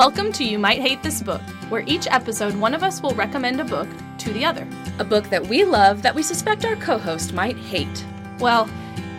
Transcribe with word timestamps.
Welcome 0.00 0.32
to 0.32 0.44
You 0.44 0.58
Might 0.58 0.80
Hate 0.80 1.02
This 1.02 1.20
Book, 1.20 1.42
where 1.68 1.84
each 1.86 2.06
episode 2.06 2.54
one 2.54 2.72
of 2.72 2.82
us 2.82 3.02
will 3.02 3.14
recommend 3.14 3.60
a 3.60 3.64
book 3.64 3.86
to 4.16 4.32
the 4.32 4.46
other. 4.46 4.66
A 4.98 5.04
book 5.04 5.28
that 5.28 5.46
we 5.46 5.62
love 5.62 6.00
that 6.00 6.14
we 6.14 6.22
suspect 6.22 6.64
our 6.64 6.74
co 6.76 6.96
host 6.96 7.34
might 7.34 7.58
hate. 7.58 8.06
Well, 8.38 8.64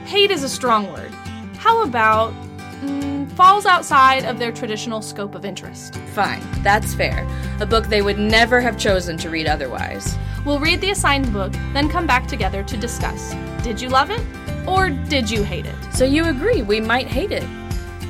hate 0.05 0.31
is 0.31 0.41
a 0.41 0.49
strong 0.49 0.91
word. 0.91 1.11
How 1.59 1.83
about 1.83 2.33
mm, 2.81 3.31
falls 3.33 3.67
outside 3.67 4.25
of 4.25 4.39
their 4.39 4.51
traditional 4.51 5.03
scope 5.03 5.35
of 5.35 5.45
interest? 5.45 5.97
Fine, 6.15 6.41
that's 6.63 6.95
fair. 6.95 7.27
A 7.59 7.65
book 7.67 7.85
they 7.85 8.01
would 8.01 8.17
never 8.17 8.59
have 8.59 8.75
chosen 8.75 9.17
to 9.17 9.29
read 9.29 9.45
otherwise. 9.45 10.17
We'll 10.47 10.59
read 10.59 10.81
the 10.81 10.89
assigned 10.89 11.31
book, 11.31 11.53
then 11.73 11.89
come 11.89 12.07
back 12.07 12.25
together 12.25 12.63
to 12.63 12.75
discuss 12.75 13.35
did 13.61 13.79
you 13.79 13.89
love 13.89 14.09
it 14.09 14.21
or 14.67 14.89
did 14.89 15.29
you 15.29 15.43
hate 15.43 15.67
it? 15.67 15.93
So 15.93 16.05
you 16.05 16.25
agree 16.25 16.63
we 16.63 16.81
might 16.81 17.05
hate 17.05 17.31
it. 17.31 17.45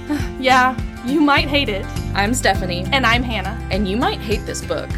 Yeah, 0.39 0.75
you 1.05 1.21
might 1.21 1.47
hate 1.47 1.69
it. 1.69 1.85
I'm 2.13 2.33
Stephanie, 2.33 2.85
And 2.91 3.05
I'm 3.05 3.23
Hannah. 3.23 3.57
and 3.71 3.87
you 3.87 3.97
might 3.97 4.19
hate 4.19 4.45
this 4.45 4.63
book. 4.63 4.89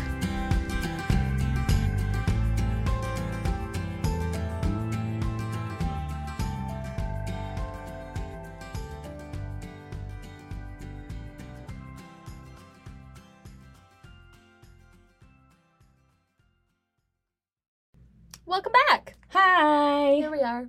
Welcome 18.45 18.73
back. 18.89 19.15
Hi! 19.29 20.15
Here 20.15 20.31
we 20.31 20.41
are. 20.41 20.67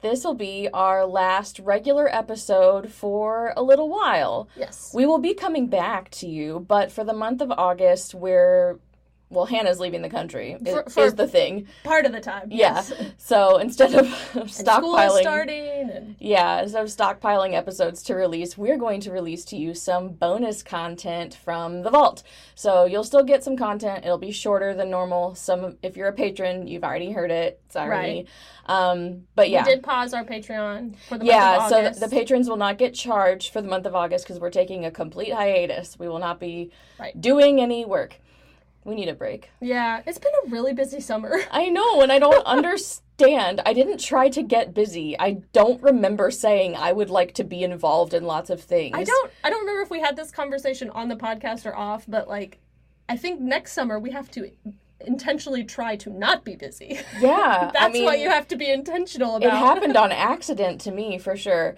This 0.00 0.24
will 0.24 0.34
be 0.34 0.68
our 0.72 1.04
last 1.06 1.58
regular 1.58 2.08
episode 2.14 2.92
for 2.92 3.52
a 3.56 3.62
little 3.62 3.88
while. 3.88 4.48
Yes. 4.56 4.92
We 4.94 5.06
will 5.06 5.18
be 5.18 5.34
coming 5.34 5.66
back 5.66 6.10
to 6.12 6.28
you, 6.28 6.64
but 6.68 6.92
for 6.92 7.02
the 7.02 7.12
month 7.12 7.40
of 7.40 7.50
August, 7.50 8.14
we're 8.14 8.78
well, 9.30 9.44
Hannah's 9.44 9.78
leaving 9.80 10.02
the 10.02 10.08
country. 10.08 10.54
i- 10.54 10.70
For- 10.70 10.88
for- 10.88 11.04
is 11.04 11.14
the 11.14 11.26
thing. 11.28 11.66
Part 11.84 12.06
of 12.06 12.12
the 12.12 12.20
time. 12.20 12.48
Yeah. 12.50 12.74
yes. 12.76 12.92
So 13.18 13.58
instead 13.58 13.94
of 13.94 14.06
is 14.36 14.58
stockpiling, 14.62 15.20
starting 15.20 15.90
and 15.90 16.16
yeah, 16.18 16.62
instead 16.62 16.82
of 16.82 16.88
stockpiling 16.88 17.52
episodes 17.54 18.02
to 18.04 18.14
release, 18.14 18.56
we're 18.56 18.78
going 18.78 19.00
to 19.02 19.10
release 19.12 19.44
to 19.46 19.56
you 19.56 19.74
some 19.74 20.08
bonus 20.08 20.62
content 20.62 21.34
from 21.34 21.82
the 21.82 21.90
vault. 21.90 22.22
So 22.54 22.84
you'll 22.86 23.04
still 23.04 23.22
get 23.24 23.44
some 23.44 23.56
content. 23.56 24.04
It'll 24.04 24.18
be 24.18 24.32
shorter 24.32 24.74
than 24.74 24.90
normal. 24.90 25.34
Some, 25.34 25.76
if 25.82 25.96
you're 25.96 26.08
a 26.08 26.12
patron, 26.12 26.66
you've 26.66 26.84
already 26.84 27.12
heard 27.12 27.30
it. 27.30 27.60
Sorry. 27.68 28.26
Um, 28.66 29.22
but 29.34 29.48
yeah. 29.50 29.64
we 29.64 29.70
did 29.74 29.82
pause 29.82 30.12
our 30.12 30.24
Patreon 30.24 30.96
for 31.08 31.16
the 31.18 31.24
Yeah, 31.24 31.56
month 31.58 31.70
so 31.70 31.76
of 31.78 31.82
the, 31.84 31.88
August. 31.88 32.00
the 32.00 32.08
patrons 32.08 32.48
will 32.50 32.56
not 32.58 32.76
get 32.78 32.92
charged 32.94 33.52
for 33.52 33.62
the 33.62 33.68
month 33.68 33.86
of 33.86 33.94
August 33.94 34.24
because 34.26 34.40
we're 34.40 34.50
taking 34.50 34.84
a 34.84 34.90
complete 34.90 35.32
hiatus. 35.32 35.98
We 35.98 36.06
will 36.08 36.18
not 36.18 36.38
be 36.38 36.70
Right. 36.98 37.18
doing 37.18 37.60
any 37.60 37.84
work. 37.86 38.20
We 38.88 38.94
need 38.94 39.10
a 39.10 39.14
break. 39.14 39.50
yeah, 39.60 40.00
it's 40.06 40.16
been 40.16 40.32
a 40.46 40.48
really 40.48 40.72
busy 40.72 41.00
summer. 41.00 41.36
I 41.50 41.68
know, 41.68 42.00
and 42.00 42.10
I 42.10 42.18
don't 42.18 42.44
understand. 42.46 43.60
I 43.66 43.74
didn't 43.74 43.98
try 43.98 44.30
to 44.30 44.42
get 44.42 44.72
busy. 44.72 45.14
I 45.18 45.42
don't 45.52 45.82
remember 45.82 46.30
saying 46.30 46.74
I 46.74 46.92
would 46.92 47.10
like 47.10 47.34
to 47.34 47.44
be 47.44 47.62
involved 47.62 48.14
in 48.14 48.24
lots 48.24 48.48
of 48.48 48.62
things. 48.62 48.96
I 48.96 49.04
don't 49.04 49.30
I 49.44 49.50
don't 49.50 49.60
remember 49.60 49.82
if 49.82 49.90
we 49.90 50.00
had 50.00 50.16
this 50.16 50.30
conversation 50.30 50.88
on 50.90 51.08
the 51.08 51.16
podcast 51.16 51.66
or 51.66 51.76
off, 51.76 52.06
but 52.08 52.28
like 52.28 52.60
I 53.10 53.16
think 53.18 53.40
next 53.40 53.72
summer 53.72 53.98
we 53.98 54.10
have 54.12 54.30
to 54.32 54.50
intentionally 55.00 55.64
try 55.64 55.96
to 55.96 56.10
not 56.10 56.44
be 56.44 56.56
busy. 56.56 56.98
Yeah, 57.20 57.70
That's 57.74 57.84
I 57.84 57.88
mean, 57.90 58.04
what 58.04 58.20
you 58.20 58.30
have 58.30 58.48
to 58.48 58.56
be 58.56 58.70
intentional 58.70 59.36
about. 59.36 59.48
It 59.48 59.52
happened 59.52 59.96
on 60.04 60.12
accident 60.12 60.80
to 60.82 60.92
me 60.92 61.18
for 61.18 61.36
sure. 61.36 61.76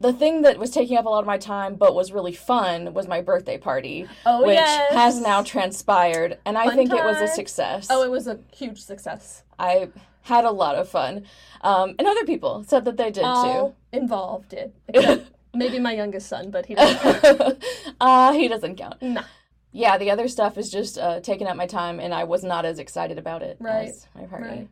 The 0.00 0.12
thing 0.12 0.42
that 0.42 0.58
was 0.58 0.70
taking 0.70 0.96
up 0.96 1.06
a 1.06 1.08
lot 1.08 1.20
of 1.20 1.26
my 1.26 1.38
time, 1.38 1.76
but 1.76 1.94
was 1.94 2.12
really 2.12 2.32
fun, 2.32 2.92
was 2.94 3.06
my 3.08 3.20
birthday 3.20 3.56
party, 3.58 4.06
oh 4.26 4.44
which 4.44 4.56
yes. 4.56 4.92
has 4.92 5.20
now 5.20 5.42
transpired, 5.42 6.38
and 6.44 6.58
I 6.58 6.66
Fun 6.66 6.76
think 6.76 6.90
it 6.92 7.04
was 7.04 7.20
a 7.20 7.28
success. 7.28 7.86
Oh, 7.90 8.02
it 8.02 8.10
was 8.10 8.26
a 8.26 8.38
huge 8.54 8.82
success. 8.82 9.44
I 9.58 9.88
had 10.22 10.44
a 10.44 10.50
lot 10.50 10.74
of 10.74 10.88
fun. 10.88 11.24
Um, 11.60 11.94
and 11.98 12.08
other 12.08 12.24
people 12.24 12.64
said 12.66 12.84
that 12.86 12.96
they 12.96 13.10
did 13.10 13.22
too. 13.22 13.26
All 13.26 13.76
involved 13.92 14.50
did. 14.50 14.72
Maybe 15.54 15.78
my 15.78 15.94
youngest 15.94 16.28
son, 16.28 16.50
but 16.50 16.66
he 16.66 16.74
doesn't 16.74 17.38
count. 17.38 17.64
uh, 18.00 18.32
he 18.32 18.48
doesn't 18.48 18.76
count. 18.76 19.00
Nah. 19.00 19.22
Yeah, 19.70 19.98
the 19.98 20.10
other 20.10 20.28
stuff 20.28 20.58
is 20.58 20.70
just 20.70 20.98
uh, 20.98 21.20
taking 21.20 21.46
up 21.46 21.56
my 21.56 21.66
time, 21.66 21.98
and 22.00 22.12
I 22.14 22.24
was 22.24 22.44
not 22.44 22.64
as 22.64 22.78
excited 22.78 23.18
about 23.18 23.42
it 23.42 23.56
Right, 23.60 23.88
as 23.88 24.06
my 24.14 24.24
party. 24.24 24.44
right. 24.44 24.68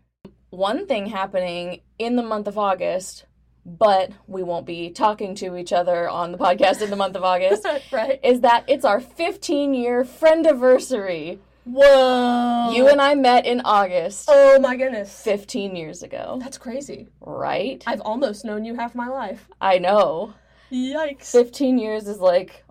One 0.50 0.86
thing 0.86 1.06
happening 1.06 1.80
in 1.98 2.16
the 2.16 2.22
month 2.22 2.46
of 2.46 2.58
August, 2.58 3.24
but 3.64 4.10
we 4.26 4.42
won't 4.42 4.66
be 4.66 4.90
talking 4.90 5.34
to 5.36 5.56
each 5.56 5.72
other 5.72 6.08
on 6.08 6.32
the 6.32 6.38
podcast 6.38 6.82
in 6.82 6.90
the 6.90 6.96
month 6.96 7.16
of 7.16 7.22
August, 7.22 7.66
right. 7.92 8.18
is 8.24 8.40
that 8.40 8.64
it's 8.66 8.84
our 8.84 9.00
15 9.00 9.74
year 9.74 10.04
friend 10.04 10.46
anniversary. 10.46 11.38
Whoa. 11.64 12.72
You 12.74 12.88
and 12.88 13.00
I 13.00 13.14
met 13.14 13.46
in 13.46 13.60
August 13.60 14.24
Oh 14.28 14.58
my 14.58 14.74
goodness. 14.76 15.22
15 15.22 15.76
years 15.76 16.02
ago, 16.02 16.38
That's 16.42 16.58
crazy. 16.58 17.08
right? 17.20 17.82
I've 17.86 18.00
almost 18.00 18.44
known 18.44 18.64
you 18.64 18.74
half 18.74 18.96
my 18.96 19.06
life. 19.08 19.48
I 19.60 19.78
know. 19.78 20.34
Yikes. 20.72 21.30
15 21.30 21.78
years 21.78 22.08
is 22.08 22.18
like 22.18 22.64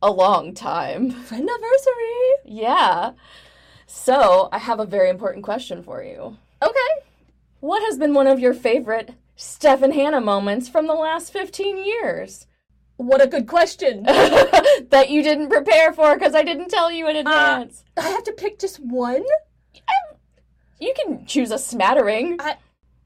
a 0.00 0.10
long 0.10 0.54
time. 0.54 1.10
Friend 1.10 1.48
anniversary. 1.48 2.34
Yeah. 2.44 3.12
So, 3.86 4.48
I 4.52 4.58
have 4.58 4.78
a 4.80 4.86
very 4.86 5.10
important 5.10 5.44
question 5.44 5.82
for 5.82 6.02
you. 6.02 6.36
Okay. 6.62 7.04
What 7.60 7.82
has 7.82 7.98
been 7.98 8.14
one 8.14 8.26
of 8.26 8.38
your 8.38 8.54
favorite 8.54 9.14
Steph 9.36 9.82
and 9.82 9.94
Hannah 9.94 10.20
moments 10.20 10.68
from 10.68 10.86
the 10.86 10.94
last 10.94 11.32
15 11.32 11.84
years? 11.84 12.46
What 12.96 13.22
a 13.22 13.26
good 13.26 13.46
question. 13.46 14.02
that 14.04 15.06
you 15.10 15.22
didn't 15.22 15.48
prepare 15.48 15.92
for 15.92 16.14
because 16.14 16.34
I 16.34 16.42
didn't 16.42 16.68
tell 16.68 16.92
you 16.92 17.08
in 17.08 17.16
uh, 17.16 17.20
advance. 17.20 17.84
I 17.96 18.02
have 18.02 18.24
to 18.24 18.32
pick 18.32 18.58
just 18.58 18.78
one? 18.78 19.24
Um, 19.76 20.16
you 20.78 20.94
can 20.94 21.26
choose 21.26 21.50
a 21.50 21.58
smattering. 21.58 22.38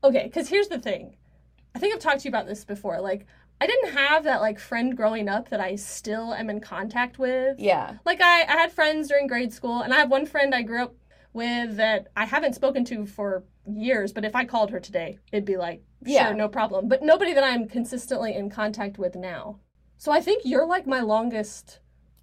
Okay, 0.04 0.24
because 0.24 0.48
here's 0.48 0.68
the 0.68 0.78
thing. 0.78 1.16
I 1.74 1.78
think 1.78 1.94
I've 1.94 2.00
talked 2.00 2.20
to 2.20 2.24
you 2.24 2.30
about 2.30 2.46
this 2.46 2.64
before. 2.64 3.00
Like, 3.00 3.26
I 3.60 3.66
didn't 3.66 3.94
have 3.94 4.24
that 4.24 4.40
like 4.40 4.58
friend 4.58 4.96
growing 4.96 5.28
up 5.28 5.48
that 5.48 5.60
I 5.60 5.76
still 5.76 6.34
am 6.34 6.50
in 6.50 6.60
contact 6.60 7.18
with. 7.18 7.58
Yeah. 7.58 7.96
Like 8.04 8.20
I, 8.20 8.42
I 8.42 8.56
had 8.56 8.72
friends 8.72 9.08
during 9.08 9.26
grade 9.26 9.52
school, 9.52 9.80
and 9.80 9.94
I 9.94 9.98
have 9.98 10.10
one 10.10 10.26
friend 10.26 10.54
I 10.54 10.62
grew 10.62 10.82
up 10.82 10.94
with 11.36 11.76
that 11.76 12.08
I 12.16 12.24
haven't 12.24 12.54
spoken 12.54 12.84
to 12.86 13.06
for 13.06 13.44
years. 13.66 14.12
But 14.12 14.24
if 14.24 14.34
I 14.34 14.44
called 14.44 14.70
her 14.70 14.80
today, 14.80 15.18
it'd 15.32 15.44
be 15.44 15.56
like, 15.56 15.82
sure, 16.04 16.14
Yeah. 16.14 16.32
no 16.32 16.48
problem. 16.48 16.88
But 16.88 17.02
nobody 17.02 17.32
that 17.34 17.44
I'm 17.44 17.68
consistently 17.68 18.34
in 18.34 18.50
contact 18.50 18.98
with 18.98 19.14
now. 19.14 19.60
So 19.98 20.10
I 20.10 20.20
think 20.20 20.42
you're 20.44 20.66
like 20.66 20.86
my 20.86 21.00
longest 21.00 21.78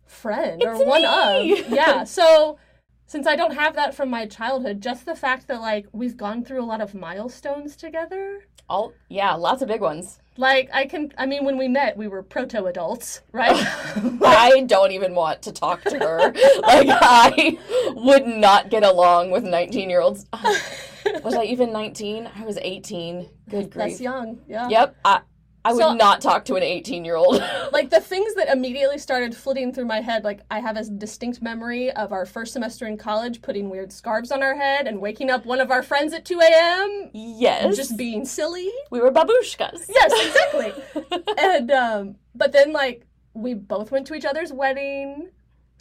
friend, 0.05 0.61
It's 0.61 0.79
or 0.81 0.85
one 0.85 1.05
of. 1.05 1.45
Yeah. 1.69 2.03
So 2.03 2.57
since 3.05 3.27
I 3.27 3.35
don't 3.35 3.55
have 3.55 3.75
that 3.75 3.93
from 3.93 4.09
my 4.09 4.25
childhood, 4.25 4.81
just 4.81 5.05
the 5.05 5.15
fact 5.15 5.47
that 5.47 5.61
like 5.61 5.85
we've 5.91 6.17
gone 6.17 6.43
through 6.43 6.63
a 6.63 6.65
lot 6.65 6.81
of 6.81 6.93
milestones 6.95 7.75
together. 7.75 8.39
All 8.69 8.93
yeah, 9.09 9.33
lots 9.35 9.61
of 9.61 9.67
big 9.67 9.81
ones. 9.81 10.19
Like 10.37 10.69
I 10.73 10.85
can, 10.85 11.11
I 11.17 11.25
mean, 11.25 11.45
when 11.45 11.57
we 11.57 11.67
met, 11.67 11.95
we 11.95 12.07
were 12.07 12.23
proto 12.23 12.65
adults, 12.65 13.21
right? 13.31 13.51
I 14.23 14.63
don't 14.65 14.91
even 14.91 15.13
want 15.13 15.41
to 15.43 15.51
talk 15.51 15.83
to 15.83 15.99
her. 15.99 16.19
like 16.61 16.87
I 16.89 17.57
would 17.95 18.25
not 18.25 18.69
get 18.69 18.83
along 18.83 19.31
with 19.31 19.43
19-year-olds. 19.43 20.25
Was 21.23 21.35
I 21.35 21.43
even 21.43 21.71
19? 21.71 22.29
I 22.33 22.45
was 22.45 22.57
18. 22.61 23.29
Good 23.49 23.69
grief. 23.69 23.73
That's 23.73 24.01
young. 24.01 24.39
Yeah. 24.47 24.69
Yep. 24.69 24.95
I 25.03 25.21
I 25.65 25.71
would 25.73 25.79
So- 25.81 25.93
not 25.93 26.21
talk 26.21 26.45
to 26.45 26.55
an 26.55 26.63
18-year-old. 26.63 27.41
like 27.71 27.89
the 27.89 27.99
things 28.01 28.35
that 28.35 28.49
immediately 28.49 28.97
started 28.97 29.35
flitting 29.35 29.71
through 29.73 29.85
my 29.85 30.01
head 30.01 30.23
like 30.23 30.41
i 30.51 30.59
have 30.59 30.77
a 30.77 30.83
distinct 30.83 31.41
memory 31.41 31.91
of 31.91 32.11
our 32.11 32.25
first 32.25 32.53
semester 32.53 32.85
in 32.85 32.97
college 32.97 33.41
putting 33.41 33.69
weird 33.69 33.91
scarves 33.91 34.31
on 34.31 34.43
our 34.43 34.55
head 34.55 34.87
and 34.87 34.99
waking 34.99 35.29
up 35.29 35.45
one 35.45 35.59
of 35.61 35.71
our 35.71 35.81
friends 35.83 36.13
at 36.13 36.25
2 36.25 36.39
a.m 36.39 37.09
yes. 37.13 37.63
and 37.63 37.75
just 37.75 37.97
being 37.97 38.25
silly 38.25 38.69
we 38.91 38.99
were 38.99 39.11
babushkas. 39.11 39.85
yes 39.89 40.11
exactly 40.27 41.23
and 41.37 41.71
um 41.71 42.15
but 42.35 42.51
then 42.51 42.73
like 42.73 43.05
we 43.33 43.53
both 43.53 43.91
went 43.91 44.05
to 44.07 44.13
each 44.13 44.25
other's 44.25 44.51
wedding 44.53 45.29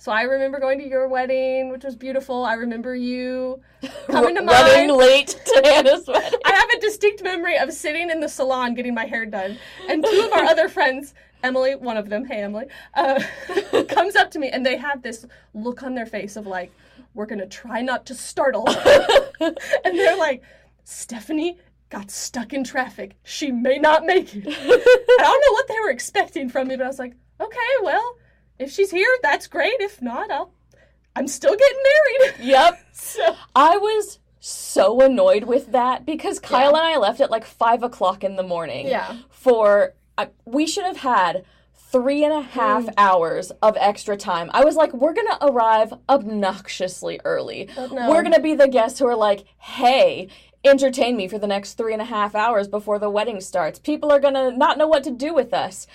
so 0.02 0.10
i 0.10 0.22
remember 0.22 0.58
going 0.58 0.80
to 0.80 0.88
your 0.88 1.06
wedding 1.06 1.70
which 1.70 1.84
was 1.84 1.94
beautiful 1.94 2.44
i 2.44 2.54
remember 2.54 2.96
you 2.96 3.60
coming 4.06 4.34
to 4.34 4.42
Running 4.42 4.88
mine 4.88 4.98
late 4.98 5.28
to 5.28 5.62
Hannah's 5.64 6.06
wedding. 6.08 6.40
I 6.44 6.52
have 6.52 6.70
a 6.70 6.80
distinct 6.80 7.22
memory 7.22 7.56
of 7.56 7.72
sitting 7.72 8.10
in 8.10 8.18
the 8.18 8.28
salon 8.28 8.74
getting 8.74 8.94
my 8.94 9.06
hair 9.06 9.26
done, 9.26 9.58
and 9.88 10.04
two 10.04 10.22
of 10.26 10.32
our 10.32 10.44
other 10.44 10.68
friends, 10.68 11.14
Emily, 11.42 11.74
one 11.74 11.96
of 11.96 12.08
them, 12.08 12.24
hey 12.24 12.42
Emily, 12.42 12.66
uh, 12.94 13.20
comes 13.88 14.16
up 14.16 14.30
to 14.32 14.38
me, 14.38 14.50
and 14.50 14.64
they 14.64 14.76
have 14.76 15.02
this 15.02 15.26
look 15.54 15.82
on 15.82 15.94
their 15.94 16.06
face 16.06 16.36
of 16.36 16.46
like, 16.46 16.72
we're 17.14 17.26
gonna 17.26 17.46
try 17.46 17.80
not 17.80 18.06
to 18.06 18.14
startle 18.14 18.68
and 19.40 19.58
they're 19.84 20.16
like, 20.16 20.42
Stephanie 20.84 21.58
got 21.90 22.10
stuck 22.10 22.52
in 22.52 22.64
traffic. 22.64 23.16
She 23.24 23.52
may 23.52 23.78
not 23.78 24.04
make 24.04 24.34
it. 24.34 24.46
I 24.46 25.22
don't 25.22 25.44
know 25.46 25.52
what 25.52 25.68
they 25.68 25.80
were 25.80 25.90
expecting 25.90 26.48
from 26.48 26.68
me, 26.68 26.76
but 26.76 26.84
I 26.84 26.88
was 26.88 26.98
like, 26.98 27.14
okay, 27.40 27.58
well, 27.82 28.16
if 28.58 28.70
she's 28.70 28.90
here, 28.90 29.08
that's 29.22 29.46
great. 29.46 29.80
If 29.80 30.00
not, 30.02 30.30
I'll. 30.30 30.52
I'm 31.14 31.28
still 31.28 31.54
getting 31.56 31.82
married. 31.82 32.34
Yep. 32.46 32.80
So 32.92 33.36
I 33.54 33.76
was 33.76 34.18
so 34.40 35.00
annoyed 35.02 35.44
with 35.44 35.72
that 35.72 36.06
because 36.06 36.38
Kyle 36.40 36.74
and 36.76 36.86
I 36.86 36.96
left 36.96 37.20
at 37.20 37.30
like 37.30 37.44
five 37.44 37.82
o'clock 37.82 38.24
in 38.24 38.36
the 38.36 38.42
morning. 38.42 38.86
Yeah. 38.86 39.18
For 39.30 39.94
uh, 40.18 40.26
we 40.46 40.66
should 40.66 40.84
have 40.84 40.96
had 40.98 41.44
three 41.74 42.24
and 42.24 42.32
a 42.32 42.40
half 42.40 42.84
Mm. 42.86 42.94
hours 42.96 43.50
of 43.60 43.76
extra 43.78 44.16
time. 44.16 44.50
I 44.54 44.64
was 44.64 44.74
like, 44.76 44.94
we're 44.94 45.12
gonna 45.12 45.36
arrive 45.42 45.92
obnoxiously 46.08 47.20
early. 47.24 47.68
Oh, 47.76 47.86
no. 47.88 48.08
We're 48.10 48.22
gonna 48.22 48.40
be 48.40 48.54
the 48.54 48.68
guests 48.68 48.98
who 48.98 49.06
are 49.06 49.14
like, 49.16 49.44
hey, 49.58 50.28
entertain 50.64 51.16
me 51.16 51.28
for 51.28 51.38
the 51.38 51.46
next 51.46 51.74
three 51.74 51.92
and 51.92 52.00
a 52.00 52.06
half 52.06 52.34
hours 52.34 52.68
before 52.68 52.98
the 52.98 53.10
wedding 53.10 53.40
starts. 53.42 53.78
People 53.78 54.10
are 54.10 54.20
gonna 54.20 54.50
not 54.50 54.78
know 54.78 54.88
what 54.88 55.04
to 55.04 55.10
do 55.10 55.34
with 55.34 55.52
us. 55.52 55.86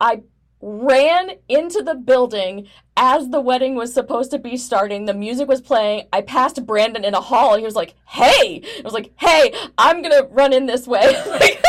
I 0.00 0.22
ran 0.60 1.32
into 1.48 1.82
the 1.82 1.94
building 1.94 2.66
as 2.96 3.28
the 3.30 3.40
wedding 3.40 3.74
was 3.76 3.94
supposed 3.94 4.30
to 4.32 4.38
be 4.38 4.56
starting. 4.56 5.04
The 5.04 5.14
music 5.14 5.48
was 5.48 5.60
playing. 5.60 6.08
I 6.12 6.20
passed 6.22 6.64
Brandon 6.66 7.04
in 7.04 7.14
a 7.14 7.20
hall 7.20 7.56
he 7.56 7.64
was 7.64 7.76
like, 7.76 7.94
hey! 8.06 8.62
I 8.78 8.82
was 8.82 8.92
like, 8.92 9.12
hey, 9.16 9.54
I'm 9.78 10.02
gonna 10.02 10.24
run 10.30 10.52
in 10.52 10.66
this 10.66 10.86
way. 10.86 11.02
Like, 11.26 11.62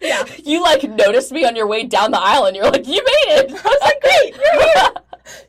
Yeah. 0.00 0.24
you 0.44 0.62
like 0.62 0.82
noticed 0.82 1.32
me 1.32 1.46
on 1.46 1.56
your 1.56 1.66
way 1.66 1.84
down 1.84 2.10
the 2.10 2.20
aisle 2.20 2.44
and 2.44 2.54
you're 2.54 2.70
like, 2.70 2.86
you 2.86 3.02
made 3.02 3.38
it! 3.38 3.50
I 3.50 3.54
was 3.54 3.78
like, 3.80 4.00
Great, 4.02 4.34
you're 4.36 4.62
here. 4.74 4.92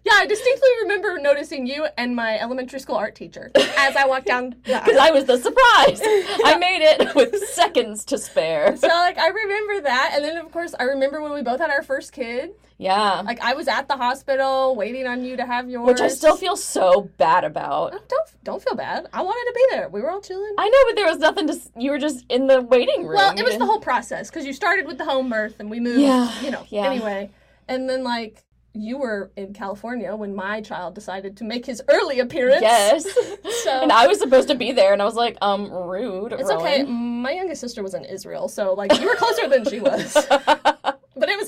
Yeah, 0.05 0.13
I 0.15 0.25
distinctly 0.27 0.69
remember 0.83 1.17
noticing 1.19 1.67
you 1.67 1.85
and 1.97 2.15
my 2.15 2.39
elementary 2.39 2.79
school 2.79 2.95
art 2.95 3.15
teacher 3.15 3.51
as 3.55 3.95
I 3.97 4.05
walked 4.05 4.27
down 4.27 4.51
the 4.51 4.55
Because. 4.85 4.97
I 4.97 5.11
was 5.11 5.25
the 5.25 5.37
surprise. 5.37 5.99
I 6.45 6.55
made 6.57 6.81
it 6.81 7.13
with 7.15 7.35
seconds 7.49 8.05
to 8.05 8.17
spare. 8.17 8.77
So 8.77 8.87
like 8.87 9.17
I 9.17 9.27
remember 9.27 9.81
that, 9.81 10.11
and 10.15 10.23
then 10.23 10.37
of 10.37 10.49
course 10.53 10.73
I 10.79 10.83
remember 10.83 11.21
when 11.21 11.33
we 11.33 11.41
both 11.41 11.59
had 11.59 11.69
our 11.69 11.83
first 11.83 12.13
kid. 12.13 12.51
Yeah. 12.77 13.21
Like 13.21 13.39
I 13.41 13.53
was 13.53 13.67
at 13.67 13.87
the 13.87 13.95
hospital 13.95 14.75
waiting 14.75 15.07
on 15.07 15.23
you 15.23 15.37
to 15.37 15.45
have 15.45 15.69
yours. 15.69 15.87
Which 15.87 16.01
I 16.01 16.09
still 16.09 16.35
feel 16.35 16.57
so 16.57 17.09
bad 17.17 17.43
about. 17.45 17.93
Oh, 17.95 17.99
don't 18.09 18.29
don't 18.43 18.61
feel 18.63 18.75
bad. 18.75 19.07
I 19.13 19.21
wanted 19.21 19.45
to 19.49 19.53
be 19.55 19.65
there. 19.71 19.89
We 19.89 20.01
were 20.01 20.11
all 20.11 20.21
chilling. 20.21 20.53
I 20.57 20.67
know, 20.67 20.77
but 20.89 20.95
there 20.95 21.05
was 21.07 21.17
nothing 21.19 21.47
to. 21.47 21.57
You 21.77 21.91
were 21.91 21.99
just 21.99 22.25
in 22.29 22.47
the 22.47 22.61
waiting 22.61 23.05
room. 23.05 23.15
well, 23.15 23.37
it 23.37 23.43
was 23.45 23.57
the 23.57 23.65
whole 23.65 23.79
process 23.79 24.29
because 24.29 24.45
you 24.45 24.53
started 24.53 24.87
with 24.87 24.97
the 24.97 25.05
home 25.05 25.29
birth 25.29 25.55
and 25.59 25.69
we 25.69 25.79
moved. 25.79 26.01
Yeah, 26.01 26.41
You 26.41 26.51
know. 26.51 26.65
yeah. 26.69 26.85
Anyway, 26.89 27.31
and 27.67 27.89
then 27.89 28.03
like 28.03 28.43
you 28.77 28.97
were 28.97 29.31
in 29.37 29.53
California 29.53 30.13
when 30.13 30.35
my 30.35 30.59
child 30.59 30.93
decided 30.95 31.37
to 31.37 31.45
make 31.45 31.65
his 31.65 31.81
early 31.87 32.19
appearance. 32.19 32.61
Yes. 32.61 33.05
So 33.63 33.81
and 33.81 33.91
I 33.91 34.05
was 34.05 34.19
supposed 34.19 34.47
to 34.49 34.55
be 34.55 34.73
there, 34.73 34.93
and 34.93 35.01
I 35.01 35.05
was 35.05 35.15
like, 35.15 35.37
um, 35.41 35.71
rude. 35.71 36.33
it's 36.33 36.43
Rowan. 36.43 36.57
okay. 36.61 36.83
My 36.83 37.31
youngest 37.31 37.61
sister 37.61 37.81
was 37.81 37.95
in 37.95 38.05
Israel, 38.05 38.47
so 38.47 38.73
like 38.73 38.93
you 38.99 39.07
were 39.07 39.15
closer 39.15 39.47
than 39.47 39.65
she 39.65 39.79
was. 39.79 40.13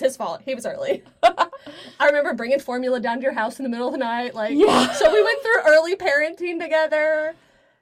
But 0.07 0.13
it 0.13 0.13
was 0.13 0.13
his 0.13 0.17
fault. 0.17 0.41
He 0.45 0.55
was 0.55 0.65
early. 0.65 1.03
I 1.99 2.05
remember 2.05 2.33
bringing 2.33 2.59
formula 2.59 2.99
down 2.99 3.17
to 3.17 3.23
your 3.23 3.33
house 3.33 3.59
in 3.59 3.63
the 3.63 3.69
middle 3.69 3.87
of 3.87 3.93
the 3.93 3.97
night. 3.99 4.33
Like, 4.35 4.51
Yeah. 4.55 4.91
so 4.93 5.11
we 5.11 5.23
went 5.23 5.41
through 5.41 5.61
early 5.65 5.95
parenting 5.95 6.59
together, 6.61 7.35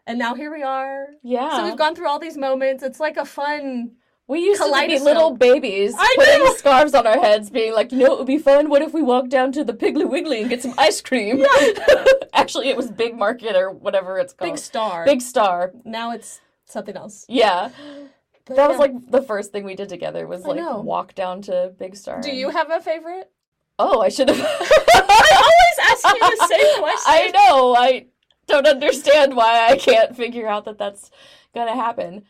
and 0.08 0.18
now 0.20 0.36
here 0.36 0.52
we 0.52 0.64
are. 0.64 1.08
yeah. 1.24 1.58
So 1.58 1.66
we've 1.66 1.78
gone 1.78 1.96
through 1.96 2.08
all 2.08 2.20
these 2.20 2.38
moments. 2.38 2.84
It's 2.84 3.00
like 3.00 3.18
a 3.18 3.26
fun. 3.26 3.92
we 4.28 4.40
used 4.40 4.62
to 4.62 4.88
be 4.88 4.98
little 5.00 5.36
babies 5.36 5.94
I 5.98 6.16
putting 6.18 6.44
know. 6.46 6.54
scarves 6.56 6.94
on 6.96 7.06
our 7.06 7.20
heads, 7.20 7.50
being 7.52 7.74
like, 7.74 7.92
you 7.92 8.00
know, 8.00 8.14
it 8.14 8.18
would 8.18 8.28
be 8.28 8.40
fun. 8.40 8.70
What 8.70 8.82
if 8.82 8.94
we 8.94 9.02
walked 9.04 9.30
down 9.30 9.52
to 9.54 9.64
the 9.64 9.74
Piggly 9.74 10.10
Wiggly 10.10 10.42
and 10.42 10.50
get 10.50 10.62
some 10.64 10.74
ice 10.78 11.00
cream? 11.02 11.46
Actually, 12.34 12.70
it 12.70 12.78
was 12.78 12.90
Big 12.90 13.16
Market 13.16 13.56
or 13.56 13.70
whatever 13.72 14.18
it's 14.18 14.34
called. 14.34 14.52
Big 14.52 14.58
star. 14.60 15.06
Big 15.06 15.22
Star. 15.22 15.72
Now 15.84 16.12
it's 16.12 16.42
something 16.66 16.96
else. 16.98 17.26
Yeah. 17.30 17.70
But 18.46 18.58
That 18.58 18.70
was 18.70 18.78
like 18.78 18.94
the 19.10 19.22
first 19.22 19.52
thing 19.52 19.64
we 19.66 19.76
did 19.76 19.90
together 19.90 20.28
was 20.28 20.46
I 20.46 20.50
like 20.50 20.84
walk 20.84 21.16
down 21.16 21.42
to 21.44 21.74
Big 21.80 21.96
Star. 21.96 22.22
Do 22.22 22.32
you 22.32 22.50
have 22.50 22.70
a 22.70 22.80
favorite? 22.80 23.32
Oh, 23.80 24.02
I 24.02 24.10
should 24.10 24.30
have. 24.30 24.40
I 24.40 25.32
always 25.36 25.92
ask 25.92 26.16
you 26.16 26.20
the 26.38 26.48
same 26.48 26.80
question. 26.80 27.04
I 27.08 27.32
know. 27.34 27.76
I 27.76 28.06
don't 28.48 28.68
understand 28.68 29.36
why 29.36 29.68
I 29.70 29.78
can't 29.78 30.16
figure 30.16 30.48
out 30.48 30.66
that 30.66 30.78
that's 30.78 31.10
gonna 31.54 31.76
happen. 31.76 32.24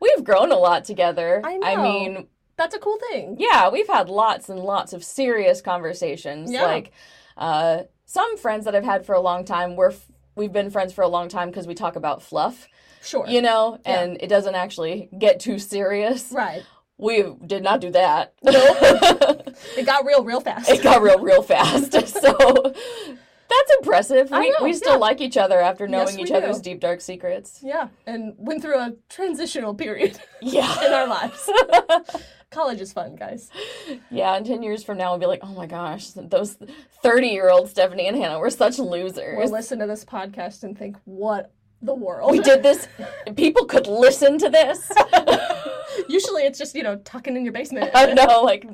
We've 0.00 0.24
grown 0.24 0.50
a 0.50 0.56
lot 0.58 0.84
together. 0.84 1.40
I 1.44 1.58
I 1.62 1.74
know. 1.76 1.82
mean, 1.82 2.26
That's 2.56 2.74
a 2.74 2.78
cool 2.78 2.98
thing. 3.10 3.36
yeah, 3.38 3.68
we've 3.70 3.86
had 3.88 4.08
lots 4.08 4.48
and 4.48 4.58
lots 4.60 4.92
of 4.92 5.04
serious 5.04 5.60
conversations. 5.60 6.50
Yeah. 6.50 6.64
Like, 6.64 6.92
uh, 7.36 7.82
some 8.06 8.36
friends 8.38 8.64
that 8.64 8.74
I've 8.74 8.84
had 8.84 9.06
for 9.06 9.14
a 9.14 9.20
long 9.20 9.44
time. 9.44 9.76
We're 9.76 9.90
f- 9.90 10.10
we've 10.34 10.52
been 10.52 10.70
friends 10.70 10.92
for 10.92 11.02
a 11.02 11.08
long 11.08 11.28
time 11.28 11.48
because 11.50 11.66
we 11.66 11.74
talk 11.74 11.96
about 11.96 12.22
fluff, 12.22 12.66
Sure. 13.02 13.26
you 13.26 13.40
know, 13.42 13.78
Yeah. 13.86 14.00
and 14.00 14.16
it 14.20 14.28
doesn't 14.28 14.54
actually 14.54 15.08
get 15.18 15.40
too 15.40 15.58
serious. 15.58 16.30
Right. 16.32 16.62
We 16.98 17.24
did 17.46 17.62
not 17.62 17.80
do 17.80 17.90
that. 17.92 18.34
It 19.76 19.86
got 19.86 20.04
real, 20.04 20.24
real 20.24 20.40
fast. 20.40 20.68
it 20.70 20.82
got 20.82 21.02
real 21.02 21.18
real 21.18 21.42
fast 21.42 21.92
so 22.08 22.72
that's 23.52 23.70
impressive 23.78 24.32
I 24.32 24.40
we, 24.40 24.50
know, 24.50 24.56
we 24.62 24.72
still 24.74 24.92
yeah. 24.94 24.98
like 24.98 25.20
each 25.20 25.36
other 25.36 25.60
after 25.60 25.86
knowing 25.88 26.18
Yes, 26.18 26.28
each 26.28 26.30
other's 26.30 26.60
deep 26.60 26.80
dark 26.80 27.00
secrets 27.00 27.60
yeah, 27.62 27.88
and 28.06 28.34
went 28.38 28.62
through 28.62 28.78
a 28.78 28.94
transitional 29.08 29.74
period 29.74 30.18
yeah. 30.42 30.84
in 30.86 30.92
our 30.92 31.06
lives. 31.06 31.48
College 32.50 32.80
is 32.80 32.92
fun, 32.92 33.16
guys. 33.16 33.50
yeah 34.10 34.34
and 34.36 34.44
10 34.46 34.62
years 34.62 34.82
from 34.82 34.98
now 34.98 35.10
we'll 35.10 35.18
be 35.20 35.26
like 35.26 35.40
oh 35.42 35.54
my 35.54 35.66
gosh 35.66 36.08
those 36.16 36.56
30 37.02 37.28
year 37.28 37.48
old 37.50 37.68
stephanie 37.68 38.06
and 38.08 38.16
hannah 38.16 38.38
were 38.38 38.50
such 38.50 38.78
losers 38.78 39.36
We'll 39.36 39.50
listen 39.50 39.78
to 39.80 39.86
this 39.86 40.04
podcast 40.04 40.62
and 40.64 40.76
think, 40.78 40.96
what 41.04 41.52
the 41.82 41.94
world? 41.94 42.30
we 42.30 42.40
did 42.40 42.62
this 42.62 42.88
people 43.36 43.64
could 43.64 43.86
listen 43.86 44.38
to 44.38 44.48
this 44.48 44.90
Usually 46.08 46.42
it's 46.42 46.58
just, 46.58 46.74
you 46.74 46.82
know, 46.82 46.96
tucking 46.96 47.36
in 47.36 47.44
your 47.44 47.52
basement. 47.52 47.90
i 47.94 48.12
know 48.12 48.42
like 48.42 48.66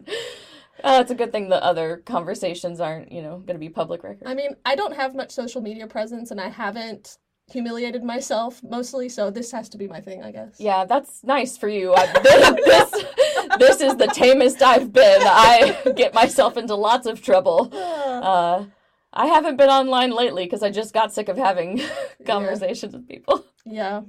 uh, 0.85 0.99
it's 1.01 1.11
a 1.11 1.15
good 1.15 1.33
thing 1.33 1.49
the 1.49 1.63
other 1.63 2.03
conversations 2.05 2.81
aren't 2.81 3.11
you 3.11 3.23
know 3.23 3.39
going 3.39 3.55
to 3.55 3.59
be 3.59 3.69
public 3.69 4.03
record 4.03 4.27
I 4.27 4.35
mean, 4.35 4.51
I 4.65 4.75
don't 4.75 4.95
have 4.95 5.15
much 5.15 5.31
social 5.31 5.61
media 5.61 5.87
presence 5.87 6.31
and 6.31 6.41
I 6.41 6.49
haven't 6.49 7.19
humiliated 7.49 8.03
myself 8.03 8.61
mostly, 8.63 9.09
so 9.09 9.31
this 9.31 9.53
has 9.53 9.69
to 9.71 9.79
be 9.79 9.87
my 9.87 10.01
thing, 10.01 10.23
I 10.23 10.33
guess. 10.33 10.57
Yeah, 10.59 10.85
that's 10.85 11.23
nice 11.23 11.57
for 11.57 11.69
you. 11.69 11.95
I, 11.95 12.07
this, 12.65 12.91
this 13.59 13.81
is 13.81 13.97
the 13.97 14.09
tamest 14.09 14.63
I've 14.63 14.93
been. 14.93 15.23
I 15.23 15.93
get 15.95 16.13
myself 16.13 16.57
into 16.57 16.75
lots 16.75 17.07
of 17.07 17.23
trouble. 17.23 17.73
Uh, 18.17 18.65
I 19.17 19.27
haven't 19.27 19.57
been 19.57 19.71
online 19.71 20.11
lately 20.11 20.45
because 20.45 20.63
I 20.63 20.71
just 20.71 20.93
got 20.93 21.13
sick 21.13 21.31
of 21.31 21.39
having 21.39 21.81
conversations 22.27 22.93
with 22.93 23.09
people. 23.09 23.47
Yeah. 23.65 24.03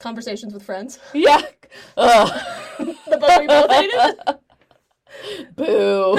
Conversations 0.00 0.52
with 0.52 0.64
friends. 0.64 0.98
Yeah. 1.14 1.40
Ugh. 1.96 2.40
The 2.78 3.16
book 3.18 3.40
we 3.40 3.46
both 3.46 3.70
hated. 3.70 4.16
Boo. 5.56 6.16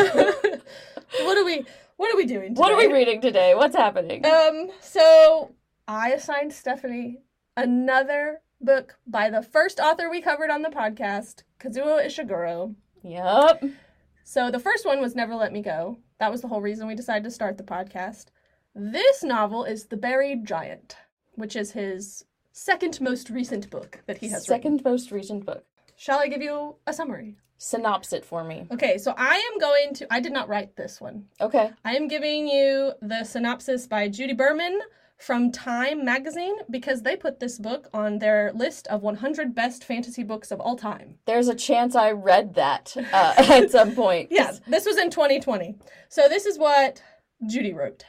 what 1.26 1.38
are 1.38 1.44
we 1.46 1.66
what 1.98 2.14
are 2.14 2.18
we 2.18 2.26
doing 2.26 2.56
today? 2.56 2.62
What 2.62 2.72
are 2.72 2.78
we 2.78 2.92
reading 2.92 3.20
today? 3.20 3.56
What's 3.56 3.76
happening? 3.76 4.26
Um, 4.26 4.70
so 4.80 5.54
I 5.88 6.12
assigned 6.12 6.54
Stephanie 6.54 7.20
another 7.58 8.42
book 8.62 8.96
by 9.06 9.30
the 9.30 9.42
first 9.42 9.82
author 9.82 10.10
we 10.10 10.22
covered 10.22 10.50
on 10.50 10.62
the 10.62 10.70
podcast, 10.70 11.44
Kazuo 11.60 12.06
Ishiguro. 12.06 12.76
Yep. 13.04 13.66
So 14.24 14.50
the 14.50 14.60
first 14.60 14.86
one 14.86 15.02
was 15.02 15.14
Never 15.14 15.36
Let 15.36 15.52
Me 15.52 15.62
Go. 15.62 15.98
That 16.20 16.32
was 16.32 16.42
the 16.42 16.48
whole 16.50 16.62
reason 16.62 16.88
we 16.88 16.96
decided 16.96 17.24
to 17.24 17.32
start 17.32 17.58
the 17.58 17.64
podcast. 17.64 18.26
This 18.76 19.24
novel 19.24 19.64
is 19.64 19.86
The 19.86 19.98
Buried 19.98 20.46
Giant, 20.46 20.98
which 21.36 21.56
is 21.56 21.72
his 21.72 22.26
second 22.52 23.00
most 23.00 23.30
recent 23.30 23.70
book 23.70 24.02
that 24.06 24.18
he 24.18 24.28
has 24.28 24.50
written. 24.50 24.80
Second 24.80 24.84
most 24.84 25.12
recent 25.12 25.46
book. 25.46 25.66
Shall 25.96 26.20
I 26.20 26.28
give 26.28 26.42
you 26.42 26.76
a 26.86 26.94
summary? 26.94 27.38
Synopsis 27.58 28.20
it 28.20 28.26
for 28.26 28.44
me. 28.44 28.68
Okay, 28.72 28.98
so 28.98 29.14
I 29.18 29.36
am 29.36 29.60
going 29.60 29.94
to 29.96 30.14
I 30.14 30.20
did 30.20 30.32
not 30.34 30.48
write 30.48 30.76
this 30.76 31.02
one. 31.02 31.26
Okay. 31.42 31.72
I 31.84 31.96
am 31.96 32.08
giving 32.08 32.48
you 32.48 32.94
the 33.02 33.24
synopsis 33.24 33.88
by 33.88 34.08
Judy 34.08 34.34
Berman 34.34 34.80
from 35.20 35.52
Time 35.52 36.06
magazine 36.06 36.56
because 36.70 37.02
they 37.02 37.16
put 37.16 37.40
this 37.40 37.60
book 37.60 37.90
on 37.94 38.20
their 38.20 38.52
list 38.56 38.88
of 38.88 39.04
100 39.04 39.54
best 39.54 39.84
fantasy 39.84 40.24
books 40.24 40.50
of 40.50 40.62
all 40.62 40.78
time. 40.78 41.16
There's 41.26 41.50
a 41.50 41.56
chance 41.56 41.94
I 41.94 42.12
read 42.12 42.56
that 42.56 42.96
uh, 42.98 43.34
at 43.38 43.70
some 43.70 43.94
point. 43.94 44.30
Yeah, 44.40 44.54
this 44.68 44.86
was 44.86 44.98
in 44.98 45.10
2020. 45.10 45.76
So 46.08 46.30
this 46.30 46.46
is 46.46 46.58
what 46.58 47.04
Judy 47.46 47.74
wrote. 47.74 48.06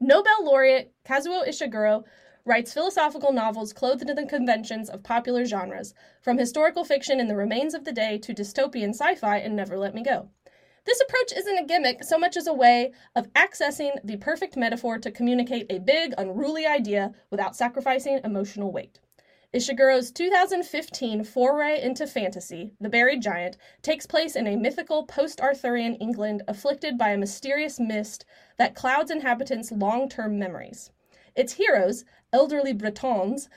Nobel 0.00 0.44
laureate 0.44 0.92
Kazuo 1.04 1.46
Ishiguro 1.46 2.04
writes 2.44 2.72
philosophical 2.72 3.32
novels 3.32 3.72
clothed 3.72 4.08
in 4.08 4.14
the 4.14 4.26
conventions 4.26 4.88
of 4.88 5.02
popular 5.02 5.44
genres, 5.44 5.94
from 6.22 6.38
historical 6.38 6.84
fiction 6.84 7.18
in 7.18 7.26
The 7.26 7.36
Remains 7.36 7.74
of 7.74 7.84
the 7.84 7.92
Day 7.92 8.18
to 8.18 8.34
dystopian 8.34 8.90
sci-fi 8.90 9.38
in 9.38 9.56
Never 9.56 9.76
Let 9.78 9.94
Me 9.94 10.04
Go. 10.04 10.28
This 10.84 11.00
approach 11.00 11.32
isn't 11.34 11.58
a 11.58 11.64
gimmick 11.64 12.04
so 12.04 12.18
much 12.18 12.36
as 12.36 12.46
a 12.46 12.52
way 12.52 12.92
of 13.16 13.32
accessing 13.32 13.96
the 14.04 14.18
perfect 14.18 14.54
metaphor 14.54 14.98
to 14.98 15.10
communicate 15.10 15.66
a 15.70 15.78
big, 15.78 16.12
unruly 16.18 16.66
idea 16.66 17.14
without 17.30 17.56
sacrificing 17.56 18.20
emotional 18.22 18.70
weight. 18.70 19.00
Ishiguro's 19.54 20.10
2015 20.10 21.24
foray 21.24 21.80
into 21.80 22.06
fantasy, 22.06 22.72
The 22.80 22.90
Buried 22.90 23.22
Giant, 23.22 23.56
takes 23.80 24.04
place 24.04 24.36
in 24.36 24.46
a 24.46 24.56
mythical 24.56 25.06
post 25.06 25.40
Arthurian 25.40 25.94
England 25.94 26.42
afflicted 26.48 26.98
by 26.98 27.10
a 27.10 27.16
mysterious 27.16 27.80
mist 27.80 28.26
that 28.58 28.74
clouds 28.74 29.10
inhabitants' 29.10 29.72
long 29.72 30.08
term 30.08 30.38
memories. 30.38 30.90
Its 31.34 31.54
heroes, 31.54 32.04
elderly 32.32 32.72
Britons, 32.72 33.48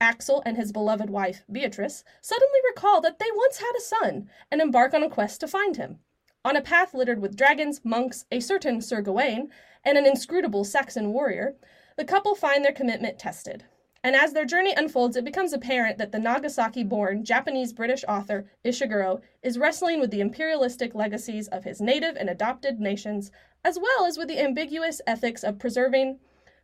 Axl 0.00 0.42
and 0.44 0.56
his 0.56 0.72
beloved 0.72 1.08
wife, 1.08 1.44
Beatrice, 1.50 2.04
suddenly 2.20 2.58
recall 2.68 3.00
that 3.00 3.18
they 3.18 3.30
once 3.34 3.58
had 3.58 3.72
a 3.78 3.80
son 3.80 4.28
and 4.50 4.60
embark 4.60 4.92
on 4.92 5.02
a 5.02 5.08
quest 5.08 5.40
to 5.40 5.48
find 5.48 5.76
him. 5.76 6.00
On 6.46 6.56
a 6.56 6.60
path 6.60 6.92
littered 6.92 7.22
with 7.22 7.36
dragons, 7.36 7.80
monks, 7.84 8.26
a 8.30 8.38
certain 8.38 8.82
Sir 8.82 9.00
Gawain, 9.00 9.50
and 9.82 9.96
an 9.96 10.04
inscrutable 10.06 10.62
Saxon 10.62 11.12
warrior, 11.12 11.54
the 11.96 12.04
couple 12.04 12.34
find 12.34 12.62
their 12.62 12.72
commitment 12.72 13.18
tested. 13.18 13.64
And 14.02 14.14
as 14.14 14.34
their 14.34 14.44
journey 14.44 14.74
unfolds, 14.76 15.16
it 15.16 15.24
becomes 15.24 15.54
apparent 15.54 15.96
that 15.96 16.12
the 16.12 16.18
Nagasaki 16.18 16.84
born 16.84 17.24
Japanese 17.24 17.72
British 17.72 18.04
author 18.06 18.44
Ishiguro 18.62 19.22
is 19.42 19.58
wrestling 19.58 20.00
with 20.00 20.10
the 20.10 20.20
imperialistic 20.20 20.94
legacies 20.94 21.48
of 21.48 21.64
his 21.64 21.80
native 21.80 22.14
and 22.14 22.28
adopted 22.28 22.78
nations, 22.78 23.30
as 23.64 23.78
well 23.78 24.04
as 24.04 24.18
with 24.18 24.28
the 24.28 24.38
ambiguous 24.38 25.00
ethics 25.06 25.42
of 25.42 25.58
preserving 25.58 26.18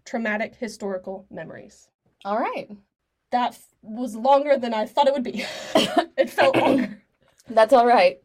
traumatic 0.04 0.56
historical 0.56 1.24
memories. 1.30 1.88
All 2.26 2.38
right. 2.38 2.68
That 3.30 3.52
f- 3.52 3.64
was 3.80 4.14
longer 4.14 4.58
than 4.58 4.74
I 4.74 4.84
thought 4.84 5.06
it 5.08 5.14
would 5.14 5.22
be. 5.22 5.46
it 6.18 6.28
felt 6.28 6.56
longer. 6.56 7.02
That's 7.48 7.72
all 7.72 7.86
right. 7.86 8.20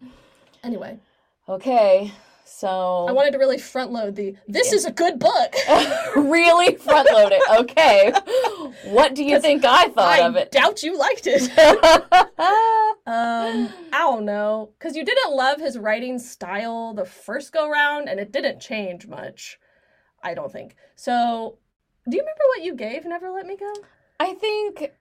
Anyway, 0.62 1.00
Okay. 1.48 2.12
So 2.48 3.06
I 3.10 3.12
wanted 3.12 3.32
to 3.32 3.40
really 3.40 3.58
front 3.58 3.92
load 3.92 4.16
the 4.16 4.36
this 4.48 4.72
is 4.72 4.86
a 4.86 4.92
good 4.92 5.20
book. 5.20 5.56
really 6.16 6.75
front 6.75 7.10
load 7.12 7.32
it. 7.34 7.42
Okay. 7.62 8.14
What 8.92 9.16
do 9.16 9.24
you 9.24 9.40
think 9.42 9.66
I 9.66 9.90
thought 9.90 10.20
I 10.20 10.20
of 10.20 10.36
it? 10.36 10.52
doubt 10.52 10.84
you 10.84 10.98
liked 10.98 11.28
it. 11.28 11.52
Um, 13.08 13.70
I 13.94 14.00
don't 14.00 14.25
know, 14.25 14.72
because 14.80 14.96
you 14.96 15.06
didn't 15.06 15.36
love 15.36 15.60
his 15.60 15.78
writing 15.78 16.18
style 16.18 16.96
the 16.96 17.06
first 17.06 17.54
go 17.54 17.70
round, 17.70 18.10
and 18.10 18.20
it 18.20 18.32
didn't 18.32 18.60
change 18.60 19.06
much. 19.06 19.60
I 20.24 20.34
don't 20.34 20.52
think. 20.52 20.75
So, 20.96 21.60
do 22.10 22.18
you 22.18 22.24
remember 22.24 22.44
what 22.56 22.64
you 22.64 22.74
gave 22.74 23.06
Never 23.06 23.30
Let 23.30 23.46
Me 23.46 23.58
Go? 23.58 23.72
I 24.20 24.34
think 24.34 24.92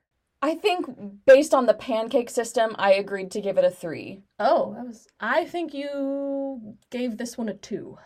I 0.45 0.53
think 0.53 0.85
based 1.25 1.55
on 1.55 1.65
the 1.65 1.73
pancake 1.73 2.29
system, 2.29 2.75
I 2.77 2.93
agreed 2.93 3.31
to 3.31 3.41
give 3.41 3.57
it 3.57 3.65
a 3.65 3.71
3. 3.71 4.21
Oh, 4.39 4.75
that 4.75 4.85
was. 4.85 5.07
I 5.19 5.45
think 5.45 5.73
you 5.73 6.75
gave 6.91 7.17
this 7.17 7.35
one 7.35 7.49
a 7.49 7.55
two. 7.55 7.97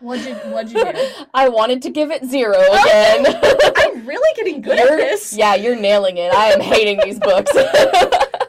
What'd 0.00 0.24
you 0.26 0.34
What'd 0.50 0.72
you 0.72 0.84
do? 0.92 1.08
I 1.34 1.48
wanted 1.50 1.82
to 1.82 1.90
give 1.90 2.10
it 2.10 2.24
0 2.24 2.52
again. 2.58 3.26
I'm 3.76 4.04
really 4.06 4.34
getting 4.34 4.60
good 4.60 4.78
at 4.78 4.86
You're- 4.88 4.96
this. 5.02 5.32
Yeah, 5.36 5.54
you're 5.54 5.76
nailing 5.76 6.16
it. 6.16 6.32
I 6.32 6.46
am 6.46 6.60
hating 6.60 7.00
these 7.04 7.18
books. 7.18 7.52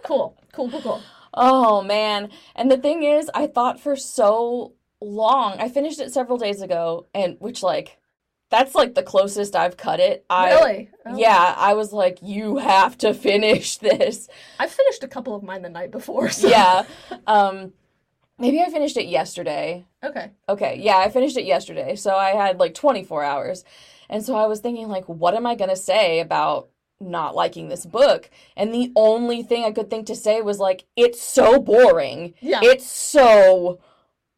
Cool, 0.03 0.35
cool, 0.51 0.69
cool, 0.69 0.81
cool. 0.81 1.01
oh 1.35 1.81
man. 1.83 2.31
And 2.55 2.69
the 2.69 2.75
thing 2.77 3.03
is, 3.03 3.29
I 3.33 3.47
thought 3.47 3.79
for 3.79 3.95
so 3.95 4.73
long. 4.99 5.57
I 5.59 5.69
finished 5.69 6.01
it 6.01 6.11
several 6.11 6.37
days 6.37 6.61
ago 6.61 7.05
and 7.13 7.37
which 7.39 7.63
like 7.63 7.97
that's 8.51 8.75
like 8.75 8.93
the 8.93 9.01
closest 9.01 9.55
I've 9.55 9.77
cut 9.77 9.99
it. 9.99 10.25
I 10.29 10.51
really? 10.51 10.89
Oh. 11.05 11.17
Yeah, 11.17 11.55
I 11.57 11.73
was 11.73 11.91
like 11.91 12.19
you 12.21 12.57
have 12.57 12.97
to 12.99 13.13
finish 13.13 13.77
this. 13.77 14.27
I 14.59 14.67
finished 14.67 15.03
a 15.03 15.07
couple 15.07 15.33
of 15.33 15.41
mine 15.41 15.63
the 15.63 15.69
night 15.69 15.89
before. 15.89 16.29
So. 16.29 16.49
Yeah. 16.49 16.83
Um 17.25 17.73
maybe 18.37 18.59
I 18.59 18.69
finished 18.69 18.97
it 18.97 19.07
yesterday. 19.07 19.85
Okay. 20.03 20.31
Okay, 20.49 20.79
yeah, 20.79 20.97
I 20.97 21.09
finished 21.09 21.37
it 21.37 21.45
yesterday. 21.45 21.95
So 21.95 22.15
I 22.15 22.31
had 22.31 22.59
like 22.59 22.73
24 22.73 23.23
hours. 23.23 23.63
And 24.09 24.23
so 24.23 24.35
I 24.35 24.45
was 24.45 24.59
thinking 24.59 24.89
like 24.89 25.05
what 25.05 25.33
am 25.33 25.45
I 25.45 25.55
going 25.55 25.69
to 25.69 25.75
say 25.75 26.19
about 26.19 26.67
not 26.99 27.33
liking 27.33 27.69
this 27.69 27.85
book? 27.85 28.29
And 28.57 28.73
the 28.73 28.91
only 28.95 29.43
thing 29.43 29.63
I 29.63 29.71
could 29.71 29.89
think 29.89 30.07
to 30.07 30.15
say 30.15 30.41
was 30.41 30.59
like 30.59 30.83
it's 30.97 31.21
so 31.21 31.57
boring. 31.59 32.33
Yeah. 32.41 32.59
It's 32.61 32.85
so 32.85 33.79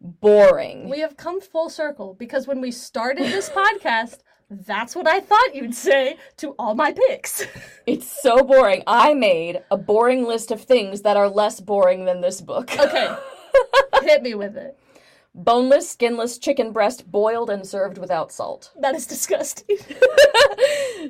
boring. 0.03 0.89
We 0.89 0.99
have 0.99 1.17
come 1.17 1.41
full 1.41 1.69
circle 1.69 2.13
because 2.13 2.45
when 2.45 2.61
we 2.61 2.71
started 2.71 3.25
this 3.25 3.49
podcast, 3.55 4.19
that's 4.49 4.95
what 4.95 5.07
I 5.07 5.19
thought 5.19 5.55
you'd 5.55 5.73
say 5.73 6.17
to 6.37 6.51
all 6.59 6.75
my 6.75 6.91
picks. 6.91 7.45
It's 7.85 8.07
so 8.21 8.43
boring. 8.43 8.81
I 8.87 9.13
made 9.13 9.61
a 9.69 9.77
boring 9.77 10.25
list 10.25 10.51
of 10.51 10.61
things 10.61 11.01
that 11.01 11.17
are 11.17 11.27
less 11.27 11.59
boring 11.59 12.05
than 12.05 12.21
this 12.21 12.39
book. 12.39 12.71
Okay. 12.79 13.13
Hit 14.03 14.23
me 14.23 14.35
with 14.35 14.55
it. 14.55 14.79
Boneless, 15.35 15.89
skinless 15.89 16.37
chicken 16.37 16.71
breast 16.71 17.11
boiled 17.11 17.49
and 17.49 17.67
served 17.67 17.97
without 17.97 18.31
salt. 18.31 18.71
That 18.79 18.95
is 18.95 19.05
disgusting. 19.05 19.77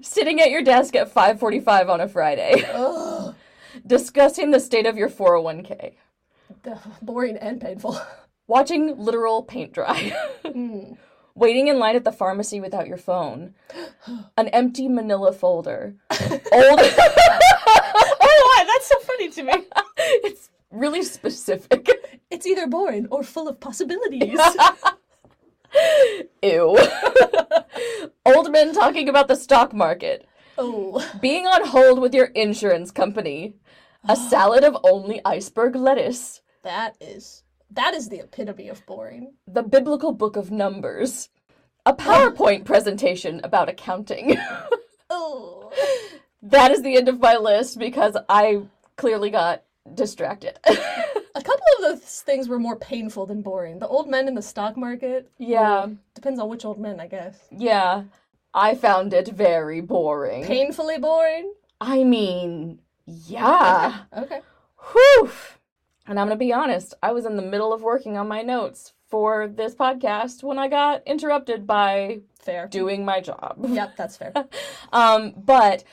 Sitting 0.01 0.41
at 0.41 0.49
your 0.49 0.63
desk 0.63 0.95
at 0.95 1.13
5:45 1.13 1.89
on 1.89 2.01
a 2.01 2.07
Friday. 2.07 2.63
Ugh. 2.73 3.35
Discussing 3.85 4.49
the 4.49 4.59
state 4.59 4.87
of 4.87 4.97
your 4.97 5.09
401k. 5.09 5.93
Boring 7.03 7.37
and 7.37 7.61
painful. 7.61 7.99
Watching 8.47 8.97
literal 8.97 9.43
paint 9.43 9.73
dry. 9.73 10.13
Mm. 10.43 10.97
Waiting 11.35 11.67
in 11.67 11.79
line 11.79 11.95
at 11.95 12.03
the 12.03 12.11
pharmacy 12.11 12.59
without 12.59 12.85
your 12.87 12.97
phone. 12.97 13.55
An 14.37 14.49
empty 14.49 14.87
manila 14.87 15.33
folder. 15.33 15.95
Old 16.11 16.39
Oh, 16.51 18.41
why? 18.45 18.63
That's 18.67 18.87
so 18.87 18.99
funny 18.99 19.29
to 19.29 19.43
me. 19.43 19.53
It's 20.23 20.49
really 20.69 21.01
specific. 21.01 21.89
It's 22.29 22.45
either 22.45 22.67
boring 22.67 23.07
or 23.09 23.23
full 23.23 23.47
of 23.47 23.59
possibilities. 23.59 24.37
Ew. 26.43 26.77
Old 28.25 28.51
men 28.51 28.73
talking 28.73 29.09
about 29.09 29.27
the 29.27 29.35
stock 29.35 29.73
market. 29.73 30.27
oh. 30.57 31.03
Being 31.19 31.47
on 31.47 31.65
hold 31.65 31.99
with 31.99 32.13
your 32.13 32.25
insurance 32.27 32.91
company. 32.91 33.55
A 34.07 34.15
salad 34.29 34.63
of 34.63 34.77
only 34.83 35.19
iceberg 35.25 35.75
lettuce. 35.75 36.41
That 36.63 36.95
is 37.01 37.43
that 37.73 37.93
is 37.93 38.09
the 38.09 38.19
epitome 38.19 38.69
of 38.69 38.85
boring. 38.85 39.33
The 39.47 39.63
biblical 39.63 40.11
book 40.11 40.35
of 40.35 40.51
numbers. 40.51 41.29
A 41.85 41.93
PowerPoint 41.93 42.65
presentation 42.71 43.41
about 43.43 43.69
accounting. 43.69 44.37
Oh. 45.09 45.71
that 46.41 46.71
is 46.71 46.81
the 46.81 46.95
end 46.95 47.09
of 47.09 47.19
my 47.19 47.35
list 47.37 47.77
because 47.77 48.15
I 48.29 48.63
clearly 48.95 49.29
got 49.29 49.63
distracted. 49.93 50.59
A 50.65 51.41
couple 51.41 51.65
of 51.77 51.81
those 51.81 52.21
things 52.21 52.47
were 52.47 52.59
more 52.59 52.77
painful 52.77 53.25
than 53.25 53.41
boring. 53.41 53.79
The 53.79 53.87
old 53.87 54.07
men 54.09 54.27
in 54.27 54.35
the 54.35 54.41
stock 54.41 54.77
market. 54.77 55.29
yeah. 55.37 55.87
Depends 56.13 56.39
on 56.39 56.47
which 56.47 56.63
old 56.63 56.79
men, 56.79 56.99
I 56.99 57.07
guess. 57.07 57.37
Yeah. 57.51 58.03
I 58.53 58.75
found 58.75 59.13
it 59.13 59.27
very 59.29 59.81
boring. 59.81 60.45
Painfully 60.45 60.99
boring. 60.99 61.53
I 61.81 62.03
mean, 62.03 62.79
yeah. 63.05 64.03
Okay. 64.15 64.41
Whew. 64.91 65.31
And 66.05 66.19
I'm 66.19 66.27
going 66.27 66.37
to 66.37 66.45
be 66.45 66.51
honest, 66.53 66.93
I 67.01 67.11
was 67.13 67.25
in 67.25 67.35
the 67.37 67.41
middle 67.41 67.73
of 67.73 67.81
working 67.81 68.17
on 68.17 68.27
my 68.27 68.41
notes 68.41 68.93
for 69.07 69.47
this 69.47 69.73
podcast 69.75 70.43
when 70.43 70.57
I 70.59 70.67
got 70.67 71.03
interrupted 71.05 71.65
by 71.65 72.21
Fair. 72.39 72.67
doing 72.67 73.05
my 73.05 73.21
job. 73.21 73.57
Yep, 73.69 73.95
that's 73.95 74.17
fair. 74.17 74.33
Um, 74.91 75.33
but 75.37 75.83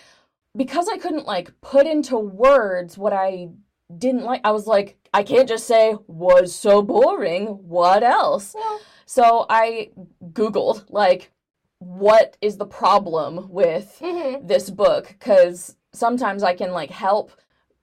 because 0.57 0.89
I 0.89 0.99
couldn't 0.99 1.27
like 1.27 1.53
put 1.61 1.87
into 1.87 2.17
words 2.17 2.99
what 2.99 3.13
I 3.13 3.51
didn't 3.97 4.25
like, 4.25 4.41
I 4.43 4.51
was 4.51 4.67
like, 4.67 4.97
I 5.13 5.23
can't 5.23 5.49
just 5.49 5.67
say 5.67 5.97
was 6.07 6.55
so 6.55 6.83
boring. 6.83 7.47
What 7.47 8.03
else? 8.03 8.55
Well, 8.55 8.81
So 9.07 9.47
I 9.49 9.91
Googled 10.33 10.85
like, 10.89 11.31
what 11.79 12.37
is 12.41 12.57
the 12.57 12.67
problem 12.67 13.51
with 13.51 13.99
mhm. 14.01 14.47
this 14.47 14.71
book? 14.71 15.09
Because 15.09 15.77
sometimes 15.93 16.43
I 16.43 16.55
can 16.55 16.73
like 16.73 16.91
help 16.91 17.33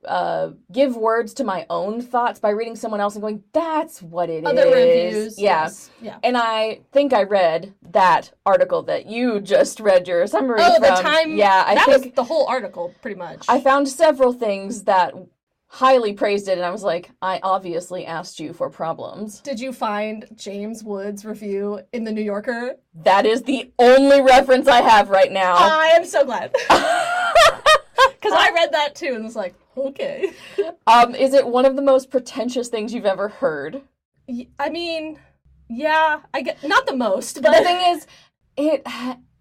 uh 0.06 0.52
give 0.72 0.96
words 0.96 1.34
to 1.34 1.44
my 1.44 1.66
own 1.70 2.02
thoughts 2.02 2.40
by 2.40 2.50
reading 2.52 2.76
someone 2.76 3.00
else 3.02 3.16
and 3.16 3.22
going 3.22 3.44
that's 3.52 4.02
what 4.02 4.30
it 4.30 4.44
is. 4.44 4.46
other 4.46 4.66
reviews. 4.68 5.40
yeah 5.40 5.64
yes. 5.64 5.90
Yeah. 6.02 6.18
and 6.24 6.38
I 6.38 6.82
think 6.92 7.14
I 7.14 7.24
read 7.24 7.74
that 7.92 8.32
article 8.46 8.84
that 8.84 9.08
you 9.08 9.40
just 9.42 9.80
read 9.80 10.08
your 10.08 10.28
summary 10.28 10.60
Oh, 10.62 10.74
from. 10.76 10.82
the 10.84 11.02
time. 11.02 11.36
Yeah, 11.36 11.64
I 11.66 11.76
that 11.76 11.86
think 11.86 12.04
was 12.06 12.14
the 12.14 12.24
whole 12.24 12.46
article, 12.48 12.94
pretty 13.02 13.18
much. 13.18 13.46
I 13.50 13.60
found 13.60 13.90
several 13.90 14.34
things 14.34 14.84
that 14.84 15.14
highly 15.70 16.14
praised 16.14 16.48
it, 16.48 16.54
and 16.58 16.66
I 16.66 16.70
was 16.70 16.84
like, 16.84 17.12
I 17.22 17.40
obviously 17.44 18.06
asked 18.06 18.40
you 18.40 18.54
for 18.54 18.70
problems. 18.70 19.42
Did 19.42 19.60
you 19.60 19.74
find 19.74 20.26
James 20.36 20.84
Wood's 20.84 21.26
review 21.26 21.82
in 21.92 22.04
the 22.06 22.12
New 22.12 22.22
Yorker? 22.22 22.76
That 23.04 23.26
is 23.26 23.42
the 23.44 23.72
only 23.80 24.22
reference 24.22 24.68
I 24.68 24.82
have 24.82 25.10
right 25.10 25.32
now. 25.32 25.56
I 25.58 25.88
am 25.88 26.06
so 26.06 26.24
glad 26.24 26.52
because 28.14 28.34
I 28.34 28.52
read 28.54 28.72
that 28.74 28.96
too 28.96 29.14
and 29.16 29.24
was 29.24 29.36
like, 29.36 29.56
okay. 29.78 30.32
um, 30.88 31.16
is 31.16 31.34
it 31.34 31.48
one 31.48 31.66
of 31.66 31.76
the 31.76 31.82
most 31.82 32.10
pretentious 32.10 32.70
things 32.70 32.94
you've 32.94 33.06
ever 33.06 33.30
heard? 33.30 33.82
I 34.60 34.70
mean, 34.70 35.20
yeah, 35.70 36.22
I 36.34 36.42
get 36.42 36.64
not 36.64 36.86
the 36.86 36.96
most, 36.96 37.42
but 37.42 37.58
the 37.58 37.64
thing 37.64 37.96
is, 37.96 38.08
it 38.56 38.86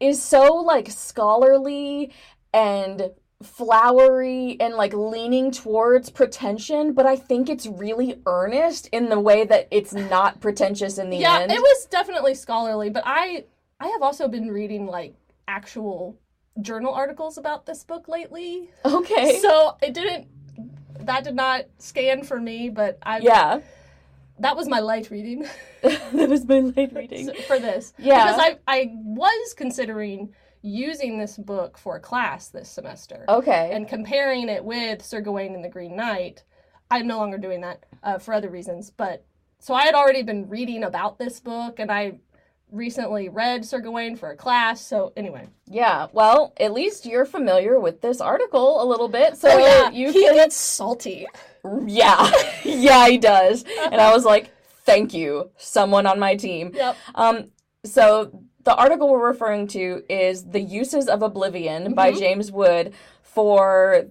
is 0.01 0.23
so 0.23 0.55
like 0.55 0.91
scholarly 0.91 2.13
and 2.53 3.11
flowery 3.43 4.57
and 4.61 4.75
like 4.75 4.95
leaning 4.95 5.51
towards 5.51 6.11
pretension, 6.11 6.93
but 6.93 7.07
I 7.07 7.17
think 7.17 7.49
it's 7.49 7.67
really 7.67 8.21
earnest 8.27 8.89
in 8.93 9.09
the 9.09 9.21
way 9.21 9.45
that 9.45 9.69
it's 9.71 9.93
not 9.93 10.41
pretentious 10.41 10.99
in 10.99 11.11
the 11.11 11.19
yeah, 11.19 11.41
end. 11.41 11.53
it 11.53 11.61
was 11.61 11.87
definitely 11.87 12.35
scholarly. 12.35 12.91
But 12.91 13.03
I, 13.07 13.45
I 13.79 13.89
have 13.89 14.03
also 14.03 14.29
been 14.29 14.49
reading 14.49 14.87
like 14.87 15.15
actual 15.49 16.17
journal 16.61 16.93
articles 16.93 17.39
about 17.39 17.67
this 17.67 17.85
book 17.85 18.09
lately, 18.09 18.71
okay. 18.85 19.39
so 19.41 19.77
it 19.83 19.95
didn't. 19.95 20.29
That 21.01 21.25
did 21.25 21.35
not 21.35 21.67
scan 21.79 22.25
for 22.25 22.41
me, 22.41 22.69
but 22.71 22.99
I 23.03 23.19
yeah, 23.19 23.61
that 24.39 24.57
was 24.57 24.69
my 24.69 24.81
light 24.81 25.11
reading 25.11 25.47
that 25.83 26.29
was 26.29 26.47
my 26.47 26.61
light 26.61 26.93
reading. 26.95 27.33
for 27.47 27.59
this. 27.59 27.93
Yeah. 27.99 28.27
because 28.27 28.41
I 28.41 28.59
I 28.67 28.91
was 28.93 29.55
considering 29.55 30.33
using 30.63 31.19
this 31.19 31.37
book 31.37 31.79
for 31.79 31.97
a 31.97 32.01
class 32.01 32.49
this 32.49 32.69
semester. 32.69 33.25
Okay. 33.29 33.71
and 33.73 33.89
comparing 33.89 34.49
it 34.49 34.65
with 34.65 35.05
Sir 35.05 35.21
Gawain 35.21 35.55
and 35.55 35.65
the 35.65 35.69
Green 35.69 35.95
Knight, 35.95 36.43
I'm 36.91 37.07
no 37.07 37.19
longer 37.19 37.39
doing 37.39 37.61
that 37.61 37.85
uh, 38.03 38.19
for 38.19 38.35
other 38.35 38.51
reasons. 38.51 38.91
But 38.91 39.25
so 39.59 39.75
I 39.75 39.85
had 39.85 39.95
already 39.95 40.23
been 40.23 40.49
reading 40.49 40.85
about 40.85 41.19
this 41.19 41.41
book, 41.41 41.79
and 41.79 41.91
I 41.91 42.19
recently 42.73 43.29
read 43.29 43.65
Sir 43.65 43.81
Gawain 43.81 44.17
for 44.17 44.31
a 44.31 44.37
class. 44.37 44.81
So 44.81 45.13
anyway, 45.17 45.49
Yeah, 45.67 46.09
well, 46.13 46.53
at 46.59 46.73
least 46.73 47.07
you're 47.07 47.25
familiar 47.25 47.79
with 47.79 48.01
this 48.01 48.21
article 48.21 48.83
a 48.83 48.87
little 48.87 49.09
bit, 49.09 49.37
so 49.37 49.49
oh 49.51 49.59
yeah, 49.59 49.91
you 49.91 50.13
he 50.13 50.25
can. 50.25 50.35
gets 50.35 50.57
salty. 50.57 51.27
Yeah, 51.87 52.31
yeah, 52.65 53.09
he 53.09 53.19
does. 53.19 53.65
And 53.91 54.01
I 54.01 54.13
was 54.13 54.25
like, 54.25 54.51
thank 54.85 55.15
you, 55.15 55.51
someone 55.57 56.07
on 56.07 56.19
my 56.19 56.35
team. 56.37 56.73
Yep. 56.75 56.97
Um, 57.15 57.51
so 57.85 58.43
the 58.65 58.75
article 58.75 59.09
we're 59.11 59.27
referring 59.29 59.69
to 59.69 60.03
is 60.09 60.45
"The 60.47 60.61
Uses 60.61 61.09
of 61.09 61.23
Oblivion" 61.23 61.95
by 61.95 62.11
Mhm. 62.13 62.19
James 62.19 62.51
Wood 62.53 62.95
for 63.23 64.07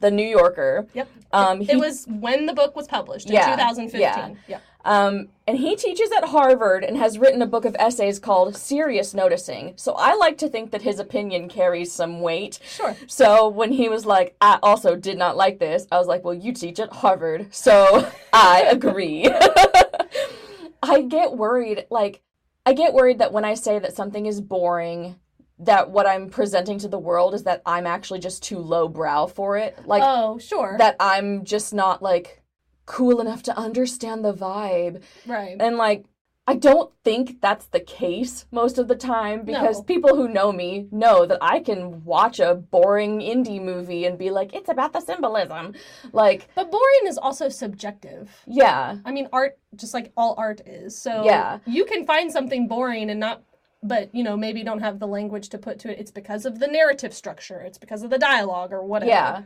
the 0.00 0.10
New 0.10 0.26
Yorker. 0.26 0.86
Yep. 0.94 1.08
Um, 1.32 1.60
he, 1.60 1.72
it 1.72 1.78
was 1.78 2.06
when 2.08 2.46
the 2.46 2.52
book 2.52 2.76
was 2.76 2.86
published 2.86 3.26
in 3.28 3.32
Yeah, 3.34 3.50
2015. 3.56 4.00
yeah. 4.00 4.30
Yep. 4.46 4.62
Um, 4.86 5.28
and 5.48 5.58
he 5.58 5.74
teaches 5.74 6.12
at 6.12 6.28
Harvard 6.28 6.84
and 6.84 6.96
has 6.96 7.18
written 7.18 7.42
a 7.42 7.46
book 7.46 7.64
of 7.64 7.74
essays 7.78 8.20
called 8.20 8.56
"Serious 8.56 9.14
Noticing." 9.14 9.74
So 9.76 9.94
I 9.94 10.14
like 10.14 10.38
to 10.38 10.48
think 10.48 10.70
that 10.70 10.82
his 10.82 11.00
opinion 11.00 11.48
carries 11.48 11.92
some 11.92 12.20
weight. 12.20 12.60
Sure. 12.64 12.96
So 13.08 13.48
when 13.48 13.72
he 13.72 13.88
was 13.88 14.06
like, 14.06 14.36
I 14.40 14.60
also 14.62 14.94
did 14.94 15.18
not 15.18 15.36
like 15.36 15.58
this, 15.58 15.88
I 15.90 15.98
was 15.98 16.06
like, 16.06 16.24
well, 16.24 16.34
you 16.34 16.52
teach 16.52 16.78
at 16.78 16.92
Harvard, 16.92 17.52
so 17.52 18.08
I 18.32 18.62
agree. 18.62 19.28
I 20.82 21.02
get 21.02 21.36
worried, 21.36 21.86
like, 21.90 22.22
I 22.64 22.72
get 22.72 22.94
worried 22.94 23.18
that 23.18 23.32
when 23.32 23.44
I 23.44 23.54
say 23.54 23.80
that 23.80 23.96
something 23.96 24.26
is 24.26 24.40
boring, 24.40 25.16
that 25.58 25.90
what 25.90 26.06
I'm 26.06 26.28
presenting 26.30 26.78
to 26.80 26.88
the 26.88 26.98
world 26.98 27.34
is 27.34 27.42
that 27.42 27.62
I'm 27.66 27.86
actually 27.86 28.20
just 28.20 28.42
too 28.44 28.58
lowbrow 28.58 29.26
for 29.26 29.56
it. 29.56 29.84
Like, 29.84 30.02
oh, 30.04 30.38
sure. 30.38 30.76
that 30.78 30.94
I'm 31.00 31.44
just 31.44 31.74
not, 31.74 32.02
like, 32.02 32.42
cool 32.86 33.20
enough 33.20 33.42
to 33.44 33.56
understand 33.58 34.24
the 34.24 34.32
vibe. 34.32 35.02
right. 35.26 35.56
And, 35.60 35.76
like, 35.76 36.04
I 36.48 36.54
don't 36.54 36.92
think 37.02 37.40
that's 37.40 37.66
the 37.66 37.80
case 37.80 38.46
most 38.52 38.78
of 38.78 38.86
the 38.86 38.94
time 38.94 39.42
because 39.44 39.78
No. 39.78 39.82
people 39.82 40.14
who 40.14 40.28
know 40.28 40.52
me 40.52 40.86
know 40.92 41.26
that 41.26 41.38
I 41.42 41.58
can 41.58 42.04
watch 42.04 42.38
a 42.38 42.54
boring 42.54 43.18
indie 43.18 43.60
movie 43.60 44.04
and 44.04 44.16
be 44.16 44.30
like, 44.30 44.54
it's 44.54 44.68
about 44.68 44.92
the 44.92 45.00
symbolism. 45.00 45.74
Like, 46.12 46.48
But 46.54 46.70
boring 46.70 47.06
is 47.08 47.18
also 47.18 47.48
subjective. 47.48 48.30
yeah, 48.46 48.98
I 49.04 49.10
mean, 49.10 49.28
art, 49.32 49.58
just 49.74 49.92
like 49.92 50.12
all 50.16 50.36
art 50.38 50.60
is. 50.64 50.96
So 50.96 51.24
Yeah. 51.24 51.58
you 51.66 51.84
can 51.84 52.06
find 52.06 52.30
something 52.30 52.68
boring 52.68 53.10
and 53.10 53.18
not, 53.18 53.42
but 53.82 54.14
you 54.14 54.22
know, 54.22 54.36
maybe 54.36 54.62
don't 54.62 54.78
have 54.80 55.00
the 55.00 55.08
language 55.08 55.48
to 55.48 55.58
put 55.58 55.80
to 55.80 55.90
it. 55.90 55.98
It's 55.98 56.12
because 56.12 56.46
of 56.46 56.60
the 56.60 56.68
narrative 56.68 57.12
structure. 57.12 57.58
It's 57.58 57.76
because 57.78 58.04
of 58.04 58.10
the 58.10 58.18
dialogue 58.18 58.72
or 58.72 58.84
whatever. 58.84 59.10
yeah. 59.10 59.42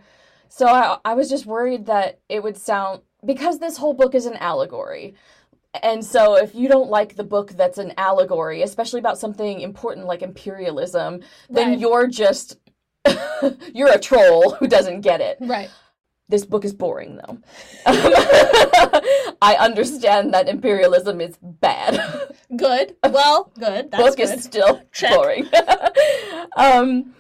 So 0.50 0.66
I, 0.66 0.98
I 1.02 1.14
was 1.14 1.30
just 1.30 1.46
worried 1.46 1.86
that 1.86 2.18
it 2.28 2.42
would 2.42 2.58
sound, 2.58 3.00
because 3.24 3.58
this 3.58 3.76
whole 3.76 3.94
book 3.94 4.14
is 4.14 4.26
an 4.26 4.36
allegory. 4.36 5.14
And 5.82 6.04
so 6.04 6.36
if 6.36 6.54
you 6.54 6.68
don't 6.68 6.90
like 6.90 7.14
the 7.16 7.24
book 7.24 7.52
that's 7.52 7.78
an 7.78 7.92
allegory, 7.96 8.62
especially 8.62 8.98
about 9.00 9.18
something 9.18 9.60
important 9.60 10.06
like 10.06 10.22
imperialism, 10.22 11.20
then 11.48 11.70
Right. 11.70 11.78
you're 11.78 12.06
just, 12.08 12.58
you're 13.72 13.92
a 13.92 13.98
troll 13.98 14.52
who 14.56 14.66
doesn't 14.66 15.02
get 15.02 15.20
it. 15.20 15.38
Right. 15.40 15.70
This 16.28 16.44
book 16.44 16.64
is 16.64 16.72
boring, 16.72 17.16
though. 17.16 17.38
I 17.86 19.56
understand 19.58 20.32
that 20.34 20.48
imperialism 20.48 21.20
is 21.20 21.36
bad. 21.40 22.00
Good. 22.56 22.96
Well, 23.10 23.50
good. 23.58 23.90
That's 23.90 24.02
book 24.02 24.16
good. 24.16 24.38
is 24.38 24.44
still 24.44 24.80
Check. 24.92 25.12
boring. 25.14 25.48
um, 26.56 27.12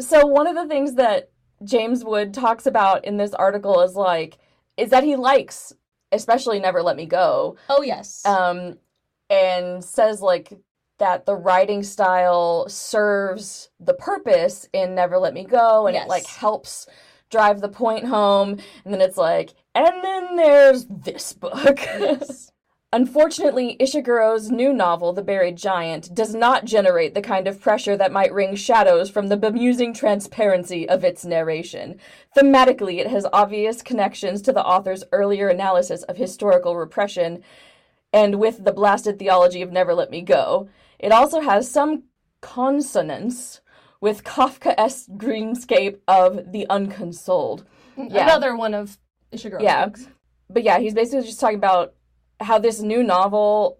so 0.00 0.24
one 0.26 0.46
of 0.46 0.54
the 0.54 0.66
things 0.66 0.94
that 0.94 1.30
James 1.64 2.02
Wood 2.04 2.32
talks 2.32 2.64
about 2.66 3.04
in 3.04 3.16
this 3.18 3.34
article 3.34 3.80
is 3.82 3.94
like 3.94 4.38
is 4.76 4.90
that 4.90 5.04
he 5.04 5.16
likes, 5.16 5.72
especially 6.12 6.58
"Never 6.58 6.82
Let 6.82 6.96
Me 6.96 7.06
Go," 7.06 7.56
oh, 7.68 7.82
yes. 7.82 8.24
um, 8.26 8.78
and 9.30 9.82
says 9.84 10.20
like 10.20 10.52
that 10.98 11.26
the 11.26 11.34
writing 11.34 11.82
style 11.82 12.68
serves 12.68 13.70
the 13.80 13.94
purpose 13.94 14.68
in 14.72 14.94
Never 14.94 15.18
Let 15.18 15.34
Me 15.34 15.44
Go, 15.44 15.86
and 15.86 15.94
Yes. 15.94 16.06
it 16.06 16.08
like 16.08 16.26
helps 16.26 16.86
drive 17.30 17.60
the 17.60 17.68
point 17.68 18.06
home. 18.06 18.58
And 18.84 18.94
then 18.94 19.00
it's 19.00 19.16
like, 19.16 19.54
and 19.74 20.04
then 20.04 20.36
there's 20.36 20.86
this 20.86 21.32
book. 21.32 21.80
yes. 21.80 22.50
Unfortunately, 22.94 23.76
Ishiguro's 23.80 24.52
new 24.52 24.72
novel, 24.72 25.12
The 25.12 25.20
Buried 25.24 25.56
Giant, 25.56 26.14
does 26.14 26.32
not 26.32 26.64
generate 26.64 27.12
the 27.12 27.20
kind 27.20 27.48
of 27.48 27.60
pressure 27.60 27.96
that 27.96 28.12
might 28.12 28.32
wring 28.32 28.54
shadows 28.54 29.10
from 29.10 29.26
the 29.26 29.36
bemusing 29.36 29.92
transparency 29.92 30.88
of 30.88 31.02
its 31.02 31.24
narration. 31.24 31.98
Thematically, 32.36 33.00
it 33.00 33.08
has 33.08 33.26
obvious 33.32 33.82
connections 33.82 34.40
to 34.42 34.52
the 34.52 34.64
author's 34.64 35.02
earlier 35.10 35.48
analysis 35.48 36.04
of 36.04 36.18
historical 36.18 36.76
repression 36.76 37.42
and 38.12 38.36
with 38.38 38.62
the 38.62 38.72
blasted 38.72 39.18
theology 39.18 39.60
of 39.60 39.72
Never 39.72 39.92
Let 39.92 40.12
Me 40.12 40.22
Go. 40.22 40.68
It 41.00 41.10
also 41.10 41.40
has 41.40 41.68
some 41.68 42.04
consonance 42.42 43.60
with 44.00 44.22
Kafkaesque 44.22 45.08
dreamscape 45.16 45.98
of 46.06 46.52
the 46.52 46.64
unconsoled. 46.70 47.64
Hmm, 47.96 48.06
yeah. 48.08 48.22
Another 48.22 48.54
one 48.54 48.72
of 48.72 48.98
Ishiguro's 49.32 49.64
Yeah. 49.64 49.86
books. 49.86 50.06
But 50.48 50.62
yeah, 50.62 50.78
he's 50.78 50.94
basically 50.94 51.26
just 51.26 51.40
talking 51.40 51.58
about 51.58 51.94
how 52.40 52.58
this 52.58 52.80
new 52.80 53.02
novel, 53.02 53.78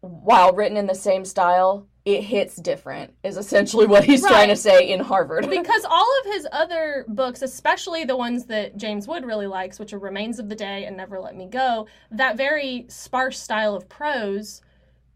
while 0.00 0.52
written 0.52 0.76
in 0.76 0.86
the 0.86 0.94
same 0.94 1.24
style, 1.24 1.86
it 2.04 2.22
hits 2.22 2.54
different, 2.56 3.12
is 3.24 3.36
essentially 3.36 3.84
what 3.86 4.04
he's 4.04 4.24
trying 4.24 4.48
to 4.48 4.56
say 4.56 4.88
in 4.88 5.00
Harvard. 5.00 5.50
because 5.50 5.84
all 5.84 6.08
of 6.20 6.32
his 6.32 6.46
other 6.52 7.04
books, 7.08 7.42
especially 7.42 8.04
the 8.04 8.16
ones 8.16 8.46
that 8.46 8.76
James 8.76 9.08
Wood 9.08 9.24
really 9.24 9.48
likes, 9.48 9.80
which 9.80 9.92
are 9.92 9.98
Remains 9.98 10.38
of 10.38 10.48
the 10.48 10.54
Day 10.54 10.84
and 10.84 10.96
Never 10.96 11.18
Let 11.18 11.34
Me 11.34 11.46
Go, 11.46 11.88
that 12.12 12.36
very 12.36 12.86
sparse 12.88 13.40
style 13.40 13.74
of 13.74 13.88
prose 13.88 14.62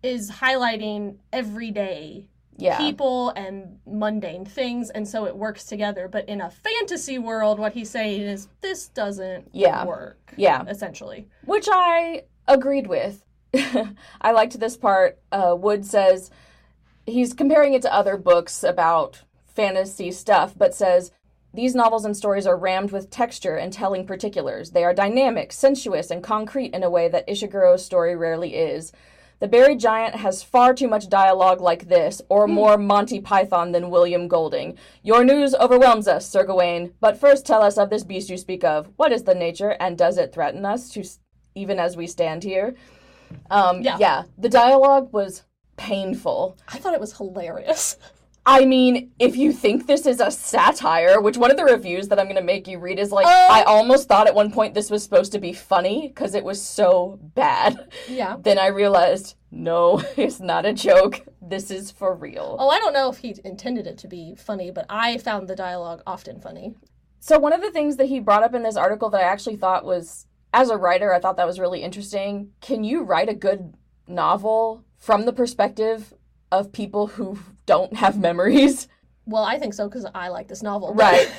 is 0.03 0.31
highlighting 0.31 1.19
everyday 1.33 2.27
yeah. 2.57 2.77
people 2.77 3.31
and 3.31 3.79
mundane 3.87 4.45
things, 4.45 4.91
and 4.91 5.07
so 5.07 5.27
it 5.27 5.37
works 5.37 5.65
together. 5.65 6.09
But 6.09 6.29
in 6.29 6.41
a 6.41 6.51
fantasy 6.51 7.19
world, 7.19 7.59
what 7.59 7.73
he's 7.73 7.91
saying 7.91 8.23
is 8.23 8.49
this 8.61 8.89
doesn't 8.89 9.49
Yeah. 9.53 9.85
work, 9.85 10.35
Yeah. 10.37 10.65
essentially. 10.69 11.29
Which 11.45 11.69
I 11.71 12.25
agreed 12.51 12.87
with. 12.87 13.25
I 14.21 14.33
liked 14.33 14.59
this 14.59 14.77
part. 14.77 15.19
Uh, 15.33 15.57
Wood 15.59 15.85
says 15.85 16.31
he's 17.07 17.33
comparing 17.33 17.75
it 17.75 17.83
to 17.83 17.95
other 17.95 18.17
books 18.17 18.63
about 18.63 19.23
fantasy 19.47 20.11
stuff, 20.11 20.55
but 20.57 20.75
says 20.75 21.11
these 21.53 21.75
novels 21.75 22.05
and 22.05 22.17
stories 22.17 22.47
are 22.47 22.57
rammed 22.57 22.93
with 22.93 23.11
texture 23.11 23.57
and 23.57 23.73
telling 23.73 24.07
particulars. 24.07 24.71
They 24.71 24.85
are 24.85 24.95
dynamic, 24.95 25.53
sensuous, 25.53 26.11
and 26.11 26.23
concrete 26.23 26.75
in 26.75 26.85
a 26.85 26.91
way 26.91 27.09
that 27.09 27.27
Ishiguro's 27.27 27.85
story 27.85 28.15
rarely 28.15 28.55
is. 28.55 28.93
The 29.41 29.49
Buried 29.49 29.81
Giant 29.81 30.17
has 30.17 30.43
far 30.43 30.75
too 30.75 30.87
much 30.87 31.09
dialogue 31.09 31.63
like 31.63 31.89
this, 31.89 32.21
or 32.29 32.47
more 32.47 32.77
Monty 32.77 33.21
Python 33.21 33.73
than 33.73 33.89
William 33.89 34.29
Golding. 34.29 34.77
Your 35.03 35.25
news 35.25 35.55
overwhelms 35.55 36.07
us, 36.07 36.29
Sir 36.29 36.45
Gawain. 36.45 36.93
But 37.01 37.19
first 37.19 37.47
tell 37.47 37.63
us 37.63 37.79
of 37.79 37.89
this 37.89 38.05
beast 38.05 38.29
you 38.29 38.37
speak 38.37 38.63
of. 38.65 38.91
What 38.97 39.13
is 39.13 39.25
the 39.25 39.35
nature, 39.35 39.77
and 39.81 39.97
does 39.97 40.19
it 40.19 40.35
threaten 40.35 40.67
us 40.67 40.91
to, 40.91 41.05
even 41.55 41.79
as 41.79 41.97
we 41.97 42.07
stand 42.07 42.43
here? 42.43 42.75
Um, 43.51 43.83
Yeah. 43.83 43.97
yeah, 43.99 44.23
the 44.39 44.49
dialogue 44.49 45.13
was 45.13 45.43
painful. 45.77 46.57
I 46.69 46.79
thought 46.79 46.95
it 46.95 47.01
was 47.01 47.17
hilarious. 47.17 47.97
I 48.47 48.65
mean, 48.65 49.13
if 49.19 49.37
you 49.37 49.53
think 49.53 49.87
this 49.87 50.07
is 50.07 50.19
a 50.19 50.31
satire, 50.31 51.21
which 51.21 51.37
one 51.37 51.51
of 51.51 51.59
the 51.59 51.65
reviews 51.65 52.09
that 52.09 52.19
I'm 52.19 52.25
going 52.25 52.37
to 52.37 52.43
make 52.43 52.67
you 52.67 52.79
read 52.79 52.99
is 52.99 53.13
like, 53.13 53.27
Um. 53.27 53.33
I 53.51 53.63
almost 53.65 54.09
thought 54.09 54.27
at 54.27 54.35
one 54.35 54.51
point 54.51 54.73
this 54.75 54.91
was 54.91 55.03
supposed 55.05 55.33
to 55.33 55.39
be 55.39 55.53
funny 55.53 56.09
because 56.09 56.35
it 56.35 56.43
was 56.43 56.61
so 56.61 57.19
bad. 57.35 57.89
yeah. 58.09 58.37
Then 58.43 58.59
I 58.59 58.69
realized, 58.69 59.37
no, 59.51 60.03
it's 60.17 60.41
not 60.41 60.65
a 60.65 60.73
joke. 60.73 61.21
This 61.43 61.71
is 61.71 61.91
for 61.91 62.15
real. 62.15 62.57
Oh, 62.59 62.71
I 62.71 62.79
don't 62.79 62.95
know 62.95 63.11
if 63.11 63.19
he 63.19 63.35
intended 63.45 63.87
it 63.87 63.99
to 63.99 64.09
be 64.09 64.35
funny, 64.37 64.71
but 64.71 64.87
I 64.89 65.19
found 65.19 65.47
the 65.47 65.55
dialogue 65.57 66.03
often 66.07 66.41
funny. 66.41 66.75
So, 67.21 67.39
one 67.39 67.53
of 67.53 67.61
the 67.61 67.71
things 67.71 67.97
that 67.99 68.07
he 68.07 68.21
brought 68.21 68.43
up 68.43 68.55
in 68.55 68.63
this 68.63 68.77
article 68.77 69.11
that 69.11 69.21
I 69.21 69.25
actually 69.25 69.57
thought 69.57 69.85
was, 69.85 70.27
as 70.53 70.71
a 70.71 70.77
writer, 70.77 71.13
I 71.15 71.21
thought 71.21 71.37
that 71.37 71.47
was 71.47 71.61
really 71.61 71.83
interesting. 71.83 72.51
Can 72.61 72.85
you 72.85 73.03
write 73.03 73.29
a 73.29 73.35
good 73.35 73.75
novel 74.07 74.85
from 74.99 75.25
the 75.25 75.33
perspective 75.33 76.13
of 76.53 76.73
people 76.73 77.07
who 77.09 77.39
don't 77.67 77.95
have 77.97 78.19
memories? 78.19 78.89
Well, 79.27 79.45
I 79.45 79.59
think 79.59 79.75
so 79.75 79.89
because 79.89 80.07
I 80.15 80.29
like 80.29 80.49
this 80.49 80.63
novel. 80.63 80.93
Right. 80.95 81.31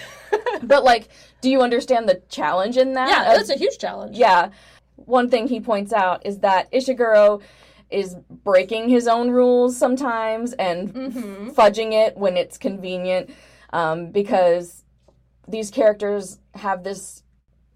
but, 0.63 0.83
like, 0.85 1.09
do 1.41 1.49
you 1.49 1.61
understand 1.61 2.07
the 2.07 2.21
challenge 2.29 2.77
in 2.77 2.93
that? 2.93 3.09
yeah, 3.09 3.35
that's 3.35 3.49
a 3.49 3.57
huge 3.57 3.77
challenge. 3.77 4.17
Yeah. 4.17 4.51
One 4.95 5.29
thing 5.29 5.47
he 5.47 5.59
points 5.59 5.91
out 5.91 6.25
is 6.25 6.39
that 6.39 6.71
Ishiguro 6.71 7.41
is 7.89 8.15
breaking 8.29 8.87
his 8.87 9.07
own 9.09 9.29
rules 9.31 9.75
sometimes 9.75 10.53
and 10.53 10.93
Mm-hmm. 10.93 11.49
fudging 11.49 11.91
it 11.91 12.15
when 12.15 12.37
it's 12.37 12.57
convenient 12.57 13.29
um, 13.73 14.11
because 14.11 14.85
these 15.49 15.69
characters 15.69 16.39
have 16.53 16.83
this 16.85 17.23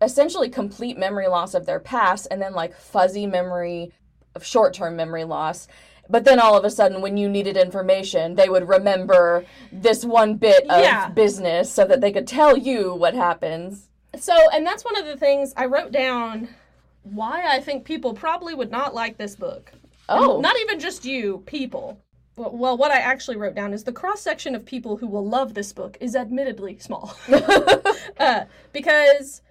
essentially 0.05 0.49
complete 0.49 0.97
memory 0.97 1.27
loss 1.27 1.53
of 1.53 1.65
their 1.65 1.79
past 1.79 2.27
and 2.31 2.41
then 2.41 2.53
like 2.53 2.73
fuzzy 2.77 3.25
memory 3.27 3.91
of 4.35 4.45
short-term 4.45 4.95
memory 4.95 5.23
loss 5.25 5.67
but 6.07 6.23
then 6.23 6.39
all 6.39 6.55
of 6.55 6.63
a 6.63 6.69
sudden 6.69 7.01
when 7.01 7.17
you 7.17 7.27
needed 7.27 7.57
information 7.57 8.35
they 8.35 8.47
would 8.47 8.69
remember 8.69 9.43
this 9.71 10.05
one 10.05 10.35
bit 10.35 10.63
of 10.69 10.81
Yeah. 10.83 11.09
business 11.09 11.71
so 11.71 11.83
that 11.85 11.99
they 12.01 12.11
could 12.11 12.27
tell 12.27 12.55
you 12.55 12.93
what 12.93 13.15
happens 13.15 13.89
So, 14.17 14.33
and 14.53 14.65
that's 14.65 14.85
one 14.85 14.97
of 14.97 15.05
the 15.05 15.17
things 15.17 15.53
I 15.57 15.65
wrote 15.65 15.91
down 15.91 16.47
why 17.03 17.45
I 17.55 17.59
think 17.59 17.83
people 17.85 18.13
probably 18.13 18.53
would 18.55 18.71
not 18.71 18.93
like 18.95 19.17
this 19.17 19.35
book. 19.35 19.71
oh 20.09 20.39
Not 20.41 20.55
even 20.61 20.79
just 20.79 21.05
you, 21.05 21.43
people. 21.45 21.99
well, 22.37 22.77
what 22.77 22.91
I 22.91 22.97
actually 22.99 23.37
wrote 23.37 23.55
down 23.55 23.73
is 23.73 23.83
the 23.83 23.91
cross 24.01 24.21
section 24.21 24.55
of 24.55 24.65
people 24.65 24.97
who 24.97 25.07
will 25.07 25.27
love 25.27 25.53
this 25.53 25.71
book 25.73 25.97
is 26.01 26.15
admittedly 26.15 26.77
small. 26.79 27.15
uh, 28.19 28.45
because, 28.73 29.41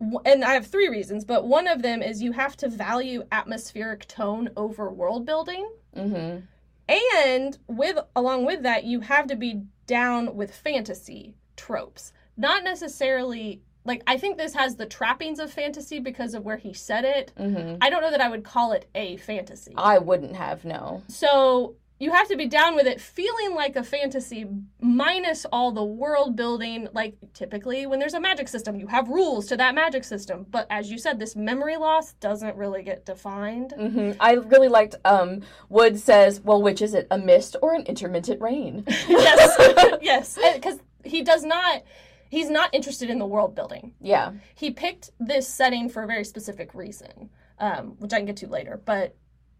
and 0.00 0.44
I 0.44 0.54
have 0.54 0.66
three 0.66 0.88
reasons, 0.88 1.24
but 1.24 1.46
one 1.46 1.66
of 1.66 1.82
them 1.82 2.02
is 2.02 2.22
you 2.22 2.32
have 2.32 2.56
to 2.58 2.68
value 2.68 3.24
atmospheric 3.32 4.06
tone 4.06 4.50
over 4.56 4.90
world 4.90 5.26
building. 5.26 5.70
mm-hmm. 5.96 6.40
And 6.90 7.58
with 7.66 7.98
along 8.16 8.46
with 8.46 8.62
that, 8.62 8.84
you 8.84 9.00
have 9.00 9.26
to 9.26 9.36
be 9.36 9.62
down 9.86 10.36
with 10.36 10.54
fantasy 10.54 11.34
tropes. 11.56 12.12
Not 12.36 12.64
necessarily 12.64 13.60
like 13.84 14.02
I 14.06 14.16
think 14.16 14.38
this 14.38 14.54
has 14.54 14.76
the 14.76 14.86
trappings 14.86 15.38
of 15.38 15.50
fantasy 15.50 15.98
because 15.98 16.34
of 16.34 16.44
where 16.44 16.56
he 16.56 16.72
said 16.72 17.04
it. 17.04 17.32
Mm-hmm. 17.38 17.76
I 17.80 17.90
don't 17.90 18.00
know 18.00 18.10
that 18.10 18.20
I 18.20 18.28
would 18.28 18.44
call 18.44 18.72
it 18.72 18.88
a 18.94 19.16
fantasy. 19.18 19.74
I 19.76 19.98
wouldn't 19.98 20.36
have 20.36 20.64
no. 20.64 21.02
So 21.08 21.74
you 21.98 22.12
have 22.12 22.28
to 22.28 22.36
be 22.36 22.46
down 22.46 22.74
with 22.74 22.86
it 22.86 23.00
feeling 23.00 23.54
like 23.54 23.76
a 23.76 23.82
fantasy 23.82 24.46
minus 24.80 25.44
all 25.52 25.72
the 25.72 25.84
world 25.84 26.36
building 26.36 26.88
like 26.92 27.16
typically 27.34 27.86
when 27.86 27.98
there's 27.98 28.14
a 28.14 28.20
magic 28.20 28.48
system 28.48 28.76
you 28.76 28.86
have 28.86 29.08
rules 29.08 29.46
to 29.46 29.56
that 29.56 29.74
magic 29.74 30.04
system. 30.04 30.46
But 30.48 30.66
as 30.70 30.90
you 30.90 30.98
said 30.98 31.18
this 31.18 31.36
memory 31.36 31.76
loss 31.76 32.12
doesn't 32.14 32.56
really 32.56 32.82
get 32.82 33.04
defined. 33.04 33.72
Hmm 33.76 34.12
I 34.20 34.34
really 34.34 34.68
liked 34.68 34.94
um 35.04 35.42
Wood 35.68 35.98
says, 35.98 36.40
well, 36.40 36.62
which 36.62 36.82
is 36.82 36.94
it, 36.94 37.06
a 37.10 37.18
mist 37.18 37.56
or 37.62 37.74
an 37.74 37.82
intermittent 37.82 38.40
rain? 38.40 38.84
yes. 39.08 39.98
Yes. 40.02 40.38
Because 40.54 40.78
he 41.04 41.22
does 41.22 41.44
not 41.44 41.82
he's 42.30 42.50
not 42.50 42.72
interested 42.74 43.10
in 43.10 43.18
the 43.18 43.26
world 43.26 43.54
building. 43.54 43.94
Yeah. 44.00 44.32
he 44.54 44.70
picked 44.70 45.10
this 45.18 45.48
setting 45.48 45.88
for 45.88 46.02
a 46.02 46.06
very 46.06 46.24
specific 46.24 46.74
reason 46.74 47.30
um, 47.60 47.96
which 47.98 48.12
i 48.12 48.18
can 48.18 48.26
get 48.26 48.36
to 48.36 48.48
later. 48.48 48.80
But 48.84 49.16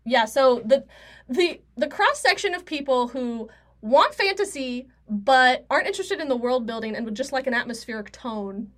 yeah 0.09 0.25
so 0.25 0.63
the 0.65 0.85
the 1.29 1.61
the 1.77 1.87
cross 1.87 2.21
section 2.21 2.55
of 2.55 2.65
people 2.65 3.09
who 3.09 3.49
want 3.83 4.15
fantasy 4.15 4.89
but 5.09 5.65
aren't 5.71 5.87
interested 5.87 6.21
in 6.21 6.29
the 6.29 6.37
world 6.37 6.67
building 6.67 6.95
and 6.97 7.05
would 7.05 7.15
just 7.15 7.33
like 7.33 7.47
an 7.47 7.55
atmospheric 7.55 8.11
tone 8.13 8.71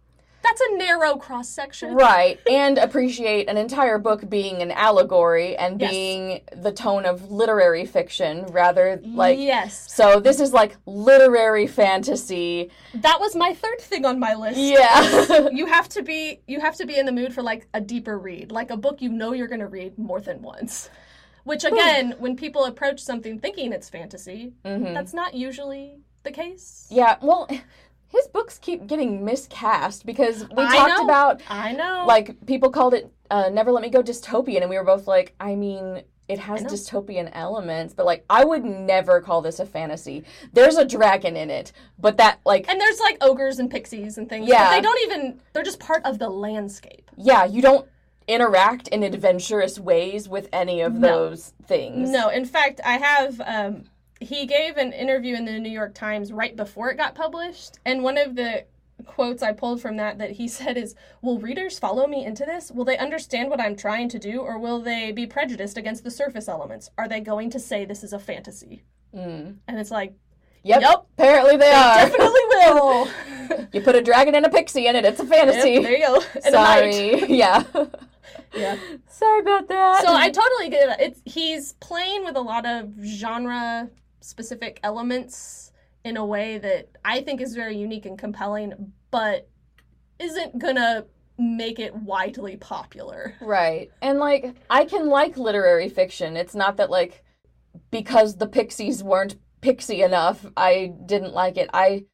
that's 0.43 0.61
a 0.63 0.77
narrow 0.79 1.17
cross 1.17 1.51
section 1.51 1.95
Right, 1.95 2.41
and 2.51 2.79
appreciate 2.79 3.51
an 3.51 3.59
entire 3.59 3.99
book 3.99 4.27
being 4.31 4.63
an 4.63 4.71
allegory 4.71 5.55
and 5.55 5.79
Yes. 5.79 5.91
being 5.91 6.41
the 6.57 6.73
tone 6.73 7.05
of 7.05 7.31
literary 7.31 7.85
fiction 7.85 8.47
rather 8.47 9.01
like 9.05 9.39
yes 9.39 9.87
so 9.93 10.19
this 10.19 10.41
is 10.41 10.53
like 10.55 10.77
literary 10.87 11.67
fantasy. 11.67 12.71
that 12.95 13.21
was 13.21 13.37
my 13.37 13.53
third 13.53 13.81
thing 13.81 14.05
on 14.07 14.19
my 14.19 14.35
list 14.35 14.57
Yeah. 14.59 15.49
you 15.53 15.67
have 15.67 15.89
to 15.91 16.03
be 16.03 16.41
you 16.47 16.59
have 16.61 16.77
to 16.77 16.87
be 16.87 16.97
in 16.99 17.05
the 17.07 17.13
mood 17.13 17.35
for 17.35 17.43
like 17.43 17.69
a 17.75 17.81
deeper 17.81 18.19
read 18.19 18.51
like 18.51 18.71
a 18.71 18.77
book 18.77 19.03
you 19.03 19.11
know 19.11 19.33
you're 19.35 19.47
going 19.49 19.61
to 19.61 19.67
read 19.69 19.99
more 19.99 20.21
than 20.21 20.41
once 20.41 20.89
which 21.45 21.65
again 21.65 22.15
when 22.19 22.37
people 22.37 22.65
approach 22.65 23.01
something 23.01 23.39
thinking 23.39 23.73
it's 23.73 23.89
fantasy 23.89 24.53
Mhm. 24.65 24.95
that's 24.95 25.15
not 25.15 25.35
usually 25.35 25.99
the 26.23 26.31
case 26.31 26.87
Yeah, 26.91 27.17
well, 27.23 27.49
his 28.09 28.27
books 28.29 28.59
keep 28.59 28.87
getting 28.87 29.25
miscast 29.25 30.05
because 30.05 30.43
we 30.49 30.65
I 30.65 30.77
talked 30.77 30.99
know. 30.99 31.05
about 31.05 31.41
i 31.49 31.73
know 31.73 32.05
like 32.07 32.45
people 32.47 32.71
called 32.71 32.95
it 32.95 33.11
uh, 33.31 33.49
Never 33.49 33.71
Let 33.71 33.83
Me 33.83 33.91
Go 33.91 34.03
dystopian, 34.03 34.61
and 34.63 34.69
we 34.69 34.77
were 34.77 34.83
both 34.83 35.07
like, 35.07 35.37
I 35.39 35.55
mean, 35.55 36.03
it 36.27 36.41
has 36.41 36.65
dystopian 36.65 37.31
elements, 37.33 37.95
but 37.95 38.05
like, 38.05 38.25
I 38.29 38.45
would 38.45 38.65
never 38.65 39.21
call 39.21 39.41
this 39.41 39.61
a 39.61 39.67
fantasy. 39.67 40.25
There's 40.53 40.77
a 40.77 40.85
dragon 40.85 41.37
in 41.37 41.49
it, 41.49 41.71
but 41.97 42.17
that 42.17 42.41
like, 42.45 42.69
and 42.69 42.81
there's 42.81 42.99
like 42.99 43.19
ogres 43.21 43.61
and 43.61 43.71
pixies 43.71 44.19
and 44.19 44.29
things 44.29 44.49
Yeah. 44.49 44.65
but 44.65 44.71
they 44.73 44.81
don't 44.81 45.01
even 45.05 45.41
they're 45.53 45.63
just 45.63 45.79
part 45.79 46.05
of 46.05 46.19
the 46.19 46.29
landscape 46.29 47.09
yeah, 47.17 47.45
you 47.45 47.63
don't 47.63 47.87
interact 48.35 48.89
in 48.89 49.03
adventurous 49.03 49.79
ways 49.79 50.29
with 50.29 50.49
any 50.53 50.81
of 50.81 50.95
No. 50.95 51.09
those 51.29 51.53
things. 51.67 52.11
no 52.11 52.29
in 52.29 52.45
fact 52.45 52.81
i 52.85 52.97
have 52.99 53.41
um 53.41 53.85
he 54.21 54.47
gave 54.47 54.77
an 54.77 54.93
interview 54.93 55.35
in 55.35 55.45
the 55.45 55.59
new 55.59 55.71
york 55.71 55.95
times 55.95 56.33
right 56.33 56.55
before 56.55 56.91
it 56.91 56.97
got 56.97 57.15
published 57.15 57.79
and 57.85 58.03
one 58.03 58.19
of 58.19 58.37
the 58.37 58.65
quotes 59.07 59.43
i 59.43 59.51
pulled 59.53 59.81
from 59.81 59.97
that 59.97 60.19
that 60.19 60.33
he 60.33 60.47
said 60.59 60.77
is 60.77 60.95
will 61.23 61.39
readers 61.39 61.79
follow 61.79 62.07
me 62.07 62.25
into 62.25 62.45
this 62.45 62.71
will 62.71 62.85
they 62.85 62.99
understand 62.99 63.49
what 63.51 63.61
i'm 63.61 63.75
trying 63.77 64.09
to 64.09 64.19
do 64.19 64.41
or 64.41 64.59
will 64.59 64.81
they 64.81 65.11
be 65.11 65.27
prejudiced 65.27 65.77
against 65.79 66.05
the 66.05 66.11
surface 66.11 66.49
elements 66.49 66.91
are 66.99 67.09
they 67.09 67.21
going 67.21 67.49
to 67.51 67.59
say 67.59 67.85
this 67.85 68.05
is 68.05 68.13
a 68.13 68.19
fantasy 68.19 68.83
Mm. 69.15 69.57
and 69.67 69.79
it's 69.81 69.91
like 69.91 70.13
Yep. 70.63 70.83
Yep. 70.83 71.07
Apparently 71.19 71.57
they 71.57 71.71
are. 71.73 71.95
definitely 71.97 72.41
will 72.51 73.09
you 73.73 73.81
put 73.81 73.97
a 73.97 74.03
dragon 74.03 74.35
and 74.35 74.45
a 74.45 74.51
pixie 74.51 74.87
in 74.87 74.95
it. 74.95 75.05
It's 75.07 75.19
a 75.19 75.25
fantasy. 75.25 75.71
Yep, 75.71 75.83
there 75.83 75.97
you 75.97 76.07
go 76.07 76.23
And 76.45 76.55
a 76.55 76.59
knight. 76.59 76.95
Sorry. 76.95 77.25
yeah. 77.39 77.63
Yeah 78.55 78.77
Sorry 79.09 79.41
about 79.41 79.69
that. 79.69 80.03
So 80.03 80.15
I 80.15 80.31
totally 80.31 80.71
get 80.71 80.99
it. 80.99 81.05
It's 81.05 81.23
he's 81.25 81.75
playing 81.75 82.25
with 82.25 82.37
a 82.37 82.41
lot 82.41 82.67
of 82.67 82.93
genre 83.05 83.91
specific 84.21 84.81
elements 84.83 85.73
in 86.05 86.17
a 86.17 86.25
way 86.25 86.59
that 86.59 86.89
I 87.05 87.21
think 87.23 87.41
is 87.41 87.55
very 87.55 87.77
unique 87.77 88.07
and 88.07 88.19
compelling, 88.19 88.93
but 89.11 89.49
isn't 90.19 90.59
gonna 90.59 91.05
make 91.39 91.79
it 91.79 91.95
widely 91.95 92.57
popular. 92.57 93.35
Right. 93.41 93.91
And 94.03 94.19
like 94.19 94.55
I 94.69 94.85
can 94.85 95.09
like 95.09 95.37
literary 95.37 95.89
fiction. 95.89 96.37
It's 96.37 96.55
not 96.55 96.77
that 96.79 96.91
like 96.91 97.25
because 97.91 98.37
the 98.37 98.47
pixies 98.47 99.03
weren't 99.03 99.37
pixie 99.61 100.03
enough, 100.03 100.47
I 100.57 100.93
didn't 101.07 101.35
like 101.35 101.57
it. 101.57 101.69
I 101.73 102.05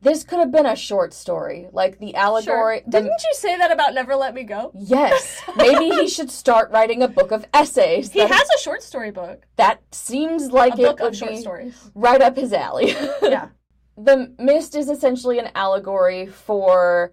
this 0.00 0.22
could 0.24 0.38
have 0.38 0.52
been 0.52 0.66
a 0.66 0.76
short 0.76 1.12
story. 1.12 1.68
Like 1.72 1.98
the 1.98 2.14
allegory 2.14 2.82
the- 2.86 2.90
Didn't 3.00 3.10
you 3.22 3.34
say 3.34 3.56
that 3.58 3.70
about 3.72 3.94
Never 3.94 4.14
Let 4.16 4.34
Me 4.34 4.44
Go? 4.44 4.70
Yes. 4.74 5.42
Maybe 5.56 5.90
he 5.90 6.08
should 6.08 6.30
start 6.30 6.70
writing 6.70 7.02
a 7.02 7.08
book 7.08 7.30
of 7.32 7.44
essays. 7.52 8.12
He 8.12 8.20
That, 8.20 8.30
has 8.30 8.48
a 8.56 8.58
short 8.62 8.82
story 8.82 9.10
book, 9.10 9.44
that 9.56 9.82
seems 9.92 10.50
like 10.52 10.74
a 10.78 10.82
it 10.82 10.84
book 10.86 11.00
would 11.00 11.08
of 11.12 11.16
short 11.16 11.30
be 11.32 11.40
stories. 11.40 11.90
right 11.94 12.20
up 12.22 12.36
his 12.36 12.52
alley. 12.52 12.94
Yeah. 13.22 13.48
The 13.96 14.32
Mist 14.38 14.76
is 14.76 14.88
essentially 14.88 15.40
an 15.40 15.50
allegory 15.56 16.26
for 16.26 17.12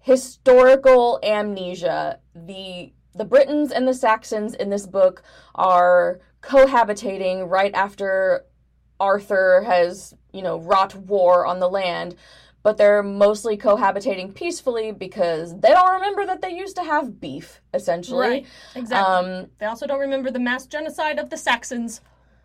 historical 0.00 1.20
amnesia. 1.22 2.18
The 2.34 2.92
the 3.14 3.24
Britons 3.24 3.70
and 3.70 3.86
the 3.86 3.94
Saxons 3.94 4.54
in 4.54 4.70
this 4.70 4.86
book 4.86 5.22
are 5.54 6.18
cohabitating 6.42 7.48
right 7.48 7.72
after 7.74 8.44
Arthur 9.00 9.62
has, 9.66 10.14
you 10.32 10.42
know, 10.42 10.58
wrought 10.58 10.94
war 10.94 11.46
on 11.46 11.58
the 11.60 11.68
land, 11.68 12.16
but 12.62 12.78
they're 12.78 13.02
mostly 13.02 13.56
cohabitating 13.56 14.34
peacefully 14.34 14.92
because 14.92 15.58
they 15.60 15.68
don't 15.68 15.94
remember 15.94 16.24
that 16.26 16.40
they 16.40 16.50
used 16.50 16.76
to 16.76 16.82
have 16.82 17.20
beef, 17.20 17.60
essentially. 17.74 18.28
Right. 18.28 18.46
Exactly. 18.74 19.32
Um, 19.40 19.50
they 19.58 19.66
also 19.66 19.86
don't 19.86 20.00
remember 20.00 20.30
the 20.30 20.38
mass 20.38 20.66
genocide 20.66 21.18
of 21.18 21.30
the 21.30 21.36
Saxons 21.36 22.00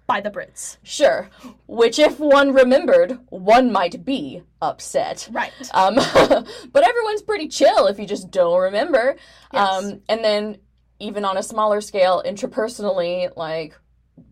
by 0.07 0.19
the 0.19 0.31
Brits. 0.31 0.77
sure. 0.81 1.29
Which, 1.67 1.99
if 1.99 2.19
one 2.19 2.51
remembered, 2.51 3.19
one 3.29 3.71
might 3.71 4.03
be 4.03 4.41
upset. 4.59 5.29
Right. 5.31 5.53
Um, 5.71 5.95
but 6.73 6.83
everyone's 6.83 7.21
pretty 7.21 7.47
chill 7.47 7.85
if 7.85 7.99
you 7.99 8.07
just 8.07 8.31
don't 8.31 8.59
remember. 8.59 9.15
Yes. 9.53 9.83
Um, 9.83 10.01
and 10.09 10.23
then 10.23 10.57
even 10.99 11.23
on 11.25 11.37
a 11.37 11.43
smaller 11.43 11.79
scale, 11.79 12.23
interpersonally, 12.25 13.31
like 13.37 13.79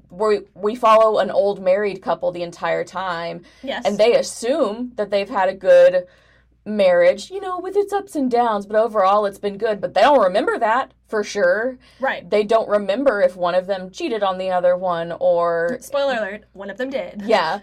we 0.10 0.42
we 0.56 0.76
follow 0.76 1.20
an 1.20 1.30
old 1.32 1.62
married 1.62 2.02
couple 2.02 2.32
the 2.32 2.44
entire 2.44 2.84
time, 2.84 3.44
yes. 3.64 3.86
and 3.86 3.98
they 3.98 4.16
assume 4.16 4.94
that 4.96 5.10
they've 5.10 5.30
had 5.30 5.50
a 5.50 5.54
good 5.54 6.06
marriage, 6.66 7.32
you 7.32 7.40
know, 7.40 7.60
with 7.60 7.76
its 7.78 7.94
ups 7.94 8.16
and 8.16 8.30
downs, 8.30 8.66
but 8.66 8.76
overall 8.76 9.26
it's 9.26 9.40
been 9.40 9.58
good. 9.58 9.80
But 9.80 9.94
they 9.94 10.02
don't 10.02 10.22
remember 10.22 10.58
that 10.60 10.94
for 11.08 11.24
sure. 11.24 11.78
right. 12.00 12.30
They 12.30 12.44
don't 12.44 12.68
remember 12.68 13.22
if 13.22 13.36
one 13.38 13.56
of 13.56 13.68
them 13.68 13.90
cheated 13.90 14.22
on 14.24 14.38
the 14.38 14.52
other 14.52 14.76
one 14.76 15.14
or 15.20 15.78
Spoiler 15.82 16.18
alert, 16.18 16.44
one 16.54 16.70
of 16.70 16.78
them 16.78 16.90
did. 16.90 17.22
yeah 17.26 17.60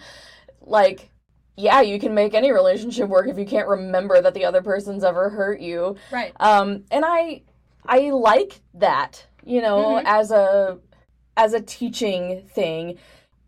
like 0.66 1.10
yeah 1.56 1.82
you 1.82 2.00
can 2.00 2.14
make 2.14 2.32
any 2.32 2.50
relationship 2.50 3.06
work 3.08 3.28
if 3.28 3.36
you 3.38 3.44
can't 3.44 3.68
remember 3.68 4.20
that 4.22 4.32
the 4.32 4.44
other 4.46 4.62
person's 4.62 5.04
ever 5.04 5.28
hurt 5.28 5.60
you 5.60 5.94
Right. 6.10 6.32
um 6.40 6.84
and 6.90 7.04
i 7.06 7.42
i 7.84 8.08
like 8.10 8.62
that 8.72 9.26
you 9.44 9.60
know 9.60 9.96
Mhm. 9.96 10.02
as 10.06 10.30
a 10.30 10.78
as 11.36 11.52
a 11.52 11.60
teaching 11.60 12.42
thing 12.48 12.98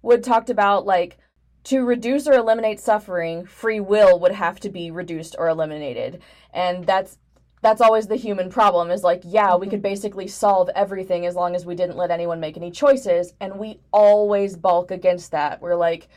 wood 0.03 0.23
talked 0.23 0.51
about 0.51 0.87
like 0.87 1.19
to 1.65 1.85
reduce 1.85 2.29
or 2.29 2.35
eliminate 2.35 2.79
suffering 2.79 3.45
free 3.45 3.81
will 3.81 4.21
would 4.21 4.33
have 4.33 4.61
to 4.61 4.69
be 4.69 4.91
reduced 4.91 5.35
or 5.37 5.49
eliminated. 5.49 6.23
And 6.53 6.87
that's 6.87 7.19
that's 7.61 7.81
always 7.81 8.07
the 8.07 8.17
human 8.17 8.49
problem 8.51 8.91
is 8.91 9.03
like 9.03 9.23
yeah 9.25 9.57
we 9.57 9.67
could 9.67 9.81
mm-hmm. 9.81 9.89
basically 9.89 10.29
solve 10.29 10.69
everything 10.77 11.27
as 11.27 11.35
long 11.35 11.57
as 11.57 11.67
we 11.67 11.75
didn't 11.75 11.97
let 11.97 12.13
anyone 12.13 12.39
make 12.39 12.57
any 12.57 12.71
choices 12.71 13.33
and 13.41 13.59
we 13.59 13.81
always 13.93 14.57
balk 14.57 14.91
against 14.91 15.33
that. 15.33 15.61
We're 15.61 15.75
like 15.75 16.09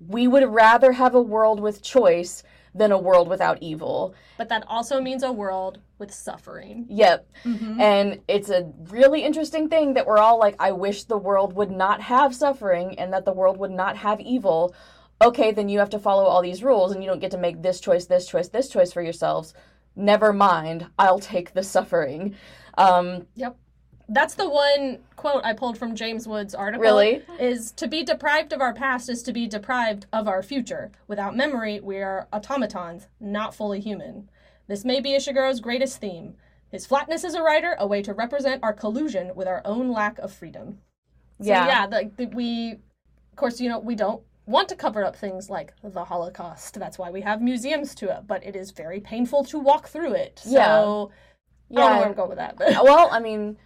we 0.00 0.26
would 0.28 0.46
rather 0.48 0.92
have 0.92 1.14
a 1.14 1.20
world 1.20 1.60
with 1.60 1.82
choice 1.82 2.42
than 2.74 2.92
a 2.92 2.98
world 2.98 3.28
without 3.28 3.58
evil. 3.62 4.14
But 4.36 4.48
that 4.50 4.64
also 4.66 5.00
means 5.00 5.22
a 5.22 5.32
world 5.32 5.78
with 5.98 6.12
suffering. 6.12 6.86
yep 6.88 7.26
Mm-hmm. 7.44 7.80
and 7.80 8.20
it's 8.28 8.50
a 8.50 8.70
really 8.90 9.22
interesting 9.22 9.68
thing 9.68 9.94
that 9.94 10.06
we're 10.06 10.18
all 10.18 10.38
like, 10.38 10.56
I 10.58 10.72
wish 10.72 11.04
the 11.04 11.16
world 11.16 11.54
would 11.54 11.70
not 11.70 12.00
have 12.00 12.34
suffering 12.34 12.98
and 12.98 13.12
that 13.12 13.24
the 13.24 13.32
world 13.32 13.56
would 13.58 13.70
not 13.70 13.96
have 13.96 14.20
evil. 14.20 14.74
Okay, 15.22 15.52
then 15.52 15.68
you 15.68 15.78
have 15.78 15.90
to 15.90 15.98
follow 15.98 16.24
all 16.24 16.42
these 16.42 16.62
rules 16.62 16.92
and 16.92 17.02
you 17.02 17.08
don't 17.08 17.20
get 17.20 17.30
to 17.30 17.38
make 17.38 17.62
this 17.62 17.80
choice, 17.80 18.06
this 18.06 18.26
choice, 18.26 18.48
this 18.48 18.68
choice 18.68 18.92
for 18.92 19.02
yourselves. 19.02 19.54
Never 19.94 20.32
mind, 20.32 20.88
I'll 20.98 21.18
take 21.20 21.54
the 21.54 21.62
suffering. 21.62 22.34
Um, 22.76 23.26
Yep. 23.36 23.56
That's 24.08 24.34
the 24.34 24.48
one 24.48 24.98
quote 25.16 25.44
I 25.44 25.52
pulled 25.52 25.78
from 25.78 25.96
James 25.96 26.28
Wood's 26.28 26.54
article. 26.54 26.82
Really? 26.82 27.22
Is 27.40 27.72
to 27.72 27.88
be 27.88 28.04
deprived 28.04 28.52
of 28.52 28.60
our 28.60 28.72
past 28.72 29.08
is 29.08 29.20
to 29.24 29.32
be 29.32 29.48
deprived 29.48 30.06
of 30.12 30.28
our 30.28 30.44
future. 30.44 30.92
Without 31.08 31.34
memory, 31.36 31.80
we 31.80 31.96
are 31.96 32.28
automatons, 32.32 33.08
not 33.18 33.52
fully 33.52 33.80
human. 33.80 34.28
This 34.68 34.84
may 34.84 35.00
be 35.00 35.10
Ishiguro's 35.10 35.60
greatest 35.60 36.00
theme. 36.00 36.34
His 36.70 36.86
flatness 36.86 37.24
as 37.24 37.34
a 37.34 37.42
writer, 37.42 37.76
a 37.78 37.86
way 37.86 38.02
to 38.02 38.12
represent 38.12 38.62
our 38.62 38.72
collusion 38.72 39.32
with 39.34 39.46
our 39.46 39.62
own 39.64 39.90
lack 39.92 40.18
of 40.18 40.32
freedom. 40.32 40.78
So, 41.40 41.46
Yeah. 41.48 41.66
yeah, 41.66 41.86
the, 41.86 42.10
the, 42.16 42.26
we, 42.26 42.72
of 42.72 43.36
course, 43.36 43.60
you 43.60 43.68
know, 43.68 43.78
we 43.78 43.94
don't 43.94 44.22
want 44.46 44.68
to 44.70 44.76
cover 44.76 45.04
up 45.04 45.14
things 45.16 45.48
like 45.48 45.72
the 45.82 46.04
Holocaust. 46.04 46.74
That's 46.78 46.98
why 46.98 47.10
we 47.10 47.20
have 47.20 47.40
museums 47.40 47.94
to 47.96 48.10
it, 48.16 48.26
but 48.26 48.44
it 48.44 48.56
is 48.56 48.70
very 48.72 49.00
painful 49.00 49.44
to 49.44 49.58
walk 49.58 49.88
through 49.88 50.12
it. 50.14 50.40
So, 50.44 50.50
Yeah. 51.68 51.80
I 51.80 51.80
don't 51.82 51.90
know 51.92 51.98
where 51.98 52.08
I'm 52.08 52.14
going 52.14 52.28
with 52.30 52.38
that. 52.38 52.56
But. 52.56 52.82
well, 52.82 53.08
I 53.12 53.20
mean, 53.20 53.56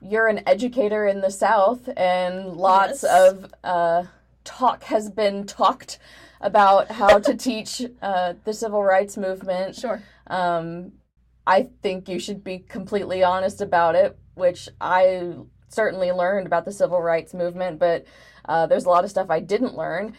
you're 0.00 0.28
an 0.28 0.42
educator 0.46 1.06
in 1.06 1.20
the 1.20 1.30
South, 1.30 1.88
and 1.96 2.52
lots 2.56 3.02
Yes. 3.02 3.32
of 3.32 3.54
uh, 3.64 4.04
talk 4.44 4.84
has 4.84 5.10
been 5.10 5.44
talked 5.46 5.98
about 6.40 6.88
how 6.92 7.18
to 7.18 7.34
teach 7.36 7.82
uh, 8.00 8.34
the 8.44 8.52
civil 8.52 8.84
rights 8.84 9.16
movement. 9.16 9.74
Sure. 9.74 10.00
Um, 10.28 10.92
I 11.46 11.68
think 11.82 12.08
you 12.08 12.18
should 12.18 12.44
be 12.44 12.58
completely 12.58 13.24
honest 13.24 13.60
about 13.60 13.94
it, 13.94 14.18
which 14.34 14.68
I 14.80 15.34
certainly 15.68 16.12
learned 16.12 16.46
about 16.46 16.64
the 16.64 16.72
civil 16.72 17.00
rights 17.00 17.34
movement, 17.34 17.78
but 17.78 18.04
uh, 18.44 18.66
there's 18.66 18.84
a 18.84 18.88
lot 18.90 19.04
of 19.04 19.10
stuff 19.10 19.30
I 19.30 19.40
didn't 19.40 19.76
learn. 19.76 20.14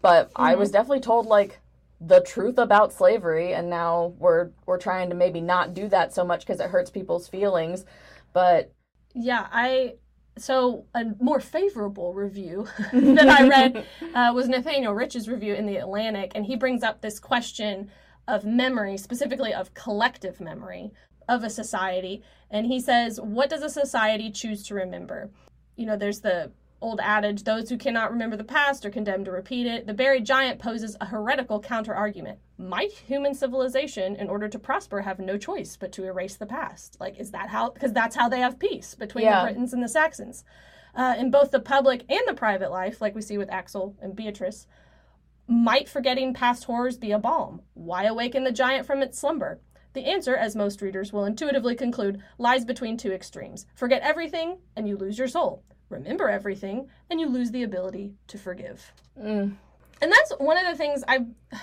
But 0.00 0.30
I 0.34 0.56
was 0.56 0.70
definitely 0.70 1.00
told 1.00 1.26
like 1.26 1.60
the 2.00 2.20
truth 2.20 2.58
about 2.58 2.92
slavery, 2.92 3.54
and 3.54 3.70
now 3.70 4.14
we're 4.18 4.50
we're 4.66 4.78
trying 4.78 5.10
to 5.10 5.16
maybe 5.16 5.40
not 5.40 5.74
do 5.74 5.88
that 5.88 6.12
so 6.12 6.24
much 6.24 6.40
because 6.40 6.60
it 6.60 6.70
hurts 6.70 6.90
people's 6.90 7.28
feelings. 7.28 7.84
But 8.32 8.72
Yeah, 9.14 9.46
I 9.50 9.94
so 10.36 10.86
a 10.94 11.04
more 11.20 11.40
favorable 11.40 12.14
review 12.14 12.66
that 12.92 13.28
I 13.28 13.48
read 13.48 13.86
uh, 14.14 14.32
was 14.34 14.48
Nathaniel 14.48 14.94
Rich's 14.94 15.28
review 15.28 15.54
in 15.54 15.66
the 15.66 15.76
Atlantic, 15.76 16.32
and 16.34 16.44
he 16.44 16.56
brings 16.56 16.82
up 16.82 17.00
this 17.00 17.18
question 17.18 17.90
of 18.28 18.44
memory, 18.44 18.96
specifically 18.96 19.52
of 19.52 19.74
collective 19.74 20.40
memory 20.40 20.92
of 21.28 21.42
a 21.42 21.50
society, 21.50 22.22
and 22.50 22.66
he 22.66 22.78
says, 22.78 23.20
"What 23.20 23.50
does 23.50 23.62
a 23.62 23.70
society 23.70 24.30
choose 24.30 24.62
to 24.68 24.74
remember?" 24.74 25.30
You 25.74 25.86
know, 25.86 25.96
there's 25.96 26.20
the 26.20 26.52
old 26.80 27.00
adage, 27.02 27.42
"Those 27.42 27.68
who 27.68 27.76
cannot 27.76 28.12
remember 28.12 28.36
the 28.36 28.44
past 28.44 28.86
are 28.86 28.90
condemned 28.90 29.24
to 29.24 29.32
repeat 29.32 29.66
it." 29.66 29.86
The 29.86 29.94
buried 29.94 30.24
giant 30.24 30.60
poses 30.60 30.96
a 31.00 31.06
heretical 31.06 31.60
counterargument. 31.60 32.36
Might 32.56 32.92
human 32.92 33.34
civilization, 33.34 34.14
in 34.14 34.28
order 34.30 34.48
to 34.48 34.58
prosper, 34.58 35.00
have 35.00 35.18
no 35.18 35.36
choice 35.36 35.76
but 35.76 35.90
to 35.92 36.04
erase 36.04 36.36
the 36.36 36.46
past? 36.46 36.96
Like, 37.00 37.18
is 37.18 37.32
that 37.32 37.48
how? 37.48 37.70
Because 37.70 37.92
that's 37.92 38.14
how 38.14 38.28
they 38.28 38.40
have 38.40 38.58
peace 38.58 38.94
between 38.94 39.24
Yeah. 39.24 39.40
the 39.40 39.46
Britons 39.46 39.72
and 39.72 39.82
the 39.82 39.88
Saxons. 39.88 40.44
Uh, 40.94 41.14
in 41.18 41.30
both 41.30 41.50
the 41.50 41.60
public 41.60 42.04
and 42.10 42.22
the 42.26 42.34
private 42.34 42.70
life, 42.70 43.00
like 43.00 43.14
we 43.14 43.22
see 43.22 43.38
with 43.38 43.50
Axl 43.50 43.94
and 44.00 44.16
Beatrice, 44.16 44.66
might 45.48 45.88
forgetting 45.88 46.34
past 46.34 46.64
horrors 46.64 46.98
be 46.98 47.10
a 47.10 47.18
balm? 47.18 47.62
Why 47.74 48.04
awaken 48.04 48.44
the 48.44 48.52
giant 48.52 48.86
from 48.86 49.02
its 49.02 49.18
slumber? 49.18 49.60
The 49.94 50.04
answer, 50.04 50.36
as 50.36 50.54
most 50.54 50.82
readers 50.82 51.12
will 51.12 51.24
intuitively 51.24 51.74
conclude, 51.74 52.22
lies 52.36 52.64
between 52.64 52.96
two 52.96 53.10
extremes. 53.10 53.66
Forget 53.74 54.02
everything, 54.02 54.58
and 54.76 54.86
you 54.86 54.96
lose 54.96 55.18
your 55.18 55.26
soul. 55.26 55.64
Remember 55.88 56.28
everything, 56.28 56.88
and 57.10 57.18
you 57.18 57.28
lose 57.28 57.50
the 57.50 57.62
ability 57.62 58.12
to 58.28 58.38
forgive. 58.38 58.92
mm, 59.18 59.56
And 60.02 60.12
that's 60.12 60.32
one 60.38 60.58
of 60.58 60.66
the 60.70 60.76
things 60.76 61.02
I, 61.08 61.26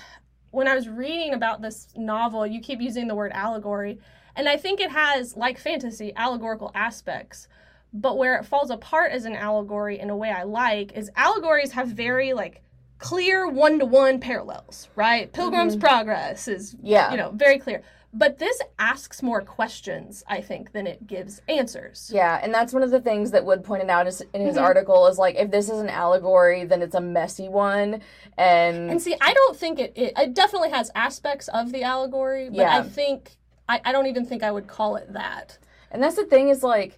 when 0.51 0.67
I 0.67 0.73
was 0.75 0.89
reading 0.89 1.33
about 1.33 1.61
this 1.61 1.87
novel, 1.95 2.47
you 2.47 2.59
keep 2.61 2.81
using 2.81 3.07
the 3.07 3.15
word 3.15 3.31
allegory, 3.33 3.99
and 4.35 4.49
I 4.49 4.57
think 4.57 4.81
it 4.81 4.89
has, 4.91 5.37
like 5.37 5.59
fantasy, 5.59 6.11
allegorical 6.15 6.71
aspects. 6.73 7.47
But 7.93 8.17
where 8.17 8.35
it 8.35 8.45
falls 8.45 8.71
apart 8.71 9.11
as 9.13 9.23
an 9.23 9.35
allegory 9.35 9.99
in 9.99 10.09
a 10.09 10.17
way 10.17 10.29
I 10.29 10.43
like 10.43 10.91
is 10.97 11.09
allegories 11.15 11.71
have 11.71 11.87
very 11.87 12.33
like 12.33 12.61
clear 13.09 13.47
one 13.47 13.79
to 13.79 13.85
one 13.85 14.19
parallels, 14.19 14.89
right? 14.95 15.31
Pilgrim's 15.31 15.75
Progress 15.75 16.47
is 16.47 16.75
yeah, 16.81 17.11
you 17.11 17.17
know 17.17 17.31
very 17.31 17.59
clear. 17.59 17.81
But 18.17 18.39
this 18.39 18.57
asks 18.79 19.21
more 19.21 19.41
questions, 19.41 20.23
I 20.25 20.39
think, 20.39 20.71
than 20.71 20.87
it 20.87 21.05
gives 21.05 21.41
answers. 21.49 22.09
Yeah, 22.13 22.39
and 22.41 22.53
that's 22.53 22.71
one 22.71 22.81
of 22.81 22.89
the 22.89 23.01
things 23.01 23.31
that 23.31 23.43
Wood 23.43 23.61
pointed 23.65 23.89
out 23.89 24.07
is, 24.07 24.21
in 24.33 24.39
his 24.39 24.55
Mhm. 24.55 24.61
article 24.63 25.05
is 25.07 25.17
like 25.17 25.35
if 25.35 25.51
this 25.51 25.69
is 25.69 25.79
an 25.81 25.89
allegory, 25.89 26.63
then 26.63 26.81
it's 26.81 26.95
a 26.95 27.01
messy 27.01 27.49
one, 27.49 28.01
and, 28.37 28.89
And 28.89 29.01
see, 29.01 29.15
I 29.19 29.33
don't 29.33 29.57
think 29.57 29.79
it, 29.79 29.91
it, 29.97 30.13
it 30.17 30.33
definitely 30.33 30.69
has 30.71 30.89
aspects 30.95 31.49
of 31.49 31.73
the 31.73 31.83
allegory, 31.83 32.47
but 32.49 32.59
Yeah. 32.59 32.77
I 32.79 32.83
think, 32.83 33.35
I, 33.67 33.81
I 33.83 33.91
don't 33.91 34.07
even 34.07 34.23
think 34.25 34.43
I 34.43 34.51
would 34.51 34.67
call 34.67 34.95
it 34.95 35.11
that. 35.11 35.57
and 35.91 36.01
that's 36.01 36.15
the 36.15 36.25
thing 36.25 36.47
is 36.49 36.63
like 36.63 36.97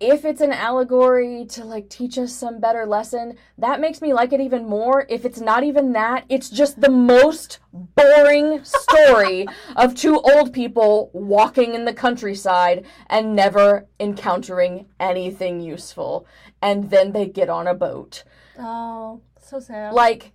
if 0.00 0.24
it's 0.24 0.40
an 0.40 0.52
allegory 0.52 1.44
to 1.46 1.64
like 1.64 1.88
teach 1.88 2.18
us 2.18 2.32
some 2.32 2.60
better 2.60 2.86
lesson, 2.86 3.36
that 3.56 3.80
makes 3.80 4.00
me 4.00 4.12
like 4.12 4.32
it 4.32 4.40
even 4.40 4.66
more. 4.66 5.06
If 5.08 5.24
it's 5.24 5.40
not 5.40 5.64
even 5.64 5.92
that, 5.92 6.24
it's 6.28 6.48
just 6.48 6.80
the 6.80 6.90
most 6.90 7.58
boring 7.72 8.62
story 8.64 9.46
of 9.76 9.94
two 9.94 10.20
old 10.20 10.52
people 10.52 11.10
walking 11.12 11.74
in 11.74 11.84
the 11.84 11.92
countryside 11.92 12.86
and 13.08 13.34
never 13.34 13.86
encountering 13.98 14.86
anything 15.00 15.60
useful, 15.60 16.26
and 16.62 16.90
then 16.90 17.12
they 17.12 17.26
get 17.26 17.48
on 17.48 17.66
a 17.66 17.74
boat. 17.74 18.22
Oh, 18.58 19.20
so 19.40 19.58
sad. 19.58 19.94
Like 19.94 20.32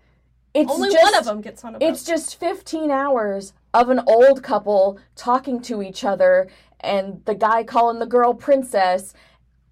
it's 0.54 0.72
Only 0.72 0.92
just, 0.92 1.04
one 1.04 1.16
of 1.16 1.26
them 1.26 1.42
gets 1.42 1.64
on 1.64 1.76
a 1.76 1.80
boat. 1.80 1.88
It's 1.88 2.04
just 2.04 2.40
15 2.40 2.92
hours 2.92 3.54
of 3.74 3.90
an 3.90 4.02
old 4.06 4.44
couple 4.44 5.00
talking 5.16 5.62
to 5.64 5.82
each 5.82 6.04
other 6.04 6.48
and 6.80 7.24
the 7.26 7.34
guy 7.34 7.64
calling 7.64 8.00
the 8.00 8.06
girl 8.06 8.34
princess. 8.34 9.14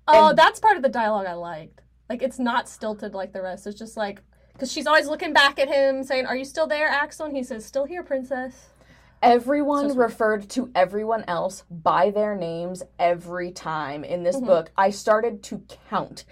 Oh, 0.07 0.29
and- 0.29 0.37
that's 0.37 0.59
part 0.59 0.77
of 0.77 0.83
the 0.83 0.89
dialogue 0.89 1.25
I 1.27 1.33
liked. 1.33 1.81
Like, 2.09 2.21
it's 2.21 2.39
not 2.39 2.67
stilted 2.67 3.13
like 3.13 3.31
the 3.31 3.41
rest. 3.41 3.65
It's 3.67 3.79
just 3.79 3.95
like, 3.95 4.21
because 4.53 4.71
she's 4.71 4.85
always 4.87 5.07
looking 5.07 5.31
back 5.33 5.59
at 5.59 5.67
him, 5.69 6.03
saying, 6.03 6.25
Are 6.25 6.35
you 6.35 6.43
still 6.45 6.67
there, 6.67 6.89
Axl? 6.91 7.25
And 7.25 7.35
he 7.35 7.43
says, 7.43 7.65
Still 7.65 7.85
here, 7.85 8.03
princess. 8.03 8.69
Everyone 9.23 9.89
So 9.91 9.95
referred 9.95 10.49
to 10.51 10.71
everyone 10.73 11.23
else 11.27 11.63
by 11.69 12.09
their 12.09 12.35
names 12.35 12.81
every 12.97 13.51
time 13.51 14.03
in 14.03 14.23
this 14.23 14.37
Mhm. 14.37 14.47
book. 14.47 14.71
I 14.75 14.89
started 14.89 15.43
to 15.43 15.61
count. 15.89 16.25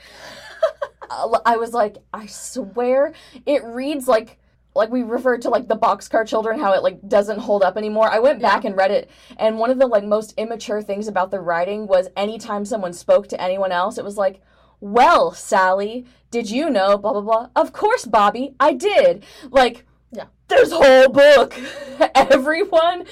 I 1.45 1.57
was 1.57 1.73
like, 1.73 1.97
I 2.13 2.25
swear 2.25 3.13
it 3.45 3.63
reads 3.63 4.07
like 4.07 4.38
like 4.75 4.89
we 4.89 5.03
referred 5.03 5.41
to 5.41 5.49
like 5.49 5.67
the 5.67 5.77
boxcar 5.77 6.27
children 6.27 6.59
how 6.59 6.73
it 6.73 6.83
like 6.83 7.07
doesn't 7.07 7.39
hold 7.39 7.63
up 7.63 7.77
anymore. 7.77 8.09
I 8.09 8.19
went 8.19 8.41
back 8.41 8.65
and 8.65 8.77
read 8.77 8.91
it 8.91 9.09
and 9.37 9.57
one 9.57 9.69
of 9.69 9.79
the 9.79 9.87
like 9.87 10.03
most 10.03 10.33
immature 10.37 10.81
things 10.81 11.07
about 11.07 11.31
the 11.31 11.39
writing 11.39 11.87
was 11.87 12.07
anytime 12.15 12.65
someone 12.65 12.93
spoke 12.93 13.27
to 13.29 13.41
anyone 13.41 13.71
else 13.71 13.97
it 13.97 14.05
was 14.05 14.17
like, 14.17 14.41
"Well, 14.79 15.31
Sally, 15.33 16.05
did 16.31 16.49
you 16.49 16.69
know 16.69 16.97
blah 16.97 17.13
blah 17.13 17.21
blah?" 17.21 17.49
Of 17.55 17.73
course, 17.73 18.05
Bobby, 18.05 18.55
I 18.59 18.73
did. 18.73 19.23
Like 19.49 19.85
Yeah. 20.11 20.25
This 20.47 20.71
whole 20.71 21.09
book 21.09 21.55
everyone 22.15 23.05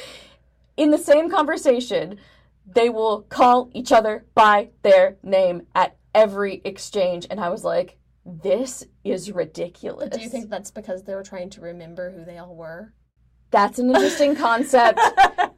in 0.78 0.92
the 0.92 0.98
same 0.98 1.30
conversation 1.30 2.20
they 2.70 2.90
will 2.90 3.22
call 3.24 3.70
each 3.74 3.92
other 3.92 4.26
by 4.36 4.70
their 4.84 5.18
name 5.24 5.64
at 5.74 5.96
every 6.14 6.62
exchange 6.66 7.26
and 7.30 7.40
i 7.40 7.50
was 7.50 7.64
like 7.64 7.98
this 8.28 8.84
is 9.04 9.32
ridiculous 9.32 10.10
Do 10.10 10.22
you 10.22 10.30
think 10.30 10.50
that's 10.50 10.72
because 10.72 11.04
they 11.04 11.16
were 11.16 11.24
trying 11.24 11.50
to 11.52 11.62
remember 11.62 12.12
who 12.12 12.26
they 12.26 12.38
all 12.38 12.56
were? 12.56 12.94
that's 13.52 13.80
an 13.80 13.88
interesting 13.90 14.36
concept 14.48 15.00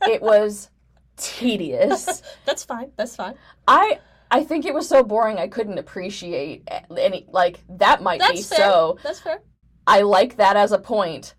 it 0.03 0.21
was 0.21 0.69
tedious 1.17 2.21
That's 2.45 2.63
fine. 2.63 2.91
That's 2.95 3.15
fine. 3.15 3.35
i 3.67 3.99
i 4.31 4.43
think 4.43 4.65
it 4.65 4.73
was 4.73 4.87
so 4.87 5.03
boring 5.03 5.37
i 5.37 5.47
couldn't 5.47 5.77
appreciate 5.79 6.67
any 6.95 7.25
like 7.29 7.59
that 7.69 8.01
might 8.03 8.21
be 8.21 8.41
fair. 8.41 8.57
so 8.59 8.97
That's 9.03 9.19
fair. 9.19 9.41
i 9.87 10.01
like 10.01 10.37
that 10.37 10.55
as 10.55 10.71
a 10.71 10.77
point 10.79 11.33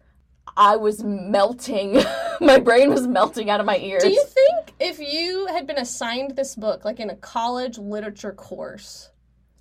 i 0.57 0.77
was 0.77 1.03
melting 1.05 2.03
my 2.41 2.59
brain 2.59 2.91
was 2.91 3.07
melting 3.07 3.49
out 3.49 3.61
of 3.61 3.67
my 3.67 3.79
ears 3.79 4.03
Do 4.03 4.11
you 4.11 4.25
think 4.25 4.75
if 4.81 4.99
you 4.99 5.47
had 5.47 5.67
been 5.67 5.79
assigned 5.79 6.35
this 6.37 6.55
book, 6.57 6.85
like 6.87 6.99
in 7.01 7.11
a 7.11 7.17
college 7.17 7.77
literature 7.79 8.33
course, 8.33 9.11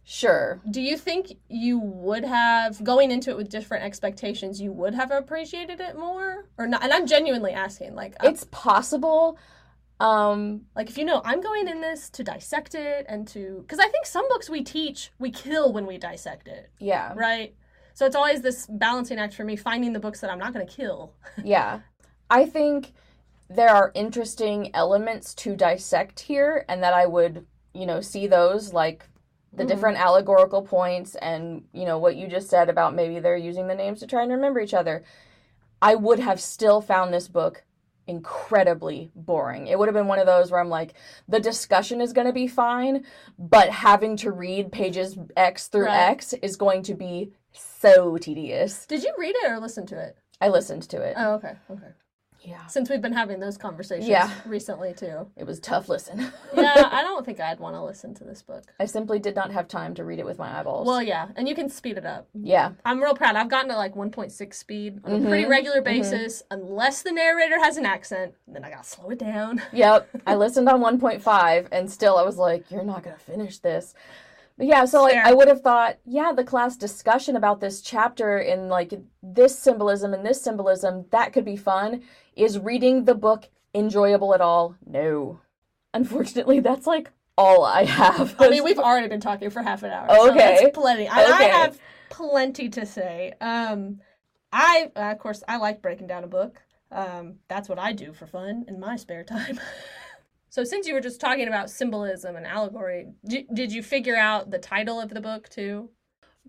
sure. 0.10 0.60
Do 0.70 0.82
you 0.82 0.98
think 0.98 1.34
you 1.48 1.80
would 1.80 2.26
have 2.26 2.84
going 2.84 3.12
into 3.12 3.30
it 3.30 3.38
with 3.38 3.50
different 3.50 3.84
expectations 3.84 4.60
you 4.60 4.72
would 4.72 4.96
have 4.96 5.12
appreciated 5.12 5.80
it 5.80 5.98
more? 5.98 6.48
Or 6.58 6.68
not 6.68 6.84
and 6.84 6.92
i'm 6.92 7.08
genuinely 7.08 7.52
asking 7.52 7.96
like 7.96 8.16
uh, 8.20 8.28
it's 8.28 8.46
possible 8.52 9.38
um 10.00 10.62
like 10.76 10.90
if 10.90 10.98
you 10.98 11.06
know 11.06 11.22
i'm 11.26 11.42
going 11.42 11.68
in 11.68 11.82
this 11.82 12.10
to 12.10 12.24
dissect 12.24 12.74
it 12.74 13.06
and 13.08 13.28
to 13.28 13.60
because 13.62 13.80
i 13.80 13.88
think 13.88 14.06
some 14.06 14.28
books 14.30 14.50
we 14.50 14.64
teach 14.64 15.12
we 15.20 15.30
kill 15.30 15.72
when 15.74 15.86
we 15.86 15.98
dissect 15.98 16.48
it. 16.48 16.70
Yeah. 16.80 17.14
Right? 17.16 17.56
So 17.94 18.06
it's 18.06 18.16
always 18.16 18.42
this 18.42 18.66
balancing 18.70 19.20
act 19.20 19.34
for 19.34 19.44
me 19.44 19.56
finding 19.56 19.94
the 19.94 20.00
books 20.00 20.22
that 20.22 20.30
i'm 20.30 20.40
not 20.40 20.54
going 20.54 20.66
to 20.66 20.74
kill. 20.74 21.14
Yeah. 21.44 21.80
I 22.30 22.46
think 22.46 22.94
there 23.50 23.70
are 23.70 23.92
interesting 23.96 24.70
elements 24.76 25.34
to 25.34 25.56
dissect 25.56 26.20
here, 26.20 26.66
and 26.70 26.84
that 26.84 26.94
I 26.94 27.08
would, 27.08 27.46
you 27.74 27.86
know, 27.86 28.02
see 28.02 28.28
those 28.28 28.74
like 28.74 29.06
the 29.54 29.64
Mhm. 29.64 29.68
different 29.68 29.98
allegorical 30.00 30.62
points 30.62 31.16
and, 31.16 31.64
you 31.74 31.86
know, 31.86 31.98
what 31.98 32.16
you 32.16 32.28
just 32.28 32.50
said 32.50 32.70
about 32.70 32.94
maybe 32.96 33.20
they're 33.20 33.36
using 33.36 33.68
the 33.68 33.76
names 33.76 34.00
to 34.00 34.08
try 34.08 34.24
and 34.24 34.32
remember 34.32 34.60
each 34.60 34.74
other. 34.74 35.04
I 35.82 35.96
would 35.96 36.20
have 36.20 36.40
still 36.40 36.82
found 36.82 37.14
this 37.14 37.28
book 37.28 37.64
incredibly 38.06 39.12
boring. 39.16 39.68
It 39.68 39.78
would 39.78 39.88
have 39.88 39.94
been 39.94 40.08
one 40.08 40.20
of 40.20 40.26
those 40.26 40.52
where 40.52 40.60
I'm 40.60 40.70
like, 40.70 40.94
the 41.28 41.40
discussion 41.40 42.02
is 42.02 42.12
going 42.12 42.26
to 42.28 42.34
be 42.34 42.48
fine, 42.48 43.06
but 43.38 43.70
having 43.70 44.18
to 44.18 44.32
read 44.32 44.72
pages 44.72 45.18
X 45.38 45.68
through 45.68 45.86
Right. 45.86 46.10
X 46.12 46.34
is 46.34 46.56
going 46.56 46.82
to 46.84 46.96
be 46.96 47.34
so 47.54 48.18
tedious. 48.18 48.86
Did 48.88 49.04
you 49.04 49.14
read 49.18 49.36
it 49.36 49.52
or 49.52 49.60
listen 49.60 49.86
to 49.88 50.00
it? 50.00 50.18
I 50.42 50.50
listened 50.50 50.84
to 50.90 51.02
it. 51.02 51.16
Oh, 51.18 51.34
okay, 51.34 51.54
okay. 51.70 51.92
Yeah. 52.42 52.66
Since 52.68 52.90
we've 52.90 53.02
been 53.02 53.14
having 53.14 53.40
those 53.40 53.58
conversations 53.58 54.08
Yeah. 54.08 54.32
recently 54.46 54.94
too. 54.94 55.28
It 55.36 55.46
was 55.46 55.60
tough 55.60 55.90
listen. 55.90 56.32
Yeah, 56.56 56.74
I 56.92 57.02
don't 57.04 57.26
think 57.26 57.40
I'd 57.40 57.60
want 57.60 57.76
to 57.76 57.84
listen 57.84 58.14
to 58.16 58.24
this 58.24 58.42
book. 58.42 58.64
I 58.80 58.86
simply 58.86 59.20
did 59.20 59.36
not 59.36 59.52
have 59.52 59.68
time 59.68 59.94
to 59.96 60.04
read 60.06 60.20
it 60.20 60.26
with 60.26 60.40
my 60.40 60.60
eyeballs. 60.60 60.88
Well, 60.88 61.02
yeah, 61.02 61.28
and 61.36 61.48
you 61.50 61.56
can 61.56 61.70
speed 61.70 61.98
it 61.98 62.06
up. 62.06 62.28
yeah. 62.34 62.72
I'm 62.86 63.02
real 63.02 63.14
proud. 63.16 63.36
I've 63.36 63.50
gotten 63.50 63.70
to 63.70 63.76
like 63.76 63.96
1.6 63.96 64.54
speed 64.54 65.00
on 65.04 65.12
a 65.12 65.16
Mhm, 65.20 65.28
pretty 65.30 65.46
regular 65.46 65.82
basis, 65.82 66.44
unless 66.52 67.02
the 67.02 67.12
narrator 67.12 67.60
has 67.60 67.78
an 67.78 67.86
accent. 67.86 68.34
Then 68.48 68.64
I 68.64 68.70
gotta 68.70 68.84
slow 68.88 69.10
it 69.10 69.20
down. 69.20 69.62
Yep. 69.74 70.10
I 70.26 70.36
listened 70.44 70.70
on 70.70 70.82
1.5 70.82 71.68
and 71.72 71.92
still 71.92 72.18
I 72.18 72.24
was 72.24 72.38
like, 72.38 72.70
you're 72.72 72.84
not 72.84 73.04
going 73.04 73.16
to 73.16 73.22
finish 73.22 73.60
this. 73.60 73.94
Yeah, 74.60 74.86
so 74.86 75.04
like 75.04 75.14
Fair. 75.14 75.26
I 75.26 75.34
would 75.34 75.48
have 75.48 75.62
thought, 75.62 75.98
yeah, 76.06 76.34
the 76.34 76.44
class 76.44 76.76
discussion 76.76 77.36
about 77.36 77.62
this 77.62 77.82
chapter 77.82 78.38
in 78.40 78.68
like 78.68 78.94
this 79.24 79.58
symbolism 79.58 80.14
and 80.14 80.26
this 80.26 80.42
symbolism, 80.42 81.06
that 81.12 81.32
could 81.34 81.46
be 81.46 81.56
fun. 81.56 82.04
Is 82.36 82.60
reading 82.60 83.06
the 83.06 83.16
book 83.16 83.48
enjoyable 83.74 84.34
at 84.34 84.42
all? 84.42 84.76
No. 84.86 85.40
Unfortunately, 85.94 86.60
that's 86.70 86.86
like 86.86 87.10
all 87.38 87.64
I 87.64 87.86
have. 87.86 88.36
I 88.38 88.50
mean, 88.50 88.64
we've 88.66 88.80
already 88.80 89.08
been 89.08 89.22
talking 89.22 89.50
for 89.50 89.62
half 89.64 89.84
an 89.84 89.92
hour. 89.92 90.08
so 90.10 90.32
Okay. 90.32 90.38
that's 90.64 90.78
plenty. 90.78 91.08
I 91.08 91.24
Okay. 91.24 91.50
have 91.50 91.80
plenty 92.10 92.68
to 92.70 92.86
say. 92.86 93.34
Um, 93.40 94.02
I, 94.52 94.92
uh, 94.96 95.12
of 95.12 95.20
course, 95.20 95.42
I 95.48 95.58
like 95.58 95.82
breaking 95.82 96.08
down 96.08 96.24
a 96.24 96.28
book. 96.28 96.62
Um, 96.92 97.36
that's 97.48 97.70
what 97.70 97.78
I 97.80 97.94
do 97.94 98.14
for 98.14 98.26
fun 98.26 98.66
in 98.68 98.80
my 98.80 98.96
spare 98.98 99.24
time. 99.24 99.60
so, 100.50 100.64
since 100.64 100.88
you 100.88 100.94
were 100.94 101.02
just 101.02 101.22
talking 101.22 101.48
about 101.48 101.70
symbolism 101.70 102.36
and 102.36 102.46
allegory, 102.46 103.08
d- 103.26 103.48
did 103.54 103.72
you 103.72 103.84
figure 103.84 104.16
out 104.16 104.52
the 104.52 104.60
title 104.60 105.00
of 105.00 105.10
the 105.14 105.22
book 105.22 105.50
too? 105.50 105.90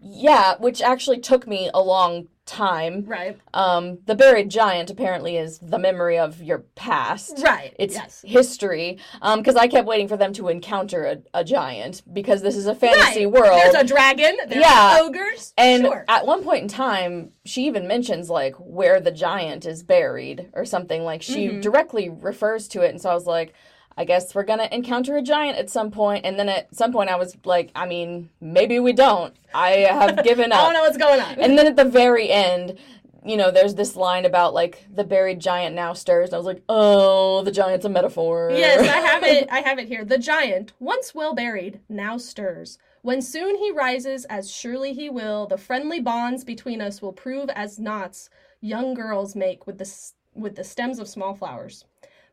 yeah, 0.03 0.55
which 0.59 0.81
actually 0.81 1.19
took 1.19 1.47
me 1.47 1.69
a 1.75 1.81
long 1.83 2.27
time. 2.47 3.05
Right. 3.07 3.39
Um, 3.53 3.99
the 4.07 4.15
buried 4.15 4.49
giant 4.49 4.89
apparently 4.89 5.37
is 5.37 5.59
the 5.59 5.79
memory 5.79 6.19
of 6.19 6.41
your 6.43 6.61
past. 6.75 7.39
Right. 7.45 7.75
It's 7.79 7.95
yes. 7.97 8.25
history. 8.27 8.99
Um, 9.21 9.41
because 9.41 9.57
I 9.57 9.69
kept 9.69 9.87
waiting 9.87 10.09
for 10.09 10.17
them 10.17 10.33
to 10.35 10.49
encounter 10.49 11.05
a, 11.05 11.19
a 11.41 11.45
giant 11.45 12.03
because 12.15 12.41
this 12.41 12.57
is 12.57 12.67
a 12.67 12.75
fantasy 12.75 13.27
Right. 13.27 13.33
world. 13.43 13.61
There's 13.63 13.75
a 13.75 13.85
dragon. 13.85 14.37
There's 14.49 14.63
Yeah. 14.65 15.01
ogres. 15.03 15.53
and 15.59 15.85
sure. 15.85 16.05
at 16.09 16.25
one 16.27 16.43
point 16.43 16.63
in 16.63 16.69
time, 16.69 17.33
she 17.45 17.67
even 17.67 17.87
mentions 17.87 18.31
like 18.31 18.55
where 18.57 19.01
the 19.01 19.11
giant 19.13 19.67
is 19.67 19.83
buried 19.83 20.49
or 20.55 20.65
something. 20.65 21.05
Like 21.05 21.21
she 21.21 21.49
Mhm. 21.49 21.61
directly 21.63 22.09
refers 22.09 22.69
to 22.69 22.81
it, 22.81 22.89
and 22.91 23.01
so 23.03 23.11
I 23.11 23.15
was 23.15 23.27
like, 23.27 23.53
I 23.97 24.05
guess 24.05 24.35
we're 24.35 24.45
gonna 24.45 24.69
encounter 24.71 25.17
a 25.17 25.23
giant 25.23 25.59
at 25.59 25.69
some 25.69 25.91
point. 25.91 26.25
And 26.25 26.39
then 26.39 26.49
at 26.49 26.75
some 26.75 26.93
point, 26.93 27.11
I 27.11 27.17
was 27.17 27.37
like, 27.45 27.71
I 27.75 27.87
mean, 27.87 28.31
maybe 28.41 28.79
we 28.79 28.93
don't. 28.93 29.35
I 29.53 29.71
have 29.71 30.25
given 30.25 30.53
up. 30.53 30.61
I 30.61 30.65
don't 30.65 30.75
know 30.75 30.81
what's 30.83 30.97
going 30.97 31.21
on. 31.21 31.39
And 31.39 31.59
then 31.59 31.67
at 31.67 31.77
the 31.77 31.85
very 31.85 32.31
end, 32.31 32.79
you 33.25 33.37
know, 33.37 33.51
there's 33.51 33.75
this 33.75 33.97
line 33.97 34.25
about 34.25 34.55
like 34.55 34.87
the 34.95 35.05
buried 35.05 35.41
giant 35.41 35.75
now 35.75 35.93
stirs, 35.93 36.31
and 36.31 36.35
I 36.35 36.39
was 36.39 36.47
like, 36.47 36.63
oh, 36.69 37.43
the 37.43 37.53
giant's 37.53 37.85
a 37.85 37.89
metaphor. 37.89 38.51
Yes, 38.53 38.81
I 38.81 39.01
have 39.01 39.23
it. 39.23 39.49
I 39.53 39.61
have 39.61 39.79
it 39.79 39.89
here. 39.89 40.05
The 40.05 40.19
giant, 40.19 40.73
once 40.79 41.15
well 41.15 41.35
buried, 41.35 41.81
now 41.89 42.17
stirs. 42.17 42.79
When 43.03 43.23
soon 43.23 43.57
he 43.57 43.71
rises, 43.71 44.25
as 44.27 44.51
surely 44.51 44.93
he 44.93 45.09
will, 45.09 45.47
the 45.47 45.57
friendly 45.57 46.01
bonds 46.01 46.45
between 46.45 46.81
us 46.81 47.01
will 47.01 47.13
prove 47.13 47.49
as 47.51 47.79
knots 47.79 48.29
young 48.61 48.95
girls 48.95 49.35
make 49.35 49.67
with 49.67 49.79
the 49.79 49.91
with 50.35 50.57
the 50.57 50.65
stems 50.65 50.99
of 50.99 51.09
small 51.09 51.35
flowers. 51.35 51.85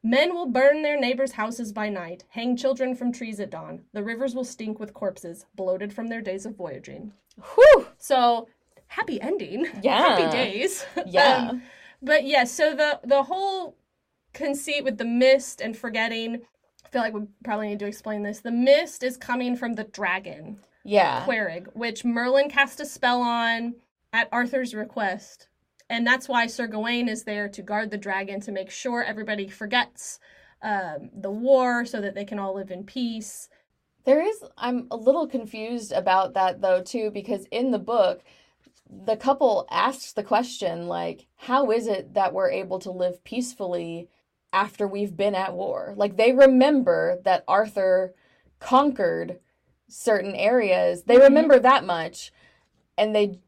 Men 0.08 0.34
will 0.34 0.46
burn 0.46 0.84
their 0.84 0.98
neighbors' 0.98 1.34
houses 1.34 1.74
by 1.74 1.90
night, 1.90 2.24
hang 2.30 2.56
children 2.56 2.96
from 2.96 3.12
trees 3.12 3.42
at 3.42 3.50
dawn. 3.50 3.82
The 3.92 4.04
rivers 4.04 4.34
will 4.34 4.46
stink 4.46 4.80
with 4.80 4.94
corpses, 4.94 5.46
bloated 5.54 5.92
from 5.92 6.08
their 6.08 6.22
days 6.22 6.46
of 6.46 6.56
voyaging. 6.56 7.12
Whew. 7.56 7.88
So, 7.98 8.48
happy 8.88 9.20
ending. 9.20 9.68
Yeah. 9.84 9.98
Happy 9.98 10.32
days. 10.32 10.86
Yeah. 11.06 11.50
Um, 11.50 11.64
but 12.02 12.24
yeah, 12.26 12.46
so 12.46 12.74
the 12.74 13.02
the 13.04 13.24
whole 13.24 13.76
conceit 14.34 14.86
with 14.86 14.98
the 14.98 15.06
mist 15.06 15.60
and 15.60 15.76
forgetting, 15.76 16.42
I 16.86 16.90
feel 16.90 17.02
like 17.02 17.14
we 17.14 17.24
probably 17.44 17.68
need 17.68 17.80
to 17.80 17.86
explain 17.86 18.24
this. 18.24 18.40
The 18.40 18.52
mist 18.52 19.04
is 19.04 19.18
coming 19.18 19.58
from 19.58 19.74
the 19.74 19.84
dragon, 19.84 20.60
yeah. 20.86 21.26
Querig, 21.26 21.68
which 21.74 22.06
Merlin 22.06 22.50
cast 22.50 22.80
a 22.80 22.86
spell 22.86 23.22
on 23.22 23.76
at 24.14 24.30
Arthur's 24.32 24.74
request. 24.74 25.50
And 25.90 26.06
that's 26.06 26.28
why 26.28 26.48
Sir 26.48 26.68
Gawain 26.68 27.08
is 27.08 27.24
there 27.24 27.48
to 27.50 27.62
guard 27.62 27.92
the 27.92 27.98
dragon 27.98 28.42
to 28.42 28.52
make 28.52 28.70
sure 28.70 29.04
everybody 29.04 29.48
forgets 29.48 30.20
um, 30.62 31.10
the 31.14 31.32
war 31.32 31.86
so 31.86 32.02
that 32.02 32.14
they 32.16 32.26
can 32.26 32.40
all 32.40 32.56
live 32.56 32.72
in 32.72 32.84
peace. 32.84 33.50
There 34.06 34.22
is, 34.22 34.44
I'm 34.58 34.88
a 34.92 34.98
little 34.98 35.28
confused 35.28 35.92
about 35.92 36.34
that 36.34 36.62
though, 36.62 36.82
too, 36.82 37.12
because 37.12 37.46
in 37.52 37.72
the 37.72 37.80
book, 37.80 38.24
the 38.90 39.18
couple 39.18 39.68
asks 39.70 40.14
the 40.14 40.24
question, 40.24 40.88
like, 40.88 41.28
how 41.36 41.72
is 41.72 41.88
it 41.88 42.14
that 42.14 42.34
we're 42.34 42.50
able 42.50 42.80
to 42.80 42.92
live 42.92 43.24
peacefully 43.24 44.10
after 44.54 44.88
we've 44.88 45.16
been 45.16 45.36
at 45.36 45.54
war? 45.54 45.94
Like, 45.98 46.16
they 46.16 46.32
remember 46.32 47.20
that 47.24 47.44
Arthur 47.48 48.14
conquered 48.60 49.40
certain 49.90 50.36
areas, 50.36 51.04
they 51.04 51.18
Mhm. 51.18 51.24
remember 51.24 51.60
that 51.60 51.84
much, 51.86 52.32
and 52.98 53.16
they, 53.16 53.40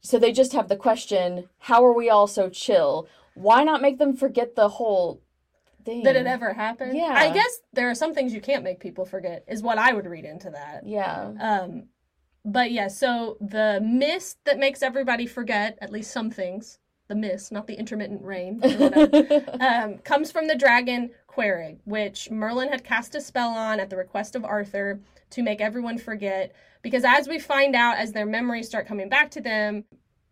so 0.00 0.18
they 0.18 0.32
just 0.32 0.52
have 0.52 0.68
the 0.68 0.76
question, 0.76 1.48
how 1.58 1.84
are 1.84 1.92
we 1.92 2.08
all 2.08 2.26
so 2.26 2.48
chill? 2.48 3.08
Why 3.34 3.64
not 3.64 3.82
make 3.82 3.98
them 3.98 4.16
forget 4.16 4.54
the 4.54 4.68
whole 4.68 5.22
thing? 5.84 6.02
That 6.02 6.16
it 6.16 6.26
ever 6.26 6.52
happened. 6.52 6.96
Yeah. 6.96 7.14
I 7.14 7.32
guess 7.32 7.60
there 7.72 7.90
are 7.90 7.94
some 7.94 8.14
things 8.14 8.34
you 8.34 8.40
can't 8.40 8.64
make 8.64 8.80
people 8.80 9.04
forget, 9.04 9.44
is 9.48 9.62
what 9.62 9.78
I 9.78 9.92
would 9.92 10.06
read 10.06 10.24
into 10.24 10.50
that. 10.50 10.86
Yeah. 10.86 11.32
Um, 11.40 11.84
but 12.44 12.70
yeah, 12.70 12.88
so 12.88 13.36
the 13.40 13.80
mist 13.84 14.38
that 14.44 14.58
makes 14.58 14.82
everybody 14.82 15.26
forget, 15.26 15.78
at 15.80 15.92
least 15.92 16.12
some 16.12 16.30
things, 16.30 16.78
the 17.08 17.14
mist, 17.14 17.52
not 17.52 17.66
the 17.66 17.74
intermittent 17.74 18.22
rain, 18.22 18.60
um, 19.60 19.98
comes 19.98 20.30
from 20.30 20.46
the 20.46 20.56
dragon 20.56 21.10
Querig, 21.38 21.78
which 21.84 22.30
Merlin 22.30 22.68
had 22.68 22.82
cast 22.82 23.14
a 23.14 23.20
spell 23.20 23.50
on 23.50 23.78
at 23.78 23.90
the 23.90 23.96
request 23.96 24.34
of 24.34 24.44
Arthur 24.44 24.98
to 25.30 25.42
make 25.42 25.60
everyone 25.60 25.96
forget. 25.96 26.52
Because 26.82 27.04
as 27.04 27.28
we 27.28 27.38
find 27.38 27.76
out, 27.76 27.96
as 27.96 28.12
their 28.12 28.26
memories 28.26 28.66
start 28.66 28.88
coming 28.88 29.08
back 29.08 29.30
to 29.32 29.40
them, 29.40 29.84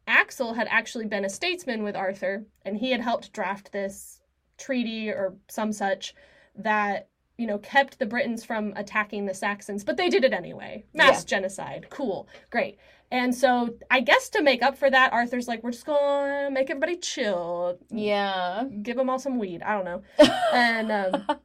Axl 0.09 0.57
had 0.57 0.67
actually 0.69 1.07
been 1.07 1.25
a 1.25 1.31
statesman 1.31 1.85
with 1.85 1.95
Arthur, 1.95 2.45
and 2.65 2.77
he 2.77 2.91
had 2.91 3.01
helped 3.01 3.33
draft 3.33 3.71
this 3.71 4.21
treaty 4.59 5.11
or 5.11 5.35
some 5.49 5.73
such 5.73 6.15
that 6.57 7.09
you 7.39 7.47
know 7.47 7.59
kept 7.59 7.99
the 7.99 8.07
Britons 8.07 8.45
from 8.45 8.73
attacking 8.77 9.27
the 9.27 9.35
Saxons, 9.35 9.85
but 9.85 9.97
they 9.97 10.09
did 10.09 10.25
it 10.25 10.33
anyway. 10.33 10.85
Mass 10.93 11.25
genocide, 11.25 11.87
cool, 11.91 12.29
great. 12.51 12.79
And 13.11 13.35
so 13.35 13.77
I 13.91 14.01
guess 14.01 14.29
to 14.31 14.43
make 14.43 14.63
up 14.63 14.77
for 14.77 14.91
that, 14.91 15.13
Arthur's 15.13 15.47
like, 15.47 15.63
we're 15.63 15.71
just 15.71 15.87
gonna 15.87 16.51
make 16.51 16.71
everybody 16.71 16.97
chill, 16.97 17.79
yeah. 17.91 18.65
give 18.83 18.97
them 18.97 19.09
all 19.09 19.19
some 19.19 19.39
weed. 19.39 19.63
I 19.63 19.73
don't 19.75 19.85
know. 19.85 20.03
And 20.53 20.91
um, 20.93 21.39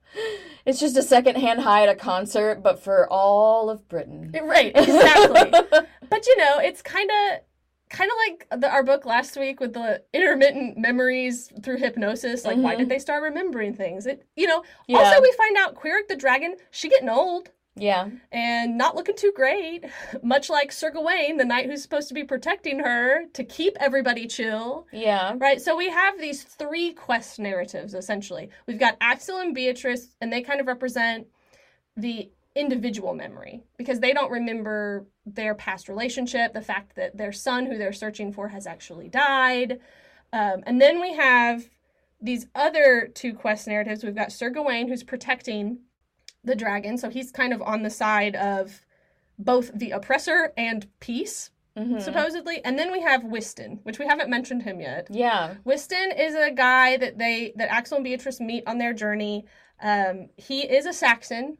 it's 0.65 0.79
just 0.79 0.95
a 0.97 1.03
secondhand 1.03 1.59
high 1.61 1.83
at 1.83 1.89
a 1.89 1.95
concert, 1.95 2.61
but 2.63 2.79
for 2.83 3.07
all 3.11 3.69
of 3.69 3.87
Britain. 3.89 4.31
right, 4.43 4.71
exactly. 4.75 5.51
but 6.09 6.27
you 6.27 6.37
know, 6.37 6.59
it's 6.59 6.81
kind 6.81 7.09
of 7.09 7.39
kind 7.89 8.09
of 8.09 8.17
like 8.27 8.61
the, 8.61 8.69
our 8.71 8.83
book 8.83 9.05
last 9.05 9.35
week 9.37 9.59
with 9.59 9.73
the 9.73 10.01
intermittent 10.13 10.77
memories 10.77 11.51
through 11.61 11.77
hypnosis. 11.77 12.45
Like, 12.45 12.57
why 12.57 12.75
Mhm. 12.75 12.79
did 12.79 12.89
they 12.89 12.99
start 12.99 13.21
remembering 13.21 13.73
things? 13.75 14.05
It, 14.05 14.25
you 14.37 14.47
know. 14.47 14.63
yeah. 14.87 14.99
Also, 14.99 15.21
we 15.21 15.31
find 15.33 15.57
out 15.57 15.75
Querig 15.75 16.07
the 16.07 16.15
dragon, 16.15 16.55
she 16.71 16.87
getting 16.89 17.09
old 17.09 17.49
yeah. 17.75 18.09
and 18.31 18.77
not 18.77 18.95
looking 18.95 19.15
too 19.15 19.31
great. 19.35 19.85
Much 20.23 20.49
like 20.49 20.71
Sir 20.71 20.91
Gawain, 20.91 21.37
the 21.37 21.45
knight 21.45 21.67
who's 21.67 21.81
supposed 21.81 22.07
to 22.09 22.13
be 22.13 22.23
protecting 22.23 22.79
her 22.79 23.25
to 23.33 23.43
keep 23.43 23.77
everybody 23.79 24.27
chill. 24.27 24.87
Yeah. 24.91 25.35
Right, 25.37 25.61
so 25.61 25.75
we 25.75 25.89
have 25.89 26.19
these 26.19 26.43
three 26.43 26.93
quest 26.93 27.39
narratives 27.39 27.93
essentially. 27.93 28.49
We've 28.67 28.79
got 28.79 28.99
Axl 28.99 29.41
and 29.41 29.55
Beatrice, 29.55 30.15
and 30.19 30.31
they 30.31 30.41
kind 30.41 30.59
of 30.59 30.67
represent 30.67 31.27
the 31.95 32.29
individual 32.55 33.13
memory 33.13 33.63
because 33.77 33.99
they 33.99 34.13
don't 34.13 34.31
remember 34.31 35.05
their 35.25 35.55
past 35.55 35.87
relationship, 35.87 36.53
the 36.53 36.61
fact 36.61 36.95
that 36.95 37.17
their 37.17 37.31
son, 37.31 37.65
who 37.65 37.77
they're 37.77 37.93
searching 37.93 38.33
for, 38.33 38.49
has 38.49 38.67
actually 38.67 39.07
died. 39.07 39.79
Um, 40.33 40.63
and 40.65 40.81
then 40.81 40.99
we 40.99 41.13
have 41.13 41.69
these 42.21 42.47
other 42.53 43.09
two 43.13 43.33
quest 43.33 43.67
narratives. 43.67 44.03
We've 44.03 44.15
got 44.15 44.31
Sir 44.31 44.49
Gawain, 44.49 44.87
who's 44.87 45.03
protecting 45.03 45.79
the 46.43 46.55
dragon, 46.55 46.97
so 46.97 47.09
he's 47.09 47.31
kind 47.31 47.53
of 47.53 47.61
on 47.61 47.83
the 47.83 47.89
side 47.89 48.35
of 48.35 48.85
both 49.37 49.71
the 49.73 49.91
oppressor 49.91 50.53
and 50.57 50.87
peace, 50.99 51.51
Mhm. 51.77 52.01
supposedly. 52.01 52.63
And 52.65 52.77
then 52.77 52.91
we 52.91 53.01
have 53.01 53.23
Wistan, 53.23 53.79
which 53.83 53.97
we 53.99 54.05
haven't 54.05 54.29
mentioned 54.29 54.63
him 54.63 54.81
yet. 54.81 55.07
Yeah. 55.09 55.55
Wistan 55.63 56.11
is 56.11 56.35
a 56.35 56.51
guy 56.51 56.97
that 56.97 57.17
they 57.17 57.53
that 57.55 57.69
Axl 57.69 57.95
and 57.95 58.03
Beatrice 58.03 58.39
meet 58.39 58.63
on 58.67 58.77
their 58.77 58.93
journey. 58.93 59.45
Um, 59.81 60.29
he 60.37 60.61
is 60.61 60.85
a 60.85 60.93
Saxon 60.93 61.57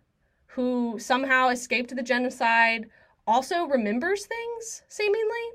who 0.48 0.98
somehow 1.00 1.48
escaped 1.50 1.96
the 1.96 2.04
genocide, 2.04 2.90
also 3.26 3.66
remembers 3.66 4.26
things 4.26 4.84
seemingly, 4.90 5.46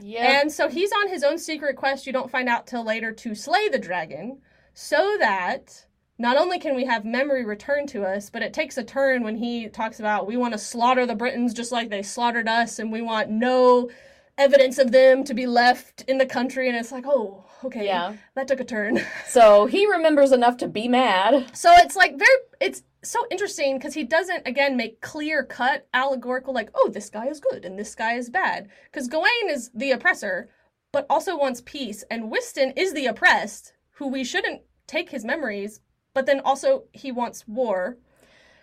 Yeah. 0.00 0.40
and 0.40 0.52
so 0.52 0.68
he's 0.68 0.92
on 0.92 1.08
his 1.08 1.24
own 1.24 1.38
secret 1.38 1.76
quest. 1.76 2.06
You 2.06 2.12
don't 2.12 2.30
find 2.30 2.48
out 2.48 2.66
till 2.66 2.84
later 2.84 3.10
to 3.12 3.34
slay 3.34 3.68
the 3.68 3.78
dragon. 3.78 4.42
so 4.76 5.16
that 5.20 5.86
not 6.24 6.38
only 6.38 6.58
can 6.58 6.74
we 6.74 6.86
have 6.86 7.04
memory 7.04 7.44
returned 7.44 7.86
to 7.90 8.02
us, 8.02 8.30
but 8.30 8.40
it 8.40 8.54
takes 8.54 8.78
a 8.78 8.82
turn 8.82 9.22
when 9.22 9.36
he 9.36 9.68
talks 9.68 10.00
about 10.00 10.26
we 10.26 10.38
want 10.38 10.54
to 10.54 10.58
slaughter 10.58 11.04
the 11.04 11.14
Britons 11.14 11.52
just 11.52 11.70
like 11.70 11.90
they 11.90 12.02
slaughtered 12.02 12.48
us, 12.48 12.78
and 12.78 12.90
we 12.90 13.02
want 13.02 13.28
no 13.28 13.90
evidence 14.38 14.78
of 14.78 14.90
them 14.90 15.22
to 15.22 15.34
be 15.34 15.46
left 15.46 16.00
in 16.08 16.16
the 16.16 16.24
country. 16.24 16.66
And 16.66 16.78
it's 16.78 16.90
like, 16.90 17.04
oh, 17.06 17.44
okay, 17.62 17.84
Yeah. 17.84 18.14
that 18.36 18.48
took 18.48 18.58
a 18.60 18.64
turn. 18.64 19.02
So 19.28 19.66
he 19.66 19.86
remembers 19.86 20.32
enough 20.32 20.56
to 20.58 20.66
be 20.66 20.88
mad. 20.88 21.54
So 21.54 21.70
it's 21.76 21.94
like 21.94 22.18
very, 22.18 22.38
it's 22.58 22.82
so 23.02 23.20
interesting 23.30 23.76
because 23.76 23.92
he 23.92 24.04
doesn't 24.04 24.48
again 24.48 24.78
make 24.78 25.02
clear 25.02 25.44
cut 25.44 25.86
allegorical 25.92 26.54
like, 26.54 26.70
oh, 26.74 26.88
this 26.88 27.10
guy 27.10 27.26
is 27.26 27.38
good 27.38 27.66
and 27.66 27.78
this 27.78 27.94
guy 27.94 28.14
is 28.14 28.30
bad. 28.30 28.70
Because 28.90 29.08
Gawain 29.08 29.50
is 29.50 29.70
the 29.74 29.90
oppressor, 29.90 30.48
but 30.90 31.04
also 31.10 31.36
wants 31.36 31.60
peace, 31.66 32.02
and 32.10 32.30
Wistan 32.30 32.70
is 32.76 32.94
the 32.94 33.04
oppressed, 33.06 33.74
who 33.96 34.08
we 34.08 34.24
shouldn't 34.24 34.62
take 34.86 35.10
his 35.10 35.24
memories, 35.24 35.80
but 36.14 36.26
then 36.26 36.40
also 36.40 36.84
he 36.92 37.12
wants 37.12 37.46
war. 37.46 37.98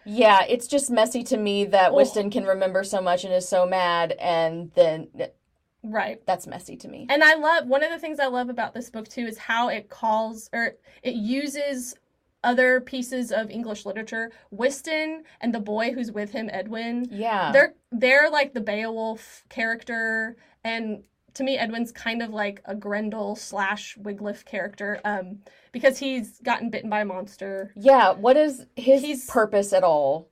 Yeah, 0.05 0.43
it's 0.49 0.65
just 0.65 0.89
messy 0.89 1.23
to 1.25 1.37
me 1.37 1.65
that 1.65 1.91
Oh. 1.91 1.95
Wistan 1.95 2.31
can 2.31 2.45
remember 2.45 2.83
so 2.83 3.01
much 3.01 3.23
and 3.23 3.33
is 3.33 3.47
so 3.47 3.67
mad, 3.67 4.13
and 4.19 4.71
then 4.73 5.09
Right. 5.83 6.25
that's 6.25 6.47
messy 6.47 6.75
to 6.77 6.87
me. 6.87 7.05
And 7.09 7.23
I 7.23 7.35
love 7.35 7.67
one 7.67 7.83
of 7.83 7.91
the 7.91 7.99
things 7.99 8.19
I 8.19 8.25
love 8.27 8.49
about 8.49 8.73
this 8.73 8.89
book 8.89 9.07
too 9.07 9.27
is 9.27 9.37
how 9.37 9.67
it 9.69 9.89
calls 9.89 10.49
or 10.53 10.73
it 11.03 11.13
uses 11.13 11.95
other 12.43 12.81
pieces 12.81 13.31
of 13.31 13.51
English 13.51 13.85
literature. 13.85 14.31
Wistan 14.49 15.23
and 15.41 15.53
the 15.53 15.59
boy 15.59 15.91
who's 15.91 16.11
with 16.11 16.31
him, 16.31 16.49
Edwin. 16.51 17.07
Yeah. 17.11 17.51
They're 17.51 17.75
they're 17.91 18.29
like 18.31 18.53
the 18.55 18.61
Beowulf 18.61 19.43
character, 19.49 20.35
and 20.63 21.03
to 21.35 21.43
me, 21.43 21.57
Edwin's 21.57 21.91
kind 21.91 22.21
of 22.21 22.29
like 22.31 22.61
a 22.65 22.75
Grendel 22.75 23.35
slash 23.35 23.97
Wiglaf 24.01 24.45
character, 24.45 24.99
um, 25.05 25.39
because 25.71 25.97
he's 25.97 26.39
gotten 26.39 26.69
bitten 26.69 26.89
by 26.89 27.01
a 27.01 27.05
monster. 27.05 27.71
yeah, 27.75 28.11
what 28.11 28.37
is 28.37 28.65
his 28.75 29.01
He's- 29.01 29.25
purpose 29.27 29.73
at 29.73 29.83
all? 29.83 30.29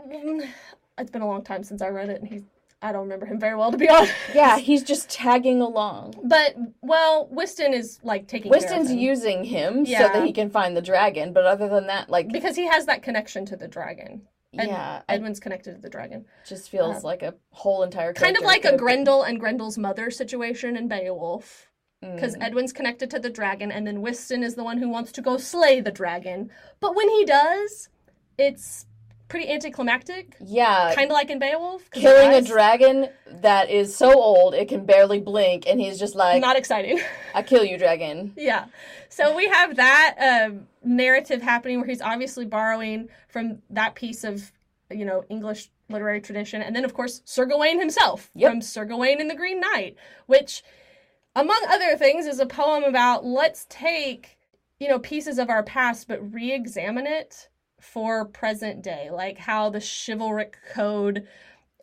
Mm, 0.00 0.46
It's 0.98 1.10
been 1.10 1.22
a 1.22 1.26
long 1.26 1.42
time 1.42 1.62
since 1.64 1.80
I 1.82 1.88
read 1.88 2.08
it, 2.10 2.20
and 2.20 2.28
he's 2.30 2.42
I 2.82 2.92
don't 2.92 3.04
remember 3.04 3.24
him 3.24 3.40
very 3.40 3.56
well 3.56 3.72
to 3.72 3.78
be 3.78 3.88
honest. 3.94 4.12
Yeah, 4.34 4.58
he's 4.58 4.82
just 4.82 5.08
tagging 5.08 5.62
along. 5.62 6.14
But 6.22 6.54
well, 6.82 7.28
Wistan 7.30 7.72
is 7.72 7.98
like 8.02 8.28
taking 8.28 8.52
care 8.52 8.80
of 8.80 8.86
him. 8.88 8.98
using 8.98 9.42
him 9.44 9.86
so 9.86 9.92
that 9.92 10.22
he 10.26 10.34
can 10.34 10.50
find 10.50 10.76
the 10.76 10.82
dragon, 10.82 11.32
but 11.32 11.46
other 11.46 11.66
than 11.66 11.86
that, 11.86 12.10
like, 12.10 12.28
because 12.30 12.56
he 12.56 12.66
has 12.66 12.84
that 12.84 13.02
connection 13.02 13.46
to 13.46 13.56
the 13.56 13.66
dragon. 13.66 14.20
And 14.58 14.68
yeah, 14.68 15.02
Edwin's 15.08 15.40
connected 15.40 15.74
to 15.74 15.80
the 15.80 15.90
dragon. 15.90 16.24
just 16.46 16.70
feels 16.70 16.96
uh, 16.96 17.00
like 17.06 17.22
a 17.22 17.34
whole 17.50 17.82
entire 17.82 18.12
Kind 18.12 18.36
of 18.36 18.42
like 18.44 18.64
a 18.64 18.70
been- 18.70 18.78
Grendel 18.78 19.22
and 19.22 19.38
Grendel's 19.40 19.78
mother 19.78 20.10
situation 20.10 20.76
in 20.76 20.88
Beowulf. 20.88 21.68
Because 22.00 22.36
Mm. 22.36 22.42
Edwin's 22.42 22.72
connected 22.74 23.08
to 23.12 23.18
the 23.18 23.30
dragon, 23.30 23.72
and 23.72 23.86
then 23.86 24.02
Wistan 24.02 24.42
is 24.42 24.56
the 24.56 24.64
one 24.64 24.76
who 24.76 24.90
wants 24.90 25.10
to 25.12 25.22
go 25.22 25.38
slay 25.38 25.80
the 25.80 25.90
dragon. 25.90 26.50
But 26.78 26.94
when 26.94 27.08
he 27.08 27.24
does, 27.24 27.88
it's 28.36 28.84
pretty 29.34 29.50
anticlimactic. 29.50 30.36
yeah, 30.40 30.92
Kind 30.94 31.10
of 31.10 31.14
like 31.14 31.28
in 31.28 31.40
Beowulf. 31.40 31.90
killing 31.90 32.32
a 32.34 32.40
dragon 32.40 33.08
that 33.40 33.68
is 33.68 33.96
so 33.96 34.12
old 34.14 34.54
it 34.54 34.68
can 34.68 34.86
barely 34.86 35.18
blink, 35.18 35.66
and 35.66 35.80
he's 35.80 35.98
just 35.98 36.14
like, 36.14 36.40
Not 36.40 36.56
exciting. 36.56 37.00
"I 37.34 37.42
kill 37.42 37.64
you, 37.64 37.76
dragon." 37.76 38.32
Yeah. 38.36 38.66
So 39.08 39.34
we 39.34 39.48
have 39.48 39.74
that 39.74 40.44
um, 40.46 40.68
narrative 40.84 41.42
happening 41.42 41.78
where 41.80 41.88
he's 41.88 42.00
obviously 42.00 42.44
borrowing 42.46 43.08
from 43.28 43.58
that 43.70 43.96
piece 43.96 44.22
of, 44.22 44.52
you 44.88 45.04
know, 45.04 45.24
English 45.28 45.68
literary 45.88 46.20
tradition. 46.20 46.62
And 46.62 46.74
then, 46.76 46.84
of 46.84 46.94
course, 46.94 47.20
Sir 47.24 47.44
Gawain 47.44 47.80
himself 47.80 48.30
Yep. 48.36 48.50
from 48.52 48.62
Sir 48.62 48.84
Gawain 48.84 49.20
and 49.20 49.28
the 49.28 49.34
Green 49.34 49.58
Knight, 49.58 49.96
which, 50.26 50.62
among 51.34 51.60
other 51.68 51.96
things, 51.96 52.26
is 52.26 52.38
a 52.38 52.46
poem 52.46 52.84
about 52.84 53.24
let's 53.24 53.66
take, 53.68 54.38
you 54.78 54.86
know, 54.88 55.00
pieces 55.00 55.38
of 55.40 55.50
our 55.50 55.64
past 55.64 56.06
but 56.06 56.32
re 56.32 56.52
examine 56.52 57.08
it 57.08 57.48
for 57.92 58.24
present 58.24 58.82
day, 58.82 59.10
like 59.10 59.38
how 59.38 59.68
the 59.70 59.80
chivalric 59.80 60.56
code 60.72 61.26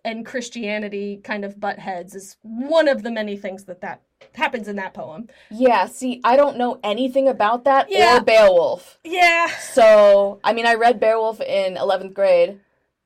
and 0.04 0.26
Christianity 0.26 1.22
kind 1.24 1.45
of 1.45 1.60
butt 1.60 1.80
heads 1.80 2.16
is 2.16 2.38
one 2.41 2.88
of 2.88 3.04
the 3.04 3.12
many 3.12 3.38
things 3.38 3.66
that 3.66 3.82
that 3.82 4.02
happens 4.34 4.68
in 4.68 4.76
that 4.78 4.93
poem. 4.93 5.28
Yeah, 5.52 5.86
see, 5.86 6.20
I 6.24 6.36
don't 6.36 6.58
know 6.58 6.80
anything 6.84 7.28
about 7.28 7.64
that 7.66 7.89
Yeah. 7.89 8.18
or 8.18 8.22
Beowulf. 8.22 8.97
Yeah. 9.04 9.47
So, 9.60 10.39
I 10.43 10.54
mean, 10.54 10.66
I 10.66 10.74
read 10.74 10.99
Beowulf 10.99 11.39
in 11.41 11.76
11th 11.76 12.14
grade. 12.14 12.60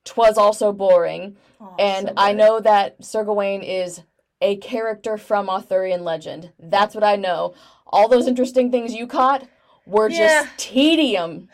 Twas 0.06 0.38
also 0.38 0.72
boring. 0.72 1.36
Oh, 1.60 1.74
And 1.80 2.08
so 2.10 2.14
I 2.16 2.32
know 2.34 2.60
that 2.60 3.04
Sir 3.04 3.24
Gawain 3.24 3.62
is 3.62 4.02
a 4.42 4.56
character 4.58 5.18
from 5.18 5.50
Arthurian 5.50 6.04
legend. 6.04 6.52
That's 6.60 6.94
what 6.96 7.04
I 7.04 7.16
know. 7.16 7.56
All 7.88 8.08
those 8.08 8.28
interesting 8.28 8.72
things 8.72 8.94
you 8.94 9.08
caught 9.08 9.48
were 9.88 10.10
Yeah. 10.10 10.44
just 10.44 10.58
tedium. 10.58 11.50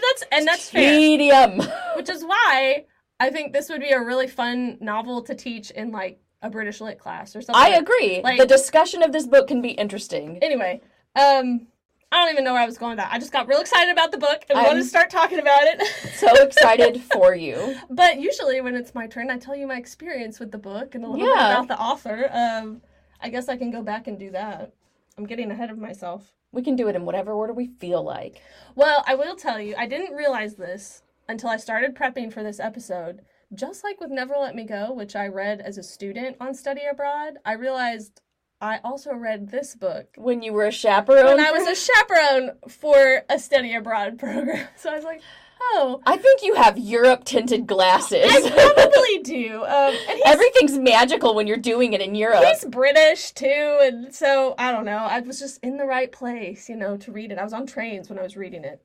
That's 0.00 0.24
and 0.32 0.46
that's 0.46 0.70
fair. 0.70 0.92
Tedium. 0.92 1.62
Which 1.96 2.08
is 2.08 2.24
why 2.24 2.84
I 3.20 3.30
think 3.30 3.52
this 3.52 3.68
would 3.68 3.80
be 3.80 3.90
a 3.90 4.00
really 4.00 4.26
fun 4.28 4.78
novel 4.80 5.22
to 5.22 5.34
teach 5.34 5.70
in 5.70 5.90
like 5.90 6.20
a 6.42 6.50
British 6.50 6.80
lit 6.80 6.98
class 6.98 7.34
or 7.34 7.42
something. 7.42 7.62
I 7.62 7.70
agree. 7.76 8.20
Like- 8.22 8.38
the 8.38 8.46
discussion 8.46 9.02
of 9.02 9.12
this 9.12 9.26
book 9.26 9.48
can 9.48 9.60
be 9.60 9.70
interesting. 9.70 10.38
Anyway, 10.40 10.80
um, 11.16 11.66
I 12.10 12.20
don't 12.22 12.32
even 12.32 12.44
know 12.44 12.52
where 12.52 12.62
I 12.62 12.66
was 12.66 12.78
going 12.78 12.90
with 12.92 12.98
that. 13.00 13.12
I 13.12 13.18
just 13.18 13.32
got 13.32 13.48
real 13.48 13.60
excited 13.60 13.92
about 13.92 14.12
the 14.12 14.18
book 14.18 14.44
and 14.48 14.58
I'm- 14.58 14.66
wanted 14.68 14.82
to 14.82 14.88
start 14.88 15.10
talking 15.10 15.40
about 15.40 15.62
it. 15.62 15.82
So 16.14 16.32
excited 16.42 17.02
for 17.12 17.34
you. 17.34 17.76
but 17.90 18.20
usually 18.20 18.60
when 18.60 18.76
it's 18.76 18.94
my 18.94 19.06
turn, 19.06 19.30
I 19.30 19.38
tell 19.38 19.56
you 19.56 19.66
my 19.66 19.76
experience 19.76 20.38
with 20.38 20.52
the 20.52 20.58
book 20.58 20.94
and 20.94 21.04
a 21.04 21.08
little 21.08 21.26
bit 21.26 21.34
about 21.34 21.68
the 21.68 21.78
author. 21.78 22.30
Um, 22.32 22.82
I 23.20 23.28
guess 23.30 23.48
I 23.48 23.56
can 23.56 23.70
go 23.70 23.82
back 23.82 24.06
and 24.06 24.18
do 24.18 24.30
that. 24.30 24.72
I'm 25.16 25.26
getting 25.26 25.50
ahead 25.50 25.70
of 25.70 25.78
myself. 25.78 26.32
We 26.52 26.62
can 26.62 26.76
do 26.76 26.88
it 26.88 26.96
in 26.96 27.04
whatever 27.04 27.32
order 27.32 27.52
we 27.52 27.66
feel 27.78 28.02
like. 28.02 28.40
Well, 28.74 29.04
I 29.06 29.14
will 29.14 29.36
tell 29.36 29.60
you, 29.60 29.74
I 29.76 29.86
didn't 29.86 30.14
realize 30.16 30.54
this 30.54 31.02
until 31.28 31.50
I 31.50 31.56
started 31.58 31.94
prepping 31.94 32.32
for 32.32 32.42
this 32.42 32.58
episode. 32.60 33.20
Just 33.54 33.84
like 33.84 34.00
with 34.00 34.10
Never 34.10 34.34
Let 34.38 34.54
Me 34.54 34.64
Go, 34.64 34.92
which 34.92 35.14
I 35.16 35.26
read 35.28 35.60
as 35.60 35.78
a 35.78 35.82
student 35.82 36.36
on 36.40 36.54
study 36.54 36.82
abroad, 36.90 37.34
I 37.44 37.52
realized 37.52 38.20
I 38.60 38.80
also 38.82 39.12
read 39.14 39.50
this 39.50 39.74
book 39.76 40.08
When 40.16 40.42
you 40.42 40.52
were 40.52 40.66
a 40.66 40.72
chaperone. 40.72 41.24
when 41.26 41.40
I 41.40 41.52
was 41.52 41.66
a 41.66 41.74
chaperone 41.74 42.56
for 42.68 43.22
a 43.28 43.38
study 43.38 43.74
abroad 43.74 44.18
program. 44.18 44.66
So 44.76 44.90
I 44.90 44.94
was 44.96 45.04
like, 45.04 45.20
oh, 45.60 46.00
I 46.06 46.16
think 46.16 46.42
you 46.42 46.54
have 46.54 46.78
Europe 46.78 47.24
tinted 47.24 47.66
glasses. 47.66 48.24
I 48.24 48.72
probably 48.74 49.18
do. 49.22 49.62
Um, 49.64 49.94
and 50.08 50.20
Everything's 50.24 50.78
magical 50.78 51.34
when 51.34 51.46
you're 51.46 51.56
doing 51.56 51.92
it 51.92 52.00
in 52.00 52.14
Europe. 52.14 52.44
he's 52.44 52.64
British 52.64 53.32
too, 53.32 53.78
and 53.82 54.14
so 54.14 54.54
I 54.58 54.72
don't 54.72 54.84
know. 54.84 54.98
I 54.98 55.20
was 55.20 55.38
just 55.38 55.58
in 55.62 55.76
the 55.76 55.86
right 55.86 56.10
place, 56.12 56.68
you 56.68 56.76
know, 56.76 56.96
to 56.98 57.12
read 57.12 57.32
it. 57.32 57.38
I 57.38 57.44
was 57.44 57.52
on 57.52 57.66
trains 57.66 58.08
when 58.08 58.18
I 58.18 58.22
was 58.22 58.36
reading 58.36 58.64
it. 58.64 58.82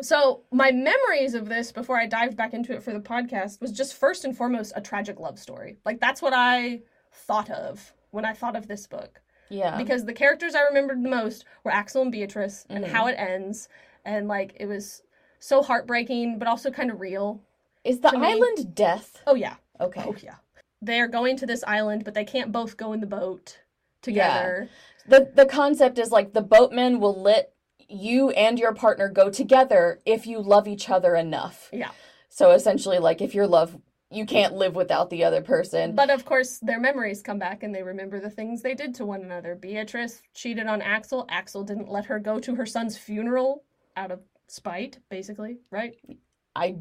So 0.00 0.42
my 0.50 0.70
memories 0.72 1.34
of 1.34 1.48
this 1.48 1.70
before 1.70 1.98
I 1.98 2.06
dived 2.06 2.36
back 2.36 2.54
into 2.54 2.72
it 2.72 2.82
for 2.82 2.92
the 2.94 3.00
podcast 3.00 3.60
was 3.60 3.72
just 3.72 3.94
first 3.94 4.24
and 4.24 4.34
foremost 4.36 4.72
a 4.74 4.80
tragic 4.80 5.20
love 5.20 5.38
story. 5.38 5.76
Like 5.84 6.00
that's 6.00 6.22
what 6.22 6.32
I 6.34 6.80
thought 7.12 7.50
of 7.50 7.92
when 8.10 8.24
I 8.24 8.32
thought 8.32 8.56
of 8.56 8.68
this 8.68 8.86
book. 8.86 9.20
yeah. 9.50 9.76
Because 9.76 10.06
the 10.06 10.14
characters 10.14 10.54
I 10.54 10.62
remembered 10.62 11.02
the 11.04 11.10
most 11.10 11.44
were 11.62 11.70
Axl 11.70 12.00
and 12.02 12.10
Beatrice 12.12 12.64
and 12.70 12.84
Mhm. 12.84 12.88
how 12.88 13.06
it 13.06 13.16
ends. 13.18 13.68
And 14.06 14.28
like 14.28 14.56
it 14.58 14.64
was 14.66 15.02
so 15.42 15.60
heartbreaking, 15.60 16.38
but 16.38 16.46
also 16.46 16.70
kind 16.70 16.90
of 16.90 17.00
real. 17.00 17.42
Is 17.84 18.00
the 18.00 18.10
to 18.10 18.18
me- 18.18 18.28
island 18.28 18.74
death? 18.74 19.22
Oh 19.26 19.34
yeah. 19.34 19.56
Okay. 19.80 20.04
Oh 20.06 20.14
yeah. 20.22 20.36
They 20.80 21.00
are 21.00 21.08
going 21.08 21.36
to 21.38 21.46
this 21.46 21.64
island, 21.66 22.04
but 22.04 22.14
they 22.14 22.24
can't 22.24 22.52
both 22.52 22.76
go 22.76 22.92
in 22.92 23.00
the 23.00 23.06
boat 23.06 23.58
together. 24.02 24.68
Yeah. 24.68 25.18
The 25.18 25.32
the 25.34 25.46
concept 25.46 25.98
is 25.98 26.10
like 26.10 26.32
the 26.32 26.42
boatman 26.42 27.00
will 27.00 27.20
let 27.20 27.52
you 27.88 28.30
and 28.30 28.58
your 28.58 28.72
partner 28.72 29.08
go 29.08 29.30
together 29.30 30.00
if 30.06 30.26
you 30.26 30.40
love 30.40 30.68
each 30.68 30.88
other 30.88 31.16
enough. 31.16 31.68
Yeah. 31.72 31.90
So 32.28 32.52
essentially 32.52 32.98
like 32.98 33.20
if 33.20 33.34
your 33.34 33.48
love 33.48 33.76
you 34.10 34.26
can't 34.26 34.54
live 34.54 34.76
without 34.76 35.10
the 35.10 35.24
other 35.24 35.40
person. 35.40 35.94
But 35.94 36.10
of 36.10 36.24
course, 36.26 36.58
their 36.58 36.78
memories 36.78 37.22
come 37.22 37.38
back 37.38 37.62
and 37.62 37.74
they 37.74 37.82
remember 37.82 38.20
the 38.20 38.28
things 38.28 38.60
they 38.60 38.74
did 38.74 38.94
to 38.96 39.06
one 39.06 39.22
another. 39.22 39.54
Beatrice 39.54 40.20
cheated 40.34 40.66
on 40.66 40.82
Axl. 40.82 41.26
Axl 41.28 41.66
didn't 41.66 41.88
let 41.88 42.04
her 42.04 42.18
go 42.18 42.38
to 42.38 42.54
her 42.54 42.66
son's 42.66 42.98
funeral 42.98 43.64
out 43.96 44.10
of 44.10 44.20
spite, 44.56 44.98
basically, 45.08 45.58
right? 45.70 45.94
I 46.54 46.76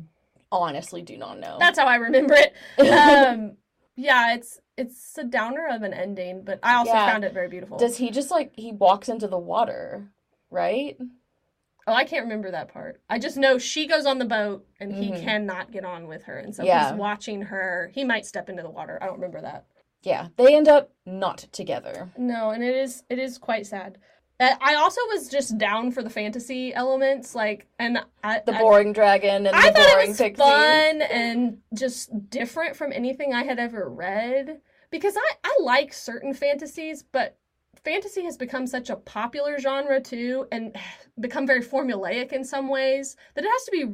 honestly 0.51 1.01
do 1.01 1.17
not 1.17 1.39
know. 1.39 1.55
That's 1.59 1.79
how 1.79 1.85
I 1.85 1.95
remember 1.95 2.35
it. 2.35 2.53
Um, 2.91 3.57
yeah, 3.95 4.33
it's 4.33 4.59
it's 4.77 5.17
a 5.17 5.23
downer 5.23 5.67
of 5.69 5.81
an 5.83 5.93
ending, 5.93 6.43
but 6.43 6.59
I 6.63 6.75
also 6.75 6.93
Yeah. 6.93 7.05
found 7.05 7.23
it 7.23 7.33
very 7.33 7.47
beautiful. 7.49 7.77
Does 7.77 7.97
he 7.97 8.09
just 8.09 8.31
like 8.31 8.51
he 8.55 8.71
walks 8.71 9.09
into 9.09 9.27
the 9.27 9.37
water, 9.37 10.09
right? 10.49 10.97
oh, 11.87 11.93
I 11.93 12.03
can't 12.05 12.23
remember 12.23 12.51
that 12.51 12.71
part. 12.71 13.01
I 13.09 13.17
just 13.19 13.37
know 13.37 13.57
she 13.57 13.87
goes 13.87 14.05
on 14.05 14.19
the 14.19 14.25
boat 14.25 14.65
and 14.79 14.93
he 14.93 15.11
Mhm. 15.11 15.23
cannot 15.23 15.71
get 15.71 15.83
on 15.85 16.07
with 16.07 16.23
her, 16.23 16.37
and 16.37 16.55
so 16.55 16.63
Yeah. 16.63 16.89
he's 16.89 16.97
watching 16.97 17.41
her. 17.43 17.91
He 17.93 18.03
might 18.03 18.25
step 18.25 18.49
into 18.49 18.63
the 18.63 18.69
water. 18.69 18.97
I 19.01 19.05
don't 19.05 19.15
remember 19.15 19.41
that. 19.41 19.65
Yeah, 20.03 20.29
they 20.35 20.55
end 20.55 20.67
up 20.67 20.91
not 21.05 21.39
together. 21.51 22.11
No, 22.17 22.49
and 22.51 22.63
it 22.63 22.75
is 22.75 23.03
it 23.09 23.19
is 23.19 23.37
quite 23.37 23.65
sad. 23.67 23.97
Uh, 24.41 24.55
I 24.59 24.75
also 24.75 24.99
was 25.09 25.29
just 25.29 25.57
down 25.59 25.91
for 25.91 26.01
the 26.01 26.09
fantasy 26.09 26.73
elements, 26.73 27.35
like, 27.35 27.67
and 27.79 27.99
I 28.23 28.41
The 28.45 28.55
I- 28.55 28.59
boring 28.59 28.91
dragon 28.91 29.45
and 29.45 29.55
I, 29.55 29.69
the 29.69 29.73
thought 29.75 29.87
it 29.87 29.93
boring 29.93 30.07
was 30.09 30.17
pixie. 30.17 30.41
fun 30.41 31.01
and 31.03 31.57
just 31.75 32.29
different 32.29 32.75
from 32.75 32.91
anything 32.91 33.33
I 33.33 33.43
had 33.43 33.59
ever 33.59 33.87
read 33.87 34.59
because 34.89 35.15
I 35.15 35.29
I 35.43 35.57
like 35.61 35.93
certain 35.93 36.33
fantasies, 36.33 37.03
but 37.03 37.37
fantasy 37.85 38.23
has 38.25 38.35
become 38.35 38.65
such 38.67 38.89
a 38.89 38.95
popular 38.95 39.59
genre 39.59 40.01
too 40.01 40.47
and 40.51 40.75
become 41.19 41.45
very 41.47 41.61
formulaic 41.63 42.31
in 42.31 42.43
some 42.43 42.67
ways 42.67 43.15
that 43.35 43.43
it 43.45 43.47
has 43.47 43.63
to 43.65 43.71
be 43.71 43.85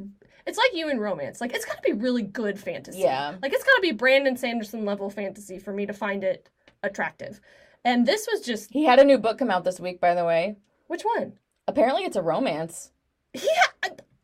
it's 0.46 0.56
like 0.58 0.70
you 0.74 0.88
in 0.88 0.98
romance 0.98 1.40
like 1.42 1.54
it's 1.54 1.64
got 1.66 1.76
to 1.76 1.82
be 1.82 1.92
really 1.92 2.22
good 2.22 2.58
fantasy 2.58 3.00
Yeah. 3.00 3.34
like 3.42 3.52
it's 3.52 3.64
got 3.64 3.74
to 3.76 3.80
be 3.82 3.92
brandon 3.92 4.36
sanderson 4.36 4.84
level 4.84 5.08
fantasy 5.10 5.58
for 5.58 5.72
me 5.72 5.84
to 5.86 5.92
find 5.94 6.22
it 6.24 6.48
attractive 6.82 7.40
and 7.88 8.06
this 8.06 8.28
was 8.30 8.40
just 8.42 8.70
He 8.72 8.84
had 8.84 8.98
a 8.98 9.04
new 9.04 9.18
book 9.18 9.38
come 9.38 9.50
out 9.50 9.64
this 9.64 9.80
week, 9.80 10.00
by 10.00 10.14
the 10.14 10.24
way. 10.24 10.56
which 10.88 11.02
one 11.02 11.38
Apparently, 11.66 12.04
it's 12.04 12.16
a 12.16 12.22
romance. 12.22 12.90
yeah 13.34 13.67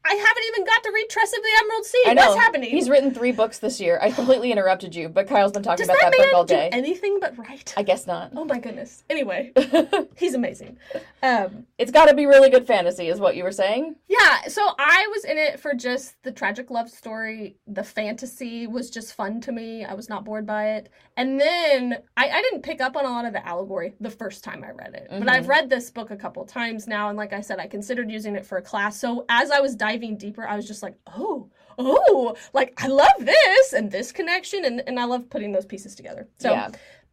I, 0.04 0.14
haven't 0.14 0.44
even 0.52 0.64
got 0.66 0.82
to 0.84 0.90
read 0.94 1.08
Tress 1.08 1.32
of 1.32 1.42
the 1.42 1.48
Emerald 1.64 1.84
Sea. 1.84 2.02
I 2.06 2.14
know. 2.14 2.28
What's 2.30 2.40
happening? 2.40 2.70
He's 2.70 2.88
written 2.90 3.12
three 3.14 3.32
books 3.32 3.58
this 3.58 3.80
year. 3.80 3.98
I 4.02 4.10
completely 4.10 4.52
interrupted 4.52 4.94
you, 4.94 5.08
but 5.08 5.26
Kyle's 5.28 5.52
been 5.52 5.62
talking 5.62 5.86
Does 5.86 5.88
about 5.88 6.00
that 6.12 6.12
that, 6.12 6.26
book 6.26 6.34
all 6.34 6.44
do 6.44 6.54
day. 6.54 6.68
anything 6.72 7.18
but 7.20 7.36
write? 7.38 7.72
I 7.76 7.82
guess 7.82 8.06
not. 8.06 8.32
Oh 8.36 8.44
my 8.44 8.58
goodness. 8.58 9.04
Anyway, 9.10 9.52
he's 10.16 10.34
amazing. 10.34 10.76
Um, 11.22 11.66
It's 11.78 11.90
got 11.90 12.06
to 12.06 12.14
be 12.14 12.26
really 12.26 12.50
good 12.50 12.66
fantasy, 12.66 13.08
is 13.08 13.18
what 13.20 13.36
you 13.36 13.44
were 13.44 13.52
saying. 13.52 13.96
yeah, 14.08 14.42
so 14.48 14.62
I 14.78 15.08
was 15.12 15.24
in 15.24 15.38
it 15.38 15.58
for 15.60 15.74
just 15.74 16.22
the 16.22 16.32
tragic 16.32 16.70
love 16.70 16.90
story. 16.90 17.56
The 17.66 17.84
fantasy 17.84 18.66
was 18.66 18.90
just 18.90 19.14
fun 19.14 19.40
to 19.42 19.52
me. 19.52 19.84
I 19.84 19.94
was 19.94 20.08
not 20.08 20.24
bored 20.24 20.46
by 20.46 20.74
it. 20.76 20.90
And 21.16 21.40
then 21.40 21.98
I, 22.16 22.28
I 22.28 22.42
didn't 22.42 22.62
pick 22.62 22.80
up 22.80 22.96
on 22.96 23.04
a 23.04 23.08
lot 23.10 23.24
of 23.24 23.32
the 23.32 23.46
allegory 23.46 23.94
the 24.00 24.10
first 24.10 24.44
time 24.44 24.62
I 24.64 24.70
read 24.72 24.94
it. 24.94 25.06
But 25.10 25.22
Mhm. 25.22 25.28
I've 25.30 25.48
read 25.48 25.70
this 25.70 25.90
book 25.90 26.10
a 26.10 26.16
couple 26.16 26.44
times 26.44 26.86
now. 26.86 27.08
And 27.08 27.16
like 27.16 27.32
I 27.32 27.40
said, 27.40 27.58
I 27.58 27.66
considered 27.66 28.10
using 28.10 28.34
it 28.36 28.44
for 28.44 28.58
a 28.58 28.62
class. 28.62 28.98
So 28.98 29.24
as 29.28 29.50
I 29.50 29.60
was 29.60 29.74
diving 29.74 29.93
deeper, 29.98 30.46
I 30.46 30.56
was 30.56 30.66
just 30.66 30.82
like, 30.82 30.94
oh, 31.06 31.50
oh, 31.78 32.36
like 32.52 32.74
I 32.82 32.86
love 32.88 33.14
this 33.18 33.72
and 33.72 33.90
this 33.90 34.12
connection. 34.12 34.64
And, 34.64 34.82
and 34.86 34.98
I 34.98 35.04
love 35.04 35.30
putting 35.30 35.52
those 35.52 35.66
pieces 35.66 35.94
together. 35.94 36.28
So 36.38 36.50
yeah. 36.50 36.70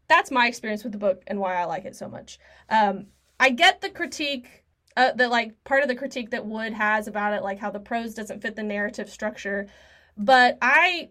that's 0.07 0.32
my 0.32 0.47
experience 0.47 0.84
with 0.84 0.93
the 0.93 0.99
book 0.99 1.23
and 1.27 1.39
why 1.39 1.55
I 1.55 1.65
like 1.65 1.86
it 1.86 1.95
so 1.95 2.07
much. 2.07 2.39
Um, 2.69 3.07
I 3.39 3.49
get 3.49 3.82
the 3.82 3.89
critique, 3.89 4.63
uh, 4.95 5.13
the 5.13 5.27
like 5.27 5.63
part 5.63 5.82
of 5.82 5.88
the 5.88 5.95
critique 5.95 6.29
that 6.32 6.45
Wood 6.45 6.73
has 6.73 7.07
about 7.07 7.34
it, 7.34 7.43
like 7.43 7.59
how 7.59 7.71
the 7.71 7.79
prose 7.79 8.13
doesn't 8.13 8.41
fit 8.41 8.55
the 8.55 8.63
narrative 8.63 9.09
structure, 9.09 9.67
but 10.17 10.57
I. 10.61 11.09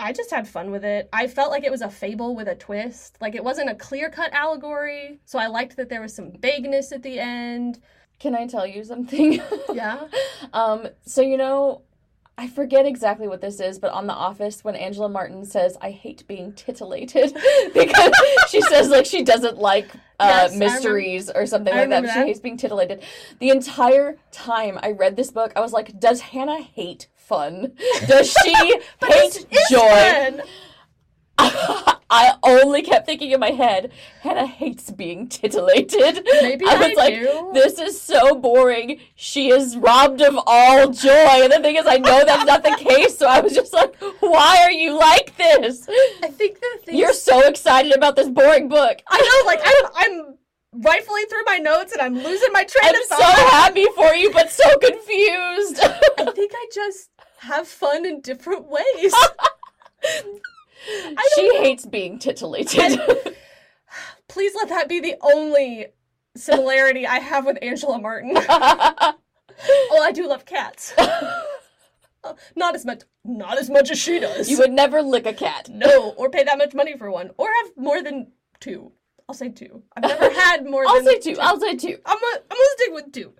I 0.00 0.12
just 0.12 0.30
had 0.30 0.46
fun 0.46 0.70
with 0.70 0.84
it. 0.84 1.08
I 1.12 1.26
felt 1.26 1.50
like 1.50 1.64
it 1.64 1.72
was 1.72 1.82
a 1.82 1.90
fable 1.90 2.36
with 2.36 2.46
a 2.46 2.54
twist. 2.54 3.18
Like 3.20 3.34
it 3.34 3.42
wasn't 3.42 3.70
a 3.70 3.74
clear 3.74 4.10
cut 4.10 4.32
allegory. 4.32 5.18
So 5.24 5.40
I 5.40 5.48
liked 5.48 5.76
that 5.76 5.88
there 5.88 6.00
was 6.00 6.14
some 6.14 6.30
vagueness 6.38 6.92
at 6.92 7.02
the 7.02 7.18
end. 7.18 7.80
Can 8.18 8.34
I 8.34 8.46
tell 8.46 8.66
you 8.66 8.84
something? 8.84 9.40
Yeah. 9.72 10.08
um, 10.52 10.88
so 11.06 11.20
you 11.22 11.36
know, 11.36 11.82
I 12.36 12.48
forget 12.48 12.86
exactly 12.86 13.28
what 13.28 13.40
this 13.40 13.60
is, 13.60 13.78
but 13.78 13.92
on 13.92 14.06
The 14.06 14.12
Office, 14.14 14.64
when 14.64 14.74
Angela 14.76 15.08
Martin 15.08 15.44
says, 15.44 15.76
"I 15.80 15.90
hate 15.90 16.26
being 16.26 16.52
titillated," 16.52 17.32
because 17.74 18.12
she 18.48 18.60
says 18.62 18.88
like 18.88 19.06
she 19.06 19.22
doesn't 19.22 19.58
like 19.58 19.88
uh, 20.20 20.48
Yes, 20.48 20.56
mysteries 20.56 21.30
or 21.30 21.46
something 21.46 21.72
I 21.74 21.80
like 21.80 21.90
that. 21.90 22.02
but 22.04 22.12
She 22.12 22.18
hates 22.20 22.40
being 22.40 22.56
titillated. 22.56 23.02
The 23.40 23.50
entire 23.50 24.16
time 24.32 24.78
I 24.82 24.92
read 24.92 25.16
this 25.16 25.30
book, 25.30 25.52
I 25.54 25.60
was 25.60 25.72
like, 25.72 25.98
"Does 26.00 26.20
Hannah 26.20 26.62
hate 26.62 27.08
fun? 27.14 27.72
Does 28.06 28.32
she 28.44 28.54
hate 29.02 29.46
joy?" 29.70 30.40
I 32.10 32.36
only 32.42 32.82
kept 32.82 33.04
thinking 33.06 33.32
in 33.32 33.40
my 33.40 33.50
head, 33.50 33.92
Hannah 34.22 34.46
hates 34.46 34.90
being 34.90 35.28
titillated. 35.28 36.26
Maybe 36.40 36.64
I 36.66 36.74
was 36.76 36.86
I 36.86 36.94
like, 36.94 37.14
do. 37.14 37.50
this 37.52 37.78
is 37.78 38.00
so 38.00 38.34
boring. 38.34 39.00
She 39.14 39.50
is 39.50 39.76
robbed 39.76 40.22
of 40.22 40.38
all 40.46 40.90
joy. 40.90 41.10
And 41.10 41.52
the 41.52 41.60
thing 41.60 41.76
is, 41.76 41.86
I 41.86 41.98
know 41.98 42.24
that's 42.24 42.46
not 42.46 42.62
the 42.62 42.76
case. 42.78 43.18
So 43.18 43.26
I 43.26 43.40
was 43.40 43.52
just 43.52 43.72
like, 43.74 43.94
why 44.20 44.58
are 44.62 44.72
you 44.72 44.98
like 44.98 45.36
this? 45.36 45.86
I 46.22 46.28
think 46.28 46.60
the 46.60 46.78
thing 46.86 46.96
You're 46.96 47.12
so 47.12 47.46
excited 47.46 47.94
about 47.94 48.16
this 48.16 48.28
boring 48.28 48.68
book. 48.68 49.02
I 49.06 49.18
know, 49.20 49.46
like 49.46 49.60
I'm, 49.64 49.92
I'm 49.94 50.38
rifling 50.82 51.26
through 51.28 51.44
my 51.44 51.58
notes 51.58 51.92
and 51.92 52.00
I'm 52.00 52.14
losing 52.14 52.52
my 52.52 52.64
train 52.64 52.94
of 52.94 53.02
thought. 53.06 53.20
I'm 53.22 53.32
of 53.32 53.38
so 53.38 53.56
happy 53.56 53.86
for 53.94 54.14
you, 54.14 54.32
but 54.32 54.50
so 54.50 54.78
confused. 54.78 55.80
I 56.18 56.32
think 56.34 56.52
I 56.54 56.66
just 56.72 57.10
have 57.40 57.68
fun 57.68 58.06
in 58.06 58.22
different 58.22 58.66
ways. 58.66 59.14
She 61.34 61.48
know. 61.48 61.62
hates 61.62 61.86
being 61.86 62.18
titillated. 62.18 63.00
Please 64.28 64.52
let 64.54 64.68
that 64.68 64.88
be 64.88 65.00
the 65.00 65.16
only 65.22 65.86
similarity 66.36 67.06
I 67.06 67.18
have 67.18 67.46
with 67.46 67.58
Angela 67.62 67.98
Martin. 68.00 68.36
Oh, 69.60 70.02
I 70.02 70.12
do 70.12 70.28
love 70.28 70.44
cats. 70.44 70.96
Uh, 70.96 71.42
not 72.56 72.74
as 72.74 72.84
much, 72.84 73.02
not 73.24 73.58
as 73.58 73.68
much 73.68 73.90
as 73.90 73.98
she 73.98 74.20
does. 74.20 74.48
you 74.48 74.58
would 74.58 74.72
never 74.72 75.02
lick 75.02 75.26
a 75.26 75.32
cat. 75.32 75.68
no, 75.68 76.10
or 76.10 76.30
pay 76.30 76.44
that 76.44 76.58
much 76.58 76.74
money 76.74 76.96
for 76.96 77.10
one, 77.10 77.30
or 77.36 77.48
have 77.64 77.72
more 77.76 78.02
than 78.02 78.30
two. 78.60 78.92
I'll 79.28 79.34
say 79.34 79.48
two. 79.50 79.82
I've 79.96 80.04
never 80.04 80.30
had 80.40 80.64
more 80.64 80.84
I'll 80.86 81.02
say 81.04 81.18
two. 81.18 81.36
I'll 81.40 81.60
say 81.60 81.74
two. 81.74 81.98
I'm 82.06 82.18
gonna, 82.20 82.42
I'm 82.50 82.56
gonna 82.56 82.70
stick 82.76 82.92
with 82.92 83.12
two. 83.12 83.32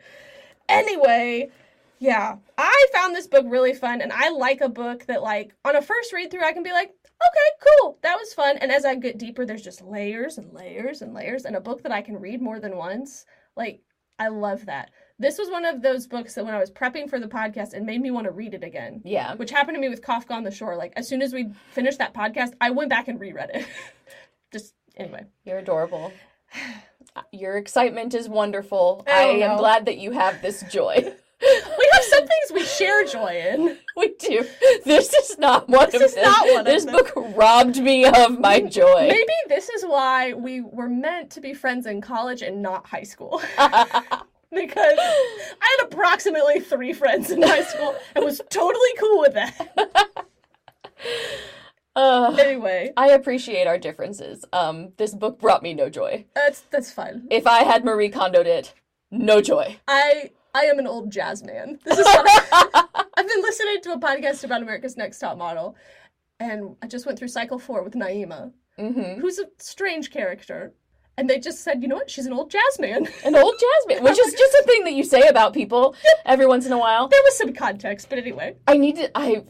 Anyway, 0.68 1.50
yeah, 1.98 2.36
I 2.58 2.86
found 2.92 3.14
this 3.14 3.26
book 3.26 3.46
really 3.48 3.74
fun, 3.74 4.00
and 4.00 4.12
I 4.12 4.30
like 4.30 4.60
a 4.60 4.68
book 4.68 5.06
that, 5.06 5.22
like, 5.22 5.54
on 5.64 5.76
a 5.76 5.82
first 5.82 6.12
read 6.12 6.30
through, 6.30 6.44
I 6.44 6.52
can 6.52 6.62
be 6.62 6.72
like, 6.72 6.92
okay, 7.26 7.66
cool, 7.80 7.98
that 8.02 8.16
was 8.16 8.34
fun. 8.34 8.58
And 8.58 8.70
as 8.70 8.84
I 8.84 8.94
get 8.94 9.18
deeper, 9.18 9.44
there's 9.44 9.62
just 9.62 9.82
layers 9.82 10.38
and 10.38 10.52
layers 10.52 11.02
and 11.02 11.14
layers, 11.14 11.44
and 11.44 11.56
a 11.56 11.60
book 11.60 11.82
that 11.82 11.92
I 11.92 12.02
can 12.02 12.20
read 12.20 12.40
more 12.40 12.60
than 12.60 12.76
once. 12.76 13.24
Like, 13.56 13.82
I 14.18 14.28
love 14.28 14.66
that. 14.66 14.90
This 15.18 15.38
was 15.38 15.50
one 15.50 15.64
of 15.64 15.82
those 15.82 16.06
books 16.06 16.34
that 16.34 16.44
when 16.44 16.54
I 16.54 16.60
was 16.60 16.70
prepping 16.70 17.10
for 17.10 17.18
the 17.18 17.26
podcast, 17.26 17.74
it 17.74 17.82
made 17.82 18.00
me 18.00 18.10
want 18.10 18.26
to 18.26 18.30
read 18.30 18.54
it 18.54 18.62
again. 18.62 19.00
Yeah. 19.04 19.34
Which 19.34 19.50
happened 19.50 19.76
to 19.76 19.80
me 19.80 19.88
with 19.88 20.02
Kafka 20.02 20.30
on 20.30 20.44
the 20.44 20.50
Shore. 20.50 20.76
Like, 20.76 20.92
as 20.96 21.08
soon 21.08 21.22
as 21.22 21.32
we 21.32 21.50
finished 21.72 21.98
that 21.98 22.14
podcast, 22.14 22.52
I 22.60 22.70
went 22.70 22.90
back 22.90 23.08
and 23.08 23.18
reread 23.18 23.50
it. 23.52 23.66
just, 24.52 24.74
anyway. 24.96 25.24
You're 25.44 25.58
adorable. 25.58 26.12
Your 27.32 27.56
excitement 27.56 28.14
is 28.14 28.28
wonderful. 28.28 29.04
I 29.08 29.10
I, 29.10 29.24
am 29.24 29.56
glad 29.56 29.86
that 29.86 29.98
you 29.98 30.12
have 30.12 30.40
this 30.40 30.62
joy. 30.70 31.14
We 31.40 31.88
have 31.92 32.02
some 32.18 32.26
things 32.26 32.52
we 32.52 32.64
share 32.64 33.04
joy 33.04 33.42
in. 33.52 33.78
we 33.96 34.08
do. 34.18 34.46
This 34.84 35.12
is 35.14 35.38
not 35.38 35.68
one 35.68 35.90
This 35.90 36.02
of 36.02 36.06
is 36.08 36.14
them. 36.14 36.24
not 36.24 36.46
one 36.48 36.58
of 36.60 36.64
this 36.66 36.84
them. 36.84 36.94
book 36.94 37.12
robbed 37.36 37.76
me 37.80 38.04
of 38.04 38.38
my 38.38 38.60
joy. 38.60 39.08
Maybe 39.08 39.32
this 39.48 39.68
is 39.68 39.84
why 39.84 40.32
we 40.32 40.60
were 40.60 40.88
meant 40.88 41.30
to 41.32 41.40
be 41.40 41.54
friends 41.54 41.86
in 41.86 42.00
college 42.00 42.42
and 42.42 42.60
not 42.62 42.86
high 42.86 43.02
school. 43.02 43.40
because 44.50 44.98
I 44.98 45.76
had 45.80 45.86
approximately 45.86 46.60
three 46.60 46.92
friends 46.92 47.30
in 47.30 47.42
high 47.42 47.64
school 47.64 47.94
and 48.14 48.24
was 48.24 48.40
totally 48.50 48.94
cool 48.98 49.20
with 49.20 49.34
that. 49.34 50.26
Uh, 51.96 52.36
Anyway, 52.38 52.92
I 52.96 53.08
appreciate 53.10 53.66
our 53.66 53.76
differences. 53.78 54.44
Um, 54.52 54.92
this 54.98 55.14
book 55.14 55.40
brought 55.40 55.64
me 55.64 55.74
no 55.74 55.88
joy. 55.90 56.26
that's 56.34 56.60
that's 56.70 56.92
fun. 56.92 57.26
If 57.30 57.44
I 57.46 57.64
had 57.64 57.84
Marie 57.84 58.10
Kondoed 58.10 58.46
it, 58.46 58.72
no 59.10 59.40
joy. 59.40 59.78
I 59.88 60.30
I 60.54 60.64
am 60.64 60.78
an 60.78 60.86
old 60.86 61.10
jazz 61.10 61.42
man. 61.44 61.78
This 61.84 61.98
is 61.98 62.06
I've 62.08 63.28
been 63.28 63.42
listening 63.42 63.80
to 63.82 63.92
a 63.92 63.98
podcast 63.98 64.44
about 64.44 64.62
America's 64.62 64.96
Next 64.96 65.18
Top 65.18 65.36
Model, 65.36 65.76
and 66.40 66.76
I 66.82 66.86
just 66.86 67.06
went 67.06 67.18
through 67.18 67.28
cycle 67.28 67.58
four 67.58 67.82
with 67.82 67.94
Naima, 67.94 68.52
hmm 68.78 69.20
who's 69.20 69.38
a 69.38 69.46
strange 69.58 70.10
character. 70.10 70.72
And 71.16 71.28
they 71.28 71.40
just 71.40 71.64
said, 71.64 71.82
you 71.82 71.88
know 71.88 71.96
what? 71.96 72.08
She's 72.08 72.26
an 72.26 72.32
old 72.32 72.48
jazz 72.48 72.78
man. 72.78 73.08
An 73.24 73.34
old 73.34 73.54
jazz 73.58 73.86
man, 73.88 74.04
which 74.04 74.16
is 74.20 74.32
just 74.34 74.54
a 74.54 74.62
thing 74.66 74.84
that 74.84 74.92
you 74.92 75.02
say 75.02 75.26
about 75.26 75.52
people 75.52 75.96
every 76.24 76.46
once 76.46 76.64
in 76.64 76.70
a 76.72 76.78
while. 76.78 77.08
There 77.08 77.20
was 77.24 77.36
some 77.36 77.52
context, 77.52 78.08
but 78.08 78.20
anyway, 78.20 78.54
I 78.68 78.76
need 78.76 78.96
to. 78.96 79.10
I. 79.18 79.42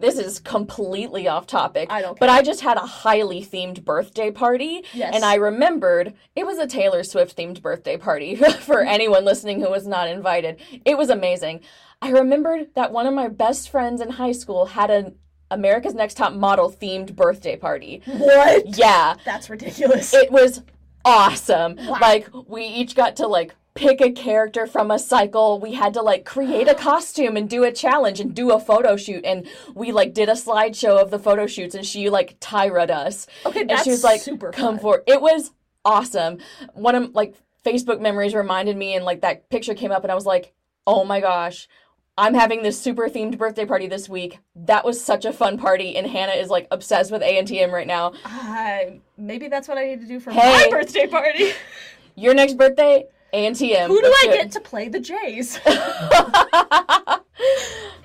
This 0.00 0.18
is 0.18 0.40
completely 0.40 1.28
off 1.28 1.46
topic. 1.46 1.88
I 1.90 2.00
don't 2.00 2.18
care. 2.18 2.28
But. 2.28 2.30
I 2.30 2.42
just 2.42 2.60
had 2.60 2.76
a 2.76 2.86
highly 2.86 3.42
themed 3.42 3.84
birthday 3.84 4.30
party. 4.30 4.84
Yes. 4.92 5.14
And 5.14 5.24
I 5.24 5.34
remembered 5.34 6.14
it 6.36 6.46
was 6.46 6.58
a 6.58 6.66
Taylor 6.66 7.02
Swift 7.02 7.36
themed 7.36 7.62
birthday 7.62 7.96
party 7.96 8.34
for 8.36 8.76
mm-hmm. 8.76 8.88
anyone 8.88 9.24
listening 9.24 9.60
who 9.60 9.70
was 9.70 9.86
not 9.86 10.08
invited. 10.08 10.60
It 10.84 10.96
was 10.96 11.10
amazing. 11.10 11.60
I 12.00 12.10
remembered 12.10 12.74
that 12.74 12.92
one 12.92 13.06
of 13.06 13.14
my 13.14 13.28
best 13.28 13.70
friends 13.70 14.00
in 14.00 14.10
high 14.10 14.32
school 14.32 14.66
had 14.66 14.90
an 14.90 15.16
America's 15.50 15.94
Next 15.94 16.14
Top 16.14 16.32
Model 16.32 16.70
themed 16.70 17.16
birthday 17.16 17.56
party. 17.56 18.02
what? 18.06 18.76
Yeah. 18.78 19.16
That's 19.24 19.50
ridiculous. 19.50 20.14
It 20.14 20.30
was 20.30 20.62
awesome. 21.04 21.76
Wow. 21.76 21.98
Like 22.00 22.28
we 22.46 22.64
each 22.64 22.94
got 22.94 23.16
to 23.16 23.26
like 23.26 23.54
pick 23.78 24.00
a 24.00 24.10
character 24.10 24.66
from 24.66 24.90
a 24.90 24.98
cycle. 24.98 25.58
We 25.60 25.74
had 25.74 25.94
to 25.94 26.02
like 26.02 26.24
create 26.24 26.68
a 26.68 26.74
costume 26.88 27.36
and 27.36 27.48
do 27.48 27.64
a 27.64 27.72
challenge 27.72 28.20
and 28.20 28.34
do 28.34 28.50
a 28.50 28.60
photo 28.60 28.96
shoot 28.96 29.24
and 29.24 29.46
we 29.74 29.92
like 29.92 30.12
did 30.14 30.28
a 30.28 30.32
slideshow 30.32 31.00
of 31.00 31.10
the 31.10 31.18
photo 31.18 31.46
shoots 31.46 31.74
and 31.74 31.86
she 31.86 32.10
like 32.10 32.38
tyra 32.40 32.90
us. 32.90 33.26
okay, 33.46 33.60
And 33.62 33.70
that's 33.70 33.84
she 33.84 33.90
was 33.90 34.04
like 34.04 34.20
super 34.20 34.50
come 34.52 34.74
fun. 34.76 34.82
for 34.82 35.02
it 35.06 35.20
was 35.20 35.52
awesome. 35.84 36.38
One 36.74 36.94
of 36.94 37.14
like 37.14 37.34
Facebook 37.64 38.00
memories 38.00 38.34
reminded 38.34 38.76
me 38.76 38.94
and 38.94 39.04
like 39.04 39.20
that 39.22 39.48
picture 39.48 39.74
came 39.74 39.92
up 39.92 40.02
and 40.02 40.10
I 40.12 40.14
was 40.14 40.26
like, 40.26 40.52
"Oh 40.86 41.04
my 41.04 41.20
gosh, 41.20 41.68
I'm 42.16 42.34
having 42.34 42.62
this 42.62 42.80
super 42.80 43.08
themed 43.08 43.38
birthday 43.38 43.64
party 43.64 43.86
this 43.86 44.08
week. 44.08 44.38
That 44.56 44.84
was 44.84 45.02
such 45.04 45.24
a 45.24 45.32
fun 45.32 45.56
party, 45.58 45.96
and 45.96 46.06
Hannah 46.06 46.32
is 46.32 46.48
like 46.50 46.66
obsessed 46.70 47.12
with 47.12 47.22
ANTM 47.22 47.70
right 47.70 47.86
now. 47.86 48.12
I 48.24 49.00
maybe 49.16 49.48
that's 49.48 49.68
what 49.68 49.78
I 49.78 49.86
need 49.86 50.00
to 50.00 50.06
do 50.06 50.18
for 50.18 50.30
Hey. 50.32 50.64
my 50.64 50.68
birthday 50.70 51.06
party. 51.06 51.52
Your 52.16 52.34
next 52.34 52.54
birthday, 52.54 53.04
ANTM. 53.32 53.86
Who 53.86 54.00
do 54.00 54.06
I 54.06 54.26
it. 54.28 54.34
get 54.34 54.52
to 54.52 54.60
play 54.60 54.88
the 54.88 55.00
Jays? 55.00 55.58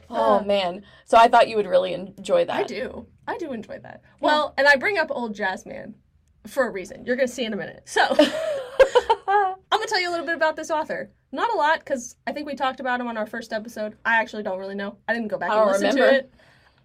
oh 0.09 0.43
man. 0.45 0.83
So 1.05 1.17
I 1.17 1.27
thought 1.27 1.47
you 1.47 1.55
would 1.57 1.67
really 1.67 1.93
enjoy 1.93 2.45
that. 2.45 2.55
I 2.55 2.63
do. 2.63 3.05
I 3.27 3.37
do 3.37 3.53
enjoy 3.53 3.79
that. 3.79 4.01
Well, 4.19 4.53
and 4.57 4.67
I 4.67 4.75
bring 4.75 4.97
up 4.97 5.07
old 5.11 5.33
jazz 5.35 5.65
man 5.65 5.95
for 6.47 6.67
a 6.67 6.69
reason. 6.71 7.05
You're 7.05 7.15
gonna 7.15 7.27
see 7.27 7.45
in 7.45 7.53
a 7.53 7.57
minute. 7.57 7.83
So 7.85 8.01
I'm 8.09 9.55
gonna 9.71 9.87
tell 9.87 10.01
you 10.01 10.09
a 10.09 10.11
little 10.11 10.25
bit 10.25 10.35
about 10.35 10.55
this 10.55 10.71
author. 10.71 11.11
Not 11.31 11.51
a 11.51 11.57
lot, 11.57 11.79
because 11.79 12.15
I 12.27 12.31
think 12.31 12.45
we 12.45 12.53
talked 12.53 12.79
about 12.79 12.99
him 12.99 13.07
on 13.07 13.17
our 13.17 13.25
first 13.25 13.53
episode. 13.53 13.97
I 14.05 14.17
actually 14.21 14.43
don't 14.43 14.59
really 14.59 14.75
know. 14.75 14.97
I 15.07 15.13
didn't 15.13 15.29
go 15.29 15.37
back 15.37 15.51
and 15.51 15.65
listen 15.65 15.87
remember. 15.87 16.09
to 16.09 16.15
it. 16.17 16.33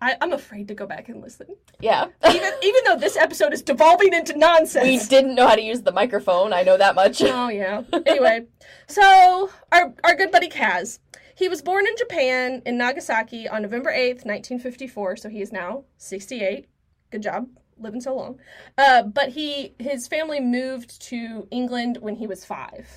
I, 0.00 0.16
I'm 0.20 0.32
afraid 0.32 0.68
to 0.68 0.74
go 0.74 0.86
back 0.86 1.08
and 1.08 1.20
listen. 1.20 1.48
Yeah. 1.80 2.06
Even 2.28 2.52
even 2.62 2.80
though 2.86 2.96
this 2.96 3.16
episode 3.16 3.52
is 3.52 3.62
devolving 3.62 4.12
into 4.12 4.36
nonsense. 4.36 4.84
we 4.84 4.98
didn't 5.08 5.34
know 5.34 5.46
how 5.46 5.56
to 5.56 5.62
use 5.62 5.82
the 5.82 5.92
microphone. 5.92 6.52
I 6.52 6.62
know 6.62 6.76
that 6.76 6.94
much. 6.94 7.22
Oh 7.22 7.48
yeah. 7.48 7.82
Anyway, 8.06 8.46
so 8.86 9.50
our 9.72 9.94
our 10.04 10.14
good 10.14 10.30
buddy 10.30 10.48
Kaz, 10.48 10.98
he 11.34 11.48
was 11.48 11.62
born 11.62 11.86
in 11.86 11.96
Japan 11.96 12.62
in 12.64 12.78
Nagasaki 12.78 13.48
on 13.48 13.62
November 13.62 13.90
eighth, 13.90 14.24
nineteen 14.24 14.58
fifty 14.58 14.86
four. 14.86 15.16
So 15.16 15.28
he 15.28 15.40
is 15.40 15.52
now 15.52 15.84
sixty 15.96 16.42
eight. 16.42 16.66
Good 17.10 17.22
job 17.22 17.48
living 17.80 18.00
so 18.00 18.14
long. 18.14 18.38
Uh, 18.76 19.02
but 19.02 19.30
he 19.30 19.74
his 19.78 20.08
family 20.08 20.40
moved 20.40 21.00
to 21.02 21.46
England 21.50 21.98
when 22.00 22.16
he 22.16 22.26
was 22.26 22.44
five. 22.44 22.88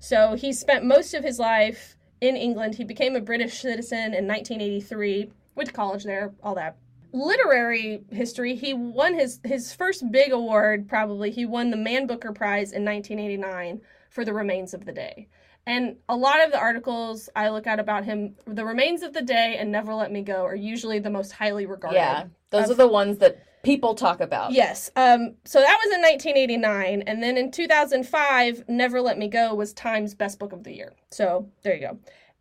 So 0.00 0.34
he 0.34 0.52
spent 0.52 0.84
most 0.84 1.14
of 1.14 1.22
his 1.22 1.38
life 1.38 1.96
in 2.20 2.36
England. 2.36 2.74
He 2.74 2.84
became 2.84 3.14
a 3.14 3.20
British 3.20 3.60
citizen 3.60 4.14
in 4.14 4.26
1983. 4.26 5.30
Went 5.54 5.68
to 5.68 5.74
college 5.74 6.04
there, 6.04 6.32
all 6.42 6.54
that. 6.54 6.76
Literary 7.12 8.02
history, 8.10 8.54
he 8.54 8.72
won 8.72 9.14
his 9.14 9.38
his 9.44 9.72
first 9.74 10.10
big 10.10 10.32
award 10.32 10.88
probably. 10.88 11.30
He 11.30 11.44
won 11.44 11.70
the 11.70 11.76
Man 11.76 12.06
Booker 12.06 12.32
Prize 12.32 12.72
in 12.72 12.84
1989 12.84 13.80
for 14.10 14.24
The 14.24 14.32
Remains 14.32 14.72
of 14.74 14.84
the 14.86 14.92
Day. 14.92 15.28
And 15.66 15.96
a 16.08 16.16
lot 16.16 16.42
of 16.44 16.50
the 16.50 16.58
articles 16.58 17.28
I 17.36 17.50
look 17.50 17.66
at 17.68 17.78
about 17.78 18.04
him, 18.04 18.34
The 18.46 18.64
Remains 18.64 19.02
of 19.02 19.12
the 19.12 19.22
Day 19.22 19.56
and 19.58 19.70
Never 19.70 19.94
Let 19.94 20.10
Me 20.10 20.22
Go, 20.22 20.44
are 20.44 20.56
usually 20.56 20.98
the 20.98 21.10
most 21.10 21.32
highly 21.32 21.66
regarded. 21.66 21.96
yeah. 21.98 22.24
Those 22.50 22.64
Of- 22.64 22.70
are 22.72 22.74
the 22.82 22.88
ones 22.88 23.18
that 23.18 23.38
people 23.62 23.94
talk 23.94 24.20
about. 24.20 24.50
Yes. 24.50 24.90
Um, 24.96 25.34
so 25.44 25.60
that 25.60 25.78
was 25.84 25.94
in 25.94 26.02
1989. 26.02 27.02
And 27.02 27.22
then 27.22 27.36
in 27.36 27.50
2005, 27.52 28.64
Never 28.68 29.00
Let 29.00 29.18
Me 29.18 29.28
Go 29.28 29.54
was 29.54 29.72
Time's 29.72 30.14
Best 30.14 30.38
Book 30.40 30.52
of 30.52 30.64
the 30.64 30.72
Year. 30.74 30.94
So 31.10 31.48
there 31.62 31.74
you 31.74 31.80
go. 31.80 31.98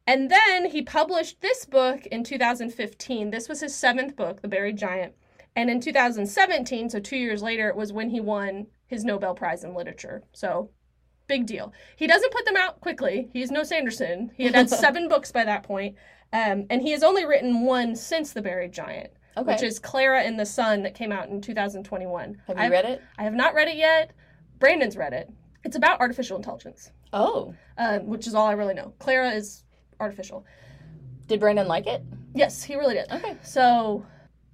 And 0.08 0.30
then 0.32 0.66
he 0.66 0.82
published 0.82 1.41
this 1.41 1.66
book 1.66 2.06
in 2.08 2.24
2015. 2.24 3.30
This 3.32 3.47
was 3.47 3.62
his 3.62 3.76
seventh 3.76 4.16
book, 4.16 4.41
The 4.41 4.47
Buried 4.47 4.78
Giant. 4.78 5.14
And 5.56 5.70
in 5.70 5.80
2017, 5.80 6.89
so 6.89 6.99
two 6.99 7.18
years 7.18 7.43
later, 7.43 7.70
it 7.70 7.76
was 7.76 7.93
when 7.93 8.10
he 8.10 8.20
won 8.22 8.68
his 8.88 9.04
Nobel 9.04 9.36
Prize 9.36 9.64
in 9.64 9.74
Literature. 9.76 10.24
So 10.34 10.70
big 11.28 11.45
deal. 11.45 11.72
He 11.95 12.08
doesn't 12.08 12.34
put 12.34 12.45
them 12.45 12.58
out 12.58 12.82
quickly. 12.82 13.30
He's 13.34 13.52
no 13.52 13.64
Sanderson. 13.64 14.32
He 14.36 14.45
had 14.45 14.56
had 14.56 14.70
seven 14.86 15.08
books 15.08 15.32
by 15.32 15.43
that 15.45 15.64
point. 15.64 15.95
Um, 16.34 16.66
and 16.70 16.82
he 16.82 16.91
has 16.91 17.04
only 17.04 17.26
written 17.26 17.66
one 17.66 17.95
since 17.95 18.32
The 18.32 18.41
Buried 18.41 18.72
Giant, 18.72 19.12
Okay. 19.38 19.52
which 19.52 19.62
is 19.64 19.80
Klara 19.80 20.22
and 20.26 20.39
the 20.39 20.45
Sun 20.45 20.84
that 20.84 20.95
came 20.95 21.12
out 21.12 21.28
in 21.30 21.41
2021. 21.41 22.41
Have 22.47 22.58
you 22.58 22.64
I've- 22.64 22.72
read 22.72 22.86
it? 22.86 23.02
I 23.18 23.24
have 23.24 23.34
not 23.34 23.54
read 23.54 23.68
it 23.68 23.76
yet. 23.76 24.12
Brandon's 24.60 24.95
read 24.97 25.14
it. 25.14 25.30
It's 25.64 25.76
about 25.76 25.99
artificial 25.99 26.38
intelligence, 26.38 26.91
Oh. 27.14 27.54
uh, 27.78 27.99
which 27.99 28.26
is 28.28 28.34
all 28.34 28.47
I 28.47 28.54
really 28.54 28.74
know. 28.74 28.93
Klara 28.99 29.36
is 29.36 29.64
artificial. 30.02 30.45
Did 31.28 31.39
Brandon 31.39 31.68
like 31.68 31.88
it? 31.88 32.04
Yes, 32.34 32.64
he 32.64 32.76
really 32.76 32.95
did. 32.95 33.10
Okay. 33.12 33.38
So 33.43 34.06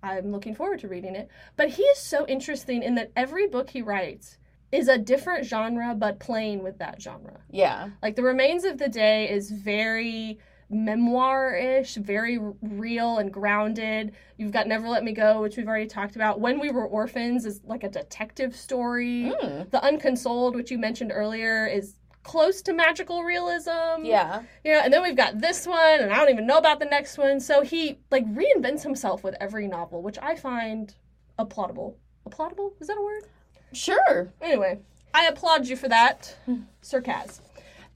I'm 0.04 0.32
looking 0.32 0.54
forward 0.54 0.80
to 0.80 0.88
reading 0.88 1.16
it. 1.16 1.30
But 1.56 1.70
he 1.70 1.84
is 1.84 1.98
so 1.98 2.28
interesting 2.28 2.84
in 2.84 2.95
that 2.95 3.12
every 3.16 3.48
book 3.48 3.70
he 3.70 3.82
writes 3.82 4.38
is 4.72 4.88
a 4.88 4.98
different 4.98 5.45
genre, 5.45 5.95
but 5.95 6.20
playing 6.20 6.64
with 6.64 6.78
that 6.80 7.02
genre. 7.02 7.39
Yeah. 7.50 7.89
Like 8.02 8.16
The 8.16 8.24
Remains 8.24 8.66
of 8.66 8.78
the 8.78 8.89
Day 8.89 9.30
is 9.30 9.50
very 9.50 10.39
memoir 10.70 11.56
ish, 11.56 11.95
very 11.95 12.39
real 12.62 13.20
and 13.20 13.32
grounded. 13.32 14.12
You've 14.38 14.52
got 14.52 14.68
Never 14.68 14.89
Let 14.89 15.04
Me 15.04 15.14
Go, 15.14 15.41
which 15.41 15.56
we've 15.56 15.68
already 15.68 15.88
talked 15.88 16.16
about. 16.16 16.41
When 16.41 16.60
We 16.60 16.72
Were 16.72 16.86
Orphans 16.86 17.45
is 17.45 17.62
like 17.64 17.84
a 17.84 17.89
detective 17.89 18.56
story. 18.56 19.32
Mm. 19.41 19.70
The 19.72 19.86
Unconsoled, 19.86 20.56
which 20.56 20.70
you 20.70 20.78
mentioned 20.78 21.12
earlier, 21.14 21.66
is 21.68 21.95
close 22.28 22.62
to 22.62 22.74
magical 22.74 23.24
realism. 23.24 24.04
Yeah. 24.04 24.44
You 24.66 24.74
know, 24.74 24.82
and 24.82 24.92
then 24.92 25.02
we've 25.02 25.16
got 25.16 25.40
this 25.40 25.66
one, 25.66 26.02
and 26.02 26.12
I 26.12 26.18
don't 26.18 26.30
even 26.30 26.46
know 26.46 26.58
about 26.58 26.80
the 26.80 26.86
next 26.86 27.18
one. 27.18 27.40
So 27.40 27.62
he 27.62 28.00
like 28.12 28.26
reinvents 28.26 28.84
himself 28.84 29.24
with 29.24 29.34
every 29.40 29.66
novel, 29.66 30.02
which 30.04 30.20
I 30.22 30.36
find 30.36 30.94
applaudable. 31.40 31.96
Applaudable? 32.28 32.74
Is 32.82 32.88
that 32.88 32.98
a 32.98 33.02
word? 33.02 33.24
Sure. 33.72 34.30
Anyway, 34.42 34.80
I 35.14 35.28
applaud 35.28 35.68
you 35.68 35.78
for 35.78 35.88
that, 35.88 36.36
Sir 36.82 37.02
Kaz. 37.02 37.40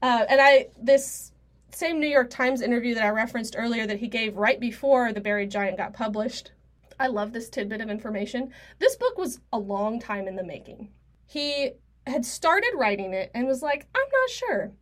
Uh, 0.00 0.24
and 0.30 0.40
I 0.40 0.68
this 0.80 1.32
same 1.70 2.00
New 2.00 2.08
York 2.08 2.30
Times 2.30 2.62
interview 2.62 2.94
that 2.94 3.04
I 3.04 3.10
referenced 3.10 3.54
earlier 3.58 3.86
that 3.86 3.98
he 3.98 4.08
gave 4.08 4.36
right 4.38 4.58
before 4.58 5.12
The 5.12 5.20
Buried 5.20 5.50
Giant 5.50 5.76
got 5.76 5.92
published. 5.92 6.52
I 6.98 7.08
love 7.08 7.34
this 7.34 7.50
tidbit 7.50 7.82
of 7.82 7.90
information. 7.90 8.50
This 8.78 8.96
book 8.96 9.18
was 9.18 9.40
a 9.52 9.58
long 9.58 10.00
time 10.00 10.26
in 10.26 10.36
the 10.36 10.44
making. 10.44 10.88
He 11.26 11.72
had 12.06 12.24
started 12.24 12.72
writing 12.74 13.12
it 13.12 13.30
and 13.34 13.46
was 13.46 13.62
like, 13.62 13.86
I'm 13.94 14.08
not 14.12 14.30
sure. 14.30 14.72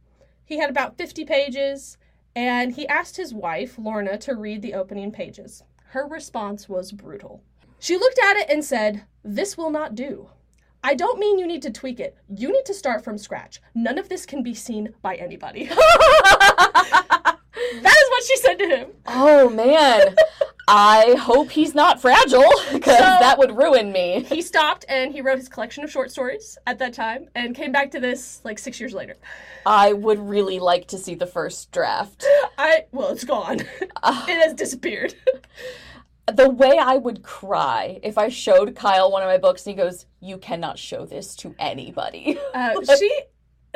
He 0.45 0.59
had 0.59 0.71
about 0.71 0.99
50 0.99 1.25
pages, 1.25 1.97
and 2.35 2.73
he 2.73 2.89
asked 2.89 3.17
his 3.17 3.33
wife, 3.35 3.79
Lorna, 3.79 4.19
to 4.19 4.35
read 4.35 4.63
the 4.63 4.75
opening 4.75 5.13
pages. 5.13 5.63
Her 5.89 6.07
response 6.07 6.69
was 6.69 6.93
brutal. 6.93 7.43
She 7.79 7.97
looked 7.97 8.19
at 8.19 8.37
it 8.37 8.51
and 8.51 8.65
said, 8.65 9.05
This 9.25 9.57
will 9.57 9.71
not 9.71 9.95
do. 9.95 10.29
I 10.83 10.95
don't 10.95 11.19
mean 11.19 11.39
you 11.39 11.47
need 11.47 11.63
to 11.63 11.71
tweak 11.71 12.01
it. 12.01 12.17
You 12.29 12.53
need 12.53 12.65
to 12.67 12.75
start 12.75 13.05
from 13.05 13.19
scratch. 13.19 13.61
None 13.75 13.99
of 13.99 14.09
this 14.09 14.25
can 14.25 14.43
be 14.43 14.55
seen 14.55 14.95
by 15.03 15.17
anybody. 15.17 15.65
that 15.69 17.37
is 17.75 18.11
what 18.11 18.25
she 18.25 18.37
said 18.39 18.59
to 18.59 18.67
him. 18.67 18.89
oh 19.07 19.51
man. 19.51 20.15
I 20.73 21.17
hope 21.19 21.51
he's 21.51 21.75
not 21.75 22.01
fragile 22.01 22.49
because 22.73 22.97
So- 22.99 23.05
that 23.05 23.37
would 23.39 23.57
ruin 23.57 23.93
me. 23.93 24.23
He 24.29 24.41
stopped 24.43 24.85
and 24.89 25.13
he 25.13 25.21
wrote 25.21 25.39
his 25.39 25.49
collection 25.49 25.83
of 25.85 25.91
short 25.91 26.11
stories 26.11 26.57
at 26.67 26.79
that 26.79 26.93
time 26.95 27.29
and 27.35 27.55
came 27.55 27.73
back 27.73 27.91
to 27.93 28.01
this 28.01 28.41
like 28.45 28.59
six 28.59 28.79
years 28.81 28.93
later. 28.93 29.17
I 29.67 29.93
would 29.93 30.19
really 30.19 30.59
like 30.59 30.87
to 30.89 30.99
see 30.99 31.15
the 31.15 31.27
first 31.27 31.73
draft. 31.73 32.25
I, 32.57 32.85
well, 32.93 33.09
it's 33.09 33.25
gone. 33.25 33.59
Ah. 34.03 34.25
it 34.29 34.41
has 34.43 34.55
disappeared. 34.55 35.15
The 36.33 36.49
way 36.49 36.79
I 36.79 36.97
would 36.97 37.25
cry 37.25 37.99
if 38.05 38.17
I 38.17 38.29
showed 38.29 38.77
Kyle 38.77 39.11
one 39.11 39.23
of 39.23 39.27
my 39.29 39.39
books 39.39 39.67
and 39.67 39.77
he 39.77 39.83
goes, 39.83 40.07
You 40.21 40.39
cannot 40.39 40.79
show 40.79 41.05
this 41.05 41.35
to 41.37 41.57
anybody. 41.59 42.39
Uh, 42.55 42.75
she, 42.97 43.11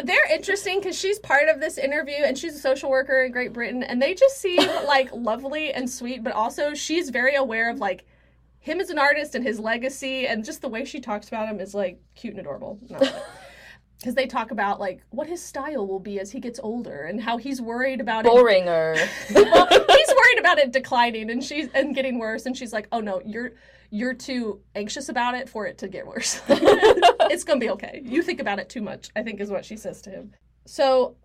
they're 0.02 0.32
interesting 0.32 0.80
because 0.80 0.98
she's 0.98 1.18
part 1.20 1.48
of 1.48 1.60
this 1.60 1.78
interview 1.78 2.16
and 2.24 2.36
she's 2.36 2.56
a 2.56 2.58
social 2.58 2.90
worker 2.90 3.24
in 3.24 3.32
Great 3.32 3.52
Britain 3.52 3.82
and 3.82 4.02
they 4.02 4.14
just 4.14 4.38
seem 4.38 4.58
like 4.86 5.08
lovely 5.12 5.72
and 5.72 5.88
sweet, 5.88 6.24
but 6.24 6.32
also 6.32 6.74
she's 6.74 7.10
very 7.10 7.36
aware 7.36 7.70
of 7.70 7.78
like 7.78 8.04
him 8.58 8.80
as 8.80 8.90
an 8.90 8.98
artist 8.98 9.34
and 9.34 9.44
his 9.44 9.60
legacy 9.60 10.26
and 10.26 10.44
just 10.44 10.62
the 10.62 10.68
way 10.68 10.84
she 10.84 11.00
talks 11.00 11.28
about 11.28 11.48
him 11.48 11.60
is 11.60 11.74
like 11.74 12.00
cute 12.14 12.32
and 12.32 12.40
adorable. 12.40 12.78
Because 12.88 14.14
they 14.14 14.26
talk 14.26 14.50
about 14.50 14.80
like 14.80 15.02
what 15.10 15.28
his 15.28 15.42
style 15.42 15.86
will 15.86 16.00
be 16.00 16.18
as 16.18 16.30
he 16.32 16.40
gets 16.40 16.58
older 16.62 17.02
and 17.02 17.22
how 17.22 17.36
he's 17.36 17.60
worried 17.60 18.00
about 18.00 18.26
it 18.26 18.30
Boring 18.30 18.68
or. 18.68 18.94
well, 19.34 19.68
he's 19.68 20.08
worried 20.08 20.38
about 20.38 20.58
it 20.58 20.72
declining 20.72 21.30
and 21.30 21.44
she's 21.44 21.68
and 21.74 21.94
getting 21.94 22.18
worse 22.18 22.46
and 22.46 22.56
she's 22.56 22.72
like 22.72 22.88
oh 22.90 23.00
no 23.00 23.20
you're 23.24 23.52
you're 23.90 24.14
too 24.14 24.60
anxious 24.74 25.08
about 25.08 25.34
it 25.34 25.48
for 25.48 25.66
it 25.66 25.78
to 25.78 25.88
get 25.88 26.06
worse 26.06 26.40
it's 26.48 27.44
gonna 27.44 27.60
be 27.60 27.70
okay 27.70 28.00
you 28.04 28.22
think 28.22 28.40
about 28.40 28.58
it 28.58 28.68
too 28.68 28.80
much 28.82 29.10
i 29.16 29.22
think 29.22 29.40
is 29.40 29.50
what 29.50 29.64
she 29.64 29.76
says 29.76 30.00
to 30.02 30.10
him 30.10 30.32
so 30.66 31.16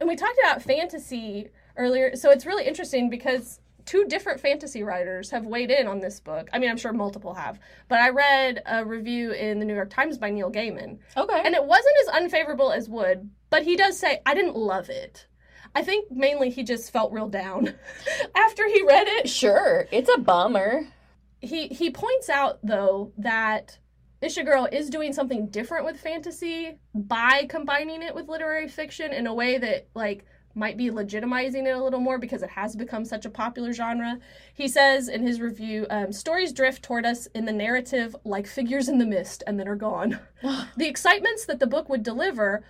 and 0.00 0.08
we 0.08 0.16
talked 0.16 0.38
about 0.38 0.62
fantasy 0.62 1.48
earlier 1.76 2.14
so 2.16 2.30
it's 2.30 2.44
really 2.46 2.66
interesting 2.66 3.08
because 3.10 3.60
two 3.84 4.04
different 4.06 4.38
fantasy 4.40 4.82
writers 4.82 5.30
have 5.30 5.46
weighed 5.46 5.70
in 5.70 5.86
on 5.86 6.00
this 6.00 6.20
book 6.20 6.48
i 6.52 6.58
mean 6.58 6.68
i'm 6.68 6.76
sure 6.76 6.92
multiple 6.92 7.32
have 7.34 7.58
but 7.88 8.00
i 8.00 8.10
read 8.10 8.60
a 8.66 8.84
review 8.84 9.32
in 9.32 9.58
the 9.58 9.64
new 9.64 9.74
york 9.74 9.88
times 9.90 10.18
by 10.18 10.28
neil 10.30 10.50
gaiman 10.50 10.98
Okay. 11.16 11.40
and 11.44 11.54
it 11.54 11.64
wasn't 11.64 11.94
as 12.02 12.08
unfavorable 12.08 12.70
as 12.72 12.88
Wood, 12.88 13.30
but 13.50 13.62
he 13.62 13.76
does 13.76 13.98
say, 13.98 14.20
I 14.26 14.34
didn't 14.34 14.56
love 14.56 14.90
it. 14.90 15.26
I 15.74 15.82
think 15.82 16.10
mainly 16.10 16.50
he 16.50 16.62
just 16.64 16.90
felt 16.92 17.12
real 17.12 17.28
down 17.28 17.74
after 18.34 18.66
he 18.68 18.82
read 18.82 19.06
it. 19.08 19.28
Sure, 19.28 19.86
it's 19.90 20.10
a 20.14 20.18
bummer. 20.18 20.86
He 21.40 21.68
he 21.68 21.90
points 21.90 22.28
out 22.28 22.58
though 22.62 23.12
that 23.18 23.78
Ishiguro 24.22 24.72
is 24.72 24.90
doing 24.90 25.12
something 25.12 25.46
different 25.48 25.84
with 25.84 26.00
fantasy 26.00 26.78
by 26.94 27.46
combining 27.48 28.02
it 28.02 28.14
with 28.14 28.28
literary 28.28 28.68
fiction 28.68 29.12
in 29.12 29.26
a 29.26 29.34
way 29.34 29.58
that 29.58 29.88
like 29.94 30.24
might 30.54 30.76
be 30.76 30.90
legitimizing 30.90 31.66
it 31.66 31.76
a 31.76 31.82
little 31.82 32.00
more 32.00 32.18
because 32.18 32.42
it 32.42 32.50
has 32.50 32.74
become 32.74 33.04
such 33.04 33.24
a 33.24 33.30
popular 33.30 33.72
genre. 33.72 34.18
He 34.52 34.66
says 34.66 35.08
in 35.08 35.22
his 35.24 35.40
review, 35.40 35.86
um, 35.88 36.12
stories 36.12 36.52
drift 36.52 36.82
toward 36.82 37.06
us 37.06 37.26
in 37.26 37.44
the 37.44 37.52
narrative 37.52 38.16
like 38.24 38.46
figures 38.46 38.88
in 38.88 38.98
the 38.98 39.06
mist 39.06 39.44
and 39.46 39.58
then 39.58 39.68
are 39.68 39.76
gone. 39.76 40.18
the 40.76 40.88
excitements 40.88 41.46
that 41.46 41.60
the 41.60 41.66
book 41.66 41.88
would 41.88 42.02
deliver, 42.02 42.64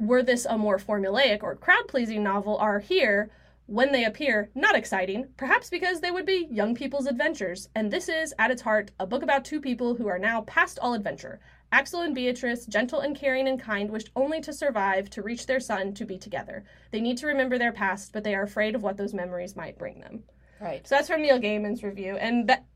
were 0.00 0.24
this 0.24 0.44
a 0.44 0.58
more 0.58 0.78
formulaic 0.78 1.44
or 1.44 1.54
crowd 1.54 1.86
pleasing 1.86 2.24
novel, 2.24 2.56
are 2.58 2.80
here 2.80 3.30
when 3.66 3.92
they 3.92 4.04
appear 4.04 4.50
not 4.54 4.74
exciting, 4.74 5.28
perhaps 5.36 5.70
because 5.70 6.00
they 6.00 6.10
would 6.10 6.26
be 6.26 6.48
young 6.50 6.74
people's 6.74 7.06
adventures. 7.06 7.68
And 7.74 7.90
this 7.90 8.08
is, 8.08 8.34
at 8.38 8.50
its 8.50 8.62
heart, 8.62 8.90
a 9.00 9.06
book 9.06 9.22
about 9.22 9.44
two 9.44 9.60
people 9.60 9.94
who 9.94 10.06
are 10.06 10.18
now 10.18 10.42
past 10.42 10.78
all 10.80 10.94
adventure. 10.94 11.40
Axl 11.72 12.04
and 12.04 12.14
Beatrice, 12.14 12.66
gentle 12.66 13.00
and 13.00 13.16
caring 13.16 13.48
and 13.48 13.60
kind, 13.60 13.90
wished 13.90 14.10
only 14.14 14.40
to 14.42 14.52
survive, 14.52 15.10
to 15.10 15.22
reach 15.22 15.46
their 15.46 15.60
son, 15.60 15.92
to 15.94 16.04
be 16.04 16.18
together. 16.18 16.64
They 16.92 17.00
need 17.00 17.18
to 17.18 17.26
remember 17.26 17.58
their 17.58 17.72
past, 17.72 18.12
but 18.12 18.22
they 18.22 18.34
are 18.34 18.42
afraid 18.42 18.74
of 18.74 18.82
what 18.82 18.96
those 18.96 19.14
memories 19.14 19.56
might 19.56 19.78
bring 19.78 20.00
them. 20.00 20.22
Right. 20.60 20.86
So 20.86 20.94
that's 20.94 21.08
from 21.08 21.22
Neil 21.22 21.40
Gaiman's 21.40 21.82
review, 21.82 22.16
and 22.16 22.48
that 22.48 22.66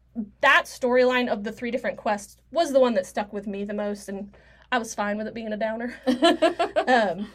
that 0.40 0.64
storyline 0.64 1.28
of 1.28 1.44
the 1.44 1.52
three 1.52 1.70
different 1.70 1.96
quests 1.96 2.38
was 2.50 2.72
the 2.72 2.80
one 2.80 2.94
that 2.94 3.06
stuck 3.06 3.32
with 3.32 3.46
me 3.46 3.64
the 3.64 3.74
most, 3.74 4.08
and 4.08 4.36
I 4.72 4.78
was 4.78 4.94
fine 4.94 5.16
with 5.16 5.28
it 5.28 5.34
being 5.34 5.52
a 5.52 5.56
downer. 5.56 5.94
um, 6.88 7.28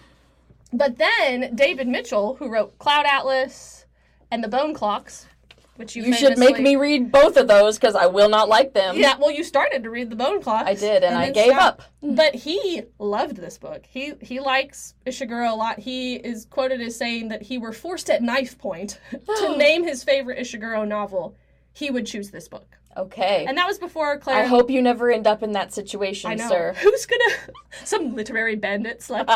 But 0.74 0.98
then 0.98 1.56
David 1.56 1.88
Mitchell, 1.88 2.36
who 2.36 2.50
wrote 2.50 2.78
Cloud 2.80 3.06
Atlas 3.06 3.86
and 4.32 4.44
The 4.44 4.48
Bone 4.48 4.74
Clocks, 4.74 5.28
which 5.76 5.96
you 5.96 6.04
You 6.04 6.14
should 6.14 6.38
make 6.38 6.60
me 6.60 6.76
read 6.76 7.12
both 7.12 7.38
of 7.38 7.48
those 7.48 7.78
because 7.78 7.96
I 7.96 8.06
will 8.08 8.30
not 8.30 8.48
like 8.50 8.74
them. 8.74 8.96
Yeah, 8.98 9.16
well, 9.20 9.32
you 9.32 9.44
started 9.44 9.84
to 9.84 9.90
read 9.90 10.10
The 10.10 10.16
Bone 10.16 10.42
Clocks. 10.42 10.68
I 10.70 10.74
did, 10.76 11.04
and, 11.04 11.16
I 11.16 11.32
gave 11.32 11.52
stopped. 11.52 11.82
up. 11.82 12.16
But 12.16 12.36
he 12.36 12.84
loved 13.00 13.38
this 13.38 13.58
book. 13.58 13.86
He 13.88 14.14
he 14.22 14.40
likes 14.40 14.94
Ishiguro 15.06 15.52
a 15.52 15.56
lot. 15.56 15.80
He 15.80 16.16
is 16.16 16.46
quoted 16.46 16.82
as 16.82 16.96
saying 16.96 17.30
that 17.30 17.42
he 17.44 17.58
were 17.58 17.72
forced 17.74 18.10
at 18.10 18.22
knife 18.22 18.58
point 18.58 19.00
to 19.38 19.56
name 19.58 19.84
his 19.84 20.04
favorite 20.04 20.38
Ishiguro 20.40 20.88
novel. 20.88 21.36
He 21.72 21.90
would 21.90 22.06
choose 22.06 22.30
this 22.30 22.48
book, 22.48 22.78
Okay. 22.98 23.46
and 23.48 23.58
that 23.58 23.66
was 23.68 23.80
before 23.80 24.20
Claire. 24.20 24.44
I 24.44 24.46
hope 24.46 24.70
you 24.70 24.80
never 24.80 25.10
end 25.12 25.26
up 25.26 25.42
in 25.42 25.54
that 25.54 25.74
situation, 25.74 26.30
I 26.30 26.36
know. 26.36 26.48
sir. 26.50 26.74
Who's 26.78 27.08
gonna? 27.08 27.34
Some 27.84 28.16
literary 28.16 28.56
bandits 28.56 29.10
like. 29.10 29.28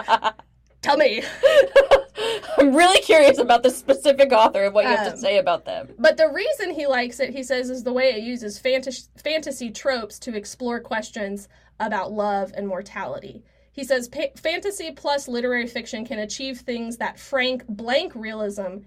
Tell 0.81 0.97
me. 0.97 1.23
I'm 2.57 2.75
really 2.75 3.01
curious 3.01 3.37
about 3.37 3.63
the 3.63 3.69
specific 3.69 4.31
author 4.31 4.65
and 4.65 4.73
what 4.73 4.85
you 4.85 4.89
have 4.91 5.07
to 5.07 5.13
Um, 5.13 5.17
say 5.19 5.37
about 5.37 5.65
them. 5.65 5.89
But 5.99 6.17
the 6.17 6.29
reason 6.29 6.71
he 6.71 6.87
likes 6.87 7.19
it, 7.19 7.31
he 7.33 7.43
says, 7.43 7.69
is 7.69 7.83
the 7.83 7.93
way 7.93 8.09
it 8.11 8.23
uses 8.23 8.57
fantasy, 8.57 9.07
fantasy 9.15 9.69
tropes 9.69 10.17
to 10.19 10.35
explore 10.35 10.79
questions 10.79 11.47
about 11.79 12.11
love 12.11 12.51
and 12.55 12.67
mortality. 12.67 13.43
He 13.71 13.83
says 13.83 14.09
fantasy 14.37 14.91
plus 14.91 15.27
literary 15.27 15.67
fiction 15.67 16.03
can 16.03 16.17
achieve 16.19 16.61
things 16.61 16.97
that 16.97 17.19
frank, 17.19 17.63
blank 17.67 18.13
realism. 18.15 18.77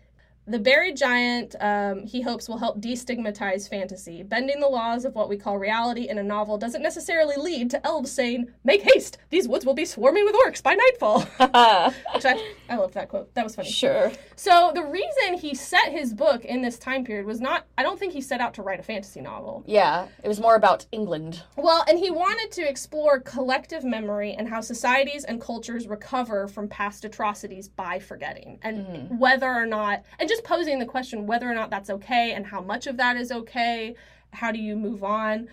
The 0.50 0.58
Buried 0.58 0.96
Giant, 0.96 1.54
um, 1.60 2.04
he 2.06 2.22
hopes, 2.22 2.48
will 2.48 2.58
help 2.58 2.80
destigmatize 2.80 3.68
fantasy. 3.68 4.24
Bending 4.24 4.58
the 4.58 4.66
laws 4.66 5.04
of 5.04 5.14
what 5.14 5.28
we 5.28 5.36
call 5.36 5.58
reality 5.58 6.08
in 6.08 6.18
a 6.18 6.24
novel 6.24 6.58
doesn't 6.58 6.82
necessarily 6.82 7.36
lead 7.36 7.70
to 7.70 7.86
elves 7.86 8.10
saying, 8.10 8.48
Make 8.64 8.82
haste! 8.82 9.18
These 9.28 9.46
woods 9.46 9.64
will 9.64 9.74
be 9.74 9.84
swarming 9.84 10.24
with 10.24 10.34
orcs 10.34 10.60
by 10.60 10.74
nightfall. 10.74 11.20
Which 12.14 12.24
I, 12.24 12.54
I 12.68 12.74
love 12.74 12.94
that 12.94 13.08
quote. 13.08 13.32
That 13.34 13.44
was 13.44 13.54
funny. 13.54 13.70
sure. 13.70 14.10
So 14.34 14.72
the 14.74 14.82
reason 14.82 15.34
he 15.34 15.54
set 15.54 15.92
his 15.92 16.12
book 16.12 16.44
in 16.44 16.62
this 16.62 16.78
time 16.78 17.04
period 17.04 17.26
was 17.26 17.40
not 17.40 17.66
I 17.78 17.84
don't 17.84 18.00
think 18.00 18.12
he 18.12 18.20
set 18.20 18.40
out 18.40 18.54
to 18.54 18.62
write 18.62 18.80
a 18.80 18.82
fantasy 18.82 19.20
novel. 19.20 19.62
Yeah, 19.66 20.08
it 20.24 20.26
was 20.26 20.40
more 20.40 20.56
about 20.56 20.84
England. 20.90 21.44
Well, 21.56 21.84
and 21.88 21.96
he 21.96 22.10
wanted 22.10 22.50
to 22.52 22.68
explore 22.68 23.20
collective 23.20 23.84
memory 23.84 24.32
and 24.32 24.48
how 24.48 24.62
societies 24.62 25.24
and 25.24 25.40
cultures 25.40 25.86
recover 25.86 26.48
from 26.48 26.66
past 26.66 27.04
atrocities 27.04 27.68
by 27.68 28.00
forgetting 28.00 28.58
and 28.62 29.20
whether 29.20 29.46
or 29.46 29.66
not 29.66 30.02
and 30.18 30.28
just 30.28 30.39
posing 30.40 30.78
the 30.78 30.86
question 30.86 31.26
whether 31.26 31.50
or 31.50 31.54
not 31.54 31.70
that's 31.70 31.90
okay 31.90 32.32
and 32.32 32.46
how 32.46 32.60
much 32.60 32.86
of 32.86 32.96
that 32.96 33.16
is 33.16 33.30
okay. 33.32 33.94
How 34.32 34.52
do 34.52 34.58
you 34.58 34.76
move 34.76 35.02
on? 35.04 35.48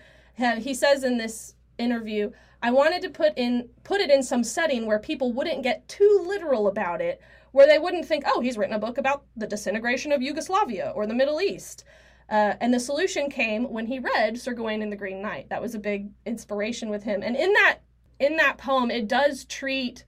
He 0.58 0.74
says 0.74 1.02
in 1.04 1.18
this 1.18 1.54
interview, 1.78 2.30
I 2.62 2.70
wanted 2.70 3.02
to 3.02 3.10
put 3.10 3.32
in 3.36 3.68
put 3.84 4.00
it 4.00 4.10
in 4.10 4.22
some 4.22 4.44
setting 4.44 4.86
where 4.86 4.98
people 4.98 5.32
wouldn't 5.32 5.62
get 5.62 5.86
too 5.88 6.24
literal 6.26 6.68
about 6.68 7.00
it, 7.00 7.20
where 7.52 7.66
they 7.66 7.78
wouldn't 7.78 8.04
think, 8.06 8.24
"Oh, 8.26 8.40
he's 8.40 8.56
written 8.58 8.74
a 8.74 8.78
book 8.80 8.98
about 8.98 9.24
the 9.36 9.46
disintegration 9.46 10.12
of 10.12 10.22
Yugoslavia 10.22 10.92
or 10.94 11.06
the 11.06 11.14
Middle 11.14 11.40
East." 11.40 11.84
Uh, 12.28 12.54
and 12.60 12.74
the 12.74 12.80
solution 12.80 13.30
came 13.30 13.70
when 13.70 13.86
he 13.86 13.98
read 13.98 14.38
Sir 14.38 14.52
Gawain 14.52 14.82
and 14.82 14.92
the 14.92 14.96
Green 14.96 15.22
Knight. 15.22 15.48
That 15.48 15.62
was 15.62 15.74
a 15.74 15.78
big 15.78 16.10
inspiration 16.26 16.90
with 16.90 17.02
him. 17.04 17.22
And 17.22 17.34
in 17.36 17.52
that 17.54 17.78
in 18.20 18.36
that 18.36 18.58
poem, 18.58 18.90
it 18.90 19.08
does 19.08 19.44
treat 19.44 20.04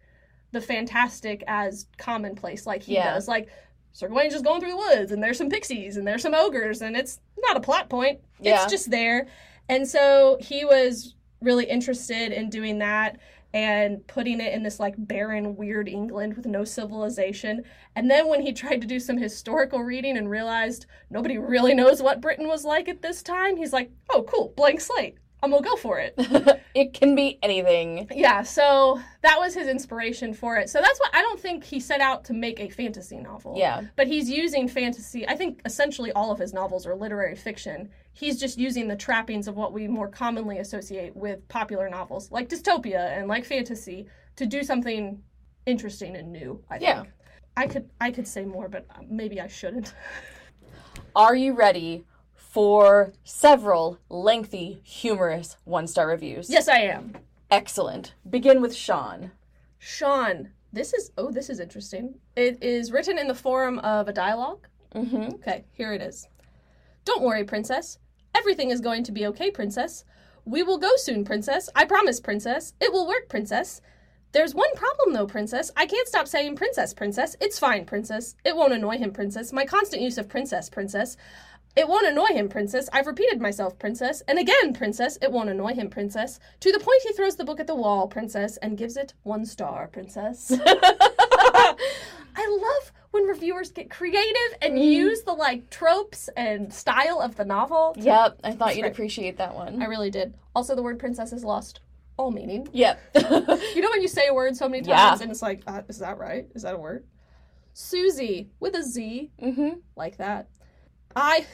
the 0.52 0.60
fantastic 0.60 1.44
as 1.46 1.86
commonplace, 1.96 2.66
like 2.66 2.82
he 2.82 2.94
Yeah. 2.94 3.14
does. 3.14 3.28
Like 3.28 3.48
Sir 3.92 4.08
Gawain's 4.08 4.32
just 4.32 4.44
going 4.44 4.60
through 4.60 4.70
the 4.70 4.76
woods, 4.76 5.12
and 5.12 5.22
there's 5.22 5.38
some 5.38 5.50
pixies, 5.50 5.96
and 5.96 6.06
there's 6.06 6.22
some 6.22 6.34
ogres, 6.34 6.82
and 6.82 6.96
it's 6.96 7.20
not 7.38 7.56
a 7.56 7.60
plot 7.60 7.88
point. 7.88 8.20
Yeah. 8.40 8.62
It's 8.62 8.70
just 8.70 8.90
there. 8.90 9.26
And 9.68 9.86
so 9.86 10.38
he 10.40 10.64
was 10.64 11.14
really 11.40 11.64
interested 11.64 12.32
in 12.32 12.50
doing 12.50 12.78
that 12.78 13.18
and 13.52 14.06
putting 14.06 14.40
it 14.40 14.54
in 14.54 14.62
this 14.62 14.78
like 14.78 14.94
barren, 14.96 15.56
weird 15.56 15.88
England 15.88 16.36
with 16.36 16.46
no 16.46 16.64
civilization. 16.64 17.64
And 17.96 18.10
then 18.10 18.28
when 18.28 18.42
he 18.42 18.52
tried 18.52 18.80
to 18.80 18.86
do 18.86 19.00
some 19.00 19.16
historical 19.16 19.82
reading 19.82 20.16
and 20.16 20.30
realized 20.30 20.86
nobody 21.10 21.38
really 21.38 21.74
knows 21.74 22.00
what 22.00 22.20
Britain 22.20 22.46
was 22.46 22.64
like 22.64 22.88
at 22.88 23.02
this 23.02 23.22
time, 23.22 23.56
he's 23.56 23.72
like, 23.72 23.90
oh, 24.10 24.22
cool, 24.22 24.52
blank 24.56 24.80
slate. 24.80 25.18
I'm 25.42 25.50
gonna 25.50 25.62
go 25.62 25.76
for 25.76 25.98
it. 25.98 26.14
it 26.74 26.92
can 26.92 27.14
be 27.14 27.38
anything. 27.42 28.08
yeah, 28.14 28.42
so 28.42 29.00
that 29.22 29.38
was 29.38 29.54
his 29.54 29.68
inspiration 29.68 30.34
for 30.34 30.56
it. 30.56 30.68
So 30.68 30.80
that's 30.80 30.98
what 31.00 31.14
I 31.14 31.22
don't 31.22 31.40
think 31.40 31.64
he 31.64 31.80
set 31.80 32.00
out 32.00 32.24
to 32.24 32.34
make 32.34 32.60
a 32.60 32.68
fantasy 32.68 33.18
novel. 33.18 33.54
Yeah. 33.56 33.82
But 33.96 34.06
he's 34.06 34.28
using 34.28 34.68
fantasy. 34.68 35.26
I 35.26 35.36
think 35.36 35.62
essentially 35.64 36.12
all 36.12 36.30
of 36.30 36.38
his 36.38 36.52
novels 36.52 36.86
are 36.86 36.94
literary 36.94 37.36
fiction. 37.36 37.88
He's 38.12 38.38
just 38.38 38.58
using 38.58 38.88
the 38.88 38.96
trappings 38.96 39.48
of 39.48 39.56
what 39.56 39.72
we 39.72 39.88
more 39.88 40.08
commonly 40.08 40.58
associate 40.58 41.16
with 41.16 41.46
popular 41.48 41.88
novels, 41.88 42.30
like 42.30 42.48
dystopia 42.48 43.16
and 43.16 43.28
like 43.28 43.44
fantasy, 43.44 44.06
to 44.36 44.46
do 44.46 44.62
something 44.62 45.22
interesting 45.64 46.16
and 46.16 46.32
new. 46.32 46.62
I 46.68 46.78
think. 46.78 46.82
Yeah. 46.82 47.04
I 47.56 47.66
could 47.66 47.90
I 48.00 48.10
could 48.10 48.28
say 48.28 48.44
more, 48.44 48.68
but 48.68 48.86
maybe 49.08 49.40
I 49.40 49.48
shouldn't. 49.48 49.94
Are 51.16 51.34
you 51.34 51.54
ready 51.54 52.04
for 52.50 53.12
several 53.22 53.98
lengthy, 54.08 54.80
humorous 54.82 55.56
one 55.64 55.86
star 55.86 56.08
reviews? 56.08 56.50
yes, 56.50 56.68
I 56.68 56.78
am. 56.78 57.14
Excellent. 57.50 58.14
Begin 58.28 58.60
with 58.60 58.74
Sean. 58.74 59.30
Sean, 59.78 60.50
this 60.72 60.92
is 60.92 61.10
oh, 61.16 61.30
this 61.30 61.48
is 61.48 61.60
interesting. 61.60 62.14
It 62.36 62.62
is 62.62 62.92
written 62.92 63.18
in 63.18 63.28
the 63.28 63.34
form 63.34 63.78
of 63.80 64.08
a 64.08 64.12
dialogue. 64.12 64.66
Mm-hmm. 64.94 65.34
Okay, 65.34 65.64
here 65.72 65.92
it 65.92 66.02
is. 66.02 66.28
Don't 67.04 67.22
worry, 67.22 67.44
princess. 67.44 67.98
Everything 68.34 68.70
is 68.70 68.80
going 68.80 69.04
to 69.04 69.12
be 69.12 69.26
okay, 69.26 69.50
princess. 69.50 70.04
We 70.44 70.62
will 70.62 70.78
go 70.78 70.96
soon, 70.96 71.24
princess. 71.24 71.68
I 71.74 71.84
promise, 71.84 72.20
princess. 72.20 72.74
It 72.80 72.92
will 72.92 73.06
work, 73.06 73.28
princess. 73.28 73.80
There's 74.32 74.54
one 74.54 74.72
problem, 74.76 75.12
though, 75.12 75.26
princess. 75.26 75.72
I 75.76 75.86
can't 75.86 76.06
stop 76.06 76.28
saying 76.28 76.54
princess, 76.54 76.94
princess. 76.94 77.34
It's 77.40 77.58
fine, 77.58 77.84
princess. 77.84 78.36
It 78.44 78.54
won't 78.54 78.72
annoy 78.72 78.98
him, 78.98 79.12
princess. 79.12 79.52
My 79.52 79.64
constant 79.64 80.02
use 80.02 80.18
of 80.18 80.28
princess, 80.28 80.70
princess. 80.70 81.16
It 81.76 81.88
won't 81.88 82.06
annoy 82.06 82.26
him, 82.28 82.48
princess. 82.48 82.88
I've 82.92 83.06
repeated 83.06 83.40
myself, 83.40 83.78
princess. 83.78 84.22
And 84.26 84.38
again, 84.38 84.72
princess. 84.74 85.16
It 85.22 85.30
won't 85.30 85.48
annoy 85.50 85.74
him, 85.74 85.88
princess. 85.88 86.40
To 86.60 86.72
the 86.72 86.80
point 86.80 87.02
he 87.06 87.12
throws 87.12 87.36
the 87.36 87.44
book 87.44 87.60
at 87.60 87.66
the 87.66 87.74
wall, 87.76 88.08
princess, 88.08 88.56
and 88.58 88.76
gives 88.76 88.96
it 88.96 89.14
one 89.22 89.44
star, 89.44 89.86
princess. 89.86 90.52
I 90.64 91.76
love 92.36 92.92
when 93.12 93.24
reviewers 93.24 93.70
get 93.70 93.90
creative 93.90 94.56
and 94.62 94.78
use 94.78 95.22
the 95.22 95.32
like 95.32 95.70
tropes 95.70 96.28
and 96.36 96.72
style 96.72 97.20
of 97.20 97.36
the 97.36 97.44
novel. 97.44 97.94
Yep, 97.98 98.40
I 98.44 98.52
thought 98.52 98.76
you'd 98.76 98.82
great. 98.82 98.92
appreciate 98.92 99.36
that 99.38 99.54
one. 99.54 99.82
I 99.82 99.86
really 99.86 100.10
did. 100.10 100.34
Also, 100.54 100.74
the 100.74 100.82
word 100.82 100.98
princess 100.98 101.32
is 101.32 101.44
lost 101.44 101.80
all 102.16 102.30
meaning. 102.30 102.68
Yep. 102.72 103.00
You 103.74 103.80
know 103.82 103.90
when 103.90 104.02
you 104.02 104.08
say 104.08 104.26
a 104.28 104.34
word 104.34 104.56
so 104.56 104.68
many 104.68 104.86
Yeah. 104.86 104.96
times 105.10 105.20
and 105.22 105.30
it's 105.30 105.42
like, 105.42 105.62
uh, 105.66 105.82
is 105.88 105.98
that 106.00 106.18
right? 106.18 106.46
Is 106.54 106.62
that 106.62 106.74
a 106.74 106.78
word? 106.78 107.04
Susie 107.72 108.50
with 108.60 108.74
a 108.74 108.82
Z, 108.82 109.30
mm-hmm. 109.40 109.78
like 109.96 110.16
that. 110.18 110.48
I. 111.14 111.46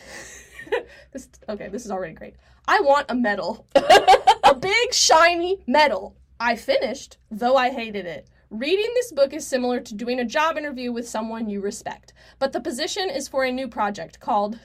this 1.13 1.29
okay. 1.49 1.69
This 1.69 1.85
is 1.85 1.91
already 1.91 2.15
great. 2.15 2.35
I 2.69 2.81
want 2.81 3.07
a 3.09 3.15
medal, 3.15 3.67
a 3.75 4.55
big 4.61 4.93
shiny 4.93 5.63
medal. 5.67 6.17
I 6.39 6.57
finished, 6.57 7.17
though 7.31 7.57
I 7.57 7.71
hated 7.71 8.07
it. 8.07 8.29
Reading 8.51 8.91
this 8.95 9.11
book 9.11 9.33
is 9.33 9.47
similar 9.47 9.81
to 9.81 9.95
doing 9.95 10.21
a 10.21 10.25
job 10.25 10.57
interview 10.57 10.93
with 10.93 11.09
someone 11.09 11.49
you 11.49 11.61
respect, 11.61 12.13
but 12.39 12.53
the 12.53 12.61
position 12.61 13.11
is 13.11 13.27
for 13.27 13.45
a 13.45 13.51
new 13.51 13.67
project 13.67 14.21
called 14.21 14.59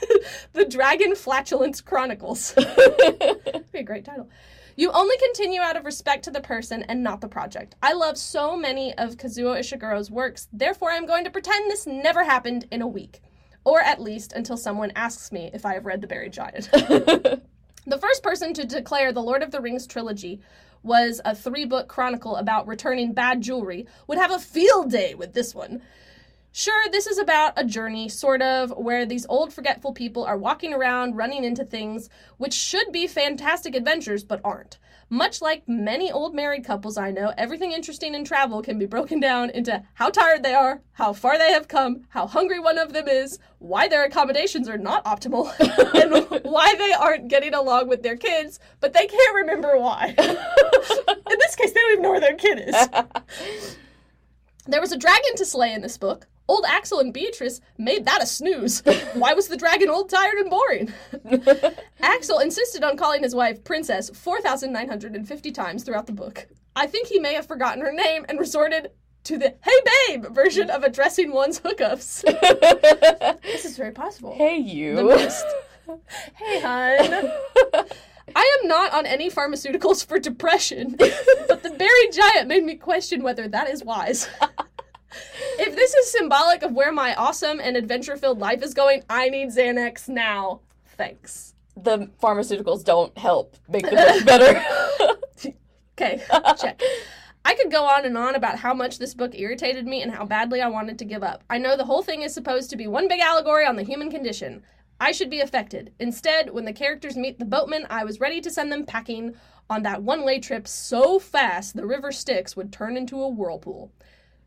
The 0.52 0.66
Dragon 0.66 1.14
Flatulence 1.14 1.80
Chronicles. 1.80 2.52
be 3.72 3.78
a 3.78 3.82
great 3.82 4.04
title. 4.04 4.28
You 4.76 4.90
only 4.90 5.16
continue 5.18 5.60
out 5.60 5.76
of 5.76 5.84
respect 5.84 6.24
to 6.24 6.30
the 6.30 6.40
person 6.40 6.82
and 6.84 7.02
not 7.02 7.20
the 7.20 7.28
project. 7.28 7.74
I 7.82 7.92
love 7.94 8.18
so 8.18 8.56
many 8.56 8.92
of 8.98 9.16
Kazuo 9.16 9.58
Ishiguro's 9.58 10.10
works, 10.10 10.48
therefore 10.52 10.90
I'm 10.90 11.06
going 11.06 11.24
to 11.24 11.30
pretend 11.30 11.70
this 11.70 11.86
never 11.86 12.24
happened 12.24 12.66
in 12.70 12.82
a 12.82 12.86
week. 12.86 13.22
Or 13.64 13.80
at 13.80 14.00
least 14.00 14.32
until 14.32 14.56
someone 14.56 14.92
asks 14.96 15.30
me 15.30 15.50
if 15.52 15.64
I 15.64 15.74
have 15.74 15.86
read 15.86 16.00
The 16.00 16.06
Buried 16.06 16.32
Giant. 16.32 16.68
the 16.72 17.98
first 18.00 18.22
person 18.22 18.54
to 18.54 18.64
declare 18.64 19.12
the 19.12 19.22
Lord 19.22 19.42
of 19.42 19.50
the 19.50 19.60
Rings 19.60 19.86
trilogy 19.86 20.40
was 20.82 21.20
a 21.24 21.34
three 21.34 21.64
book 21.64 21.88
chronicle 21.88 22.36
about 22.36 22.66
returning 22.66 23.12
bad 23.12 23.40
jewelry 23.40 23.86
would 24.06 24.18
have 24.18 24.32
a 24.32 24.38
field 24.38 24.90
day 24.90 25.14
with 25.14 25.32
this 25.32 25.54
one. 25.54 25.82
Sure, 26.54 26.90
this 26.90 27.06
is 27.06 27.16
about 27.16 27.54
a 27.56 27.64
journey, 27.64 28.10
sort 28.10 28.42
of, 28.42 28.70
where 28.76 29.06
these 29.06 29.24
old 29.30 29.54
forgetful 29.54 29.94
people 29.94 30.22
are 30.22 30.36
walking 30.36 30.74
around, 30.74 31.16
running 31.16 31.44
into 31.44 31.64
things 31.64 32.10
which 32.36 32.52
should 32.52 32.92
be 32.92 33.06
fantastic 33.06 33.74
adventures 33.74 34.22
but 34.22 34.40
aren't. 34.44 34.78
Much 35.12 35.42
like 35.42 35.68
many 35.68 36.10
old 36.10 36.34
married 36.34 36.64
couples 36.64 36.96
I 36.96 37.10
know, 37.10 37.34
everything 37.36 37.72
interesting 37.72 38.14
in 38.14 38.24
travel 38.24 38.62
can 38.62 38.78
be 38.78 38.86
broken 38.86 39.20
down 39.20 39.50
into 39.50 39.82
how 39.92 40.08
tired 40.08 40.42
they 40.42 40.54
are, 40.54 40.80
how 40.92 41.12
far 41.12 41.36
they 41.36 41.52
have 41.52 41.68
come, 41.68 42.04
how 42.08 42.26
hungry 42.26 42.58
one 42.58 42.78
of 42.78 42.94
them 42.94 43.06
is, 43.06 43.38
why 43.58 43.88
their 43.88 44.06
accommodations 44.06 44.70
are 44.70 44.78
not 44.78 45.04
optimal, 45.04 45.52
and 45.94 46.44
why 46.50 46.74
they 46.76 46.94
aren't 46.94 47.28
getting 47.28 47.52
along 47.52 47.90
with 47.90 48.02
their 48.02 48.16
kids, 48.16 48.58
but 48.80 48.94
they 48.94 49.06
can't 49.06 49.34
remember 49.34 49.76
why. 49.78 50.14
in 50.18 51.38
this 51.38 51.56
case, 51.56 51.72
they 51.72 51.80
don't 51.80 51.92
even 51.92 52.02
know 52.04 52.10
where 52.12 52.18
their 52.18 52.34
kid 52.34 52.62
is. 52.68 53.76
There 54.64 54.80
was 54.80 54.92
a 54.92 54.96
dragon 54.96 55.36
to 55.36 55.44
slay 55.44 55.74
in 55.74 55.82
this 55.82 55.98
book. 55.98 56.26
Old 56.48 56.64
Axl 56.64 57.00
and 57.00 57.14
Beatrice 57.14 57.60
made 57.78 58.04
that 58.04 58.22
a 58.22 58.26
snooze. 58.26 58.80
Why 59.14 59.32
was 59.32 59.48
the 59.48 59.56
dragon 59.56 59.88
old, 59.88 60.10
tired, 60.10 60.34
and 60.34 60.50
boring? 60.50 60.92
Axl 62.02 62.42
insisted 62.42 62.82
on 62.82 62.96
calling 62.96 63.22
his 63.22 63.34
wife 63.34 63.62
Princess 63.64 64.10
4,950 64.10 65.52
times 65.52 65.84
throughout 65.84 66.06
the 66.06 66.12
book. 66.12 66.48
I 66.74 66.86
think 66.86 67.08
he 67.08 67.18
may 67.18 67.34
have 67.34 67.46
forgotten 67.46 67.82
her 67.82 67.92
name 67.92 68.26
and 68.28 68.38
resorted 68.38 68.90
to 69.24 69.38
the 69.38 69.54
hey 69.62 70.08
babe 70.08 70.26
version 70.34 70.68
of 70.68 70.82
addressing 70.82 71.32
one's 71.32 71.60
hookups. 71.60 72.22
this 73.42 73.64
is 73.64 73.76
very 73.76 73.92
possible. 73.92 74.34
hey, 74.34 74.56
you. 74.56 74.96
The 74.96 75.04
you. 75.86 76.00
hey, 76.34 76.60
hun. 76.60 77.32
I 78.34 78.58
am 78.60 78.68
not 78.68 78.92
on 78.92 79.06
any 79.06 79.30
pharmaceuticals 79.30 80.06
for 80.06 80.18
depression, 80.18 80.96
but 80.98 81.62
the 81.62 81.70
buried 81.70 82.12
giant 82.12 82.48
made 82.48 82.64
me 82.64 82.76
question 82.76 83.22
whether 83.22 83.46
that 83.48 83.68
is 83.68 83.84
wise. 83.84 84.28
if 85.58 85.74
this 85.76 85.94
is 85.94 86.10
symbolic 86.10 86.62
of 86.62 86.72
where 86.72 86.92
my 86.92 87.14
awesome 87.14 87.60
and 87.60 87.76
adventure 87.76 88.16
filled 88.16 88.38
life 88.38 88.62
is 88.62 88.74
going, 88.74 89.02
I 89.08 89.28
need 89.28 89.48
Xanax 89.48 90.08
now. 90.08 90.60
Thanks. 90.96 91.54
the 91.76 92.10
pharmaceuticals 92.22 92.84
don't 92.84 93.16
help 93.16 93.56
make 93.68 93.84
the 93.88 93.96
book 93.96 94.24
better. 94.26 94.64
Okay, 96.00 96.22
check. 96.58 96.80
I 97.44 97.54
could 97.54 97.70
go 97.70 97.84
on 97.84 98.06
and 98.06 98.16
on 98.16 98.34
about 98.34 98.58
how 98.58 98.72
much 98.72 98.98
this 98.98 99.14
book 99.14 99.38
irritated 99.38 99.86
me 99.86 100.02
and 100.02 100.10
how 100.10 100.24
badly 100.24 100.60
I 100.60 100.68
wanted 100.68 100.98
to 100.98 101.04
give 101.04 101.22
up. 101.22 101.44
I 101.50 101.58
know 101.58 101.76
the 101.76 101.84
whole 101.84 102.02
thing 102.02 102.22
is 102.22 102.32
supposed 102.32 102.70
to 102.70 102.76
be 102.76 102.86
one 102.86 103.08
big 103.08 103.20
allegory 103.20 103.66
on 103.66 103.76
the 103.76 103.82
human 103.82 104.10
condition. 104.10 104.62
I 104.98 105.12
should 105.12 105.30
be 105.30 105.40
affected. 105.40 105.92
Instead, 106.00 106.50
when 106.50 106.64
the 106.64 106.72
characters 106.72 107.16
meet 107.16 107.38
the 107.38 107.44
boatman, 107.44 107.86
I 107.90 108.04
was 108.04 108.20
ready 108.20 108.40
to 108.40 108.50
send 108.50 108.72
them 108.72 108.86
packing 108.86 109.34
on 109.68 109.82
that 109.82 110.02
one 110.02 110.24
way 110.24 110.38
trip 110.40 110.66
so 110.66 111.18
fast 111.18 111.76
the 111.76 111.86
river 111.86 112.10
Styx 112.10 112.56
would 112.56 112.72
turn 112.72 112.96
into 112.96 113.20
a 113.20 113.28
whirlpool. 113.28 113.92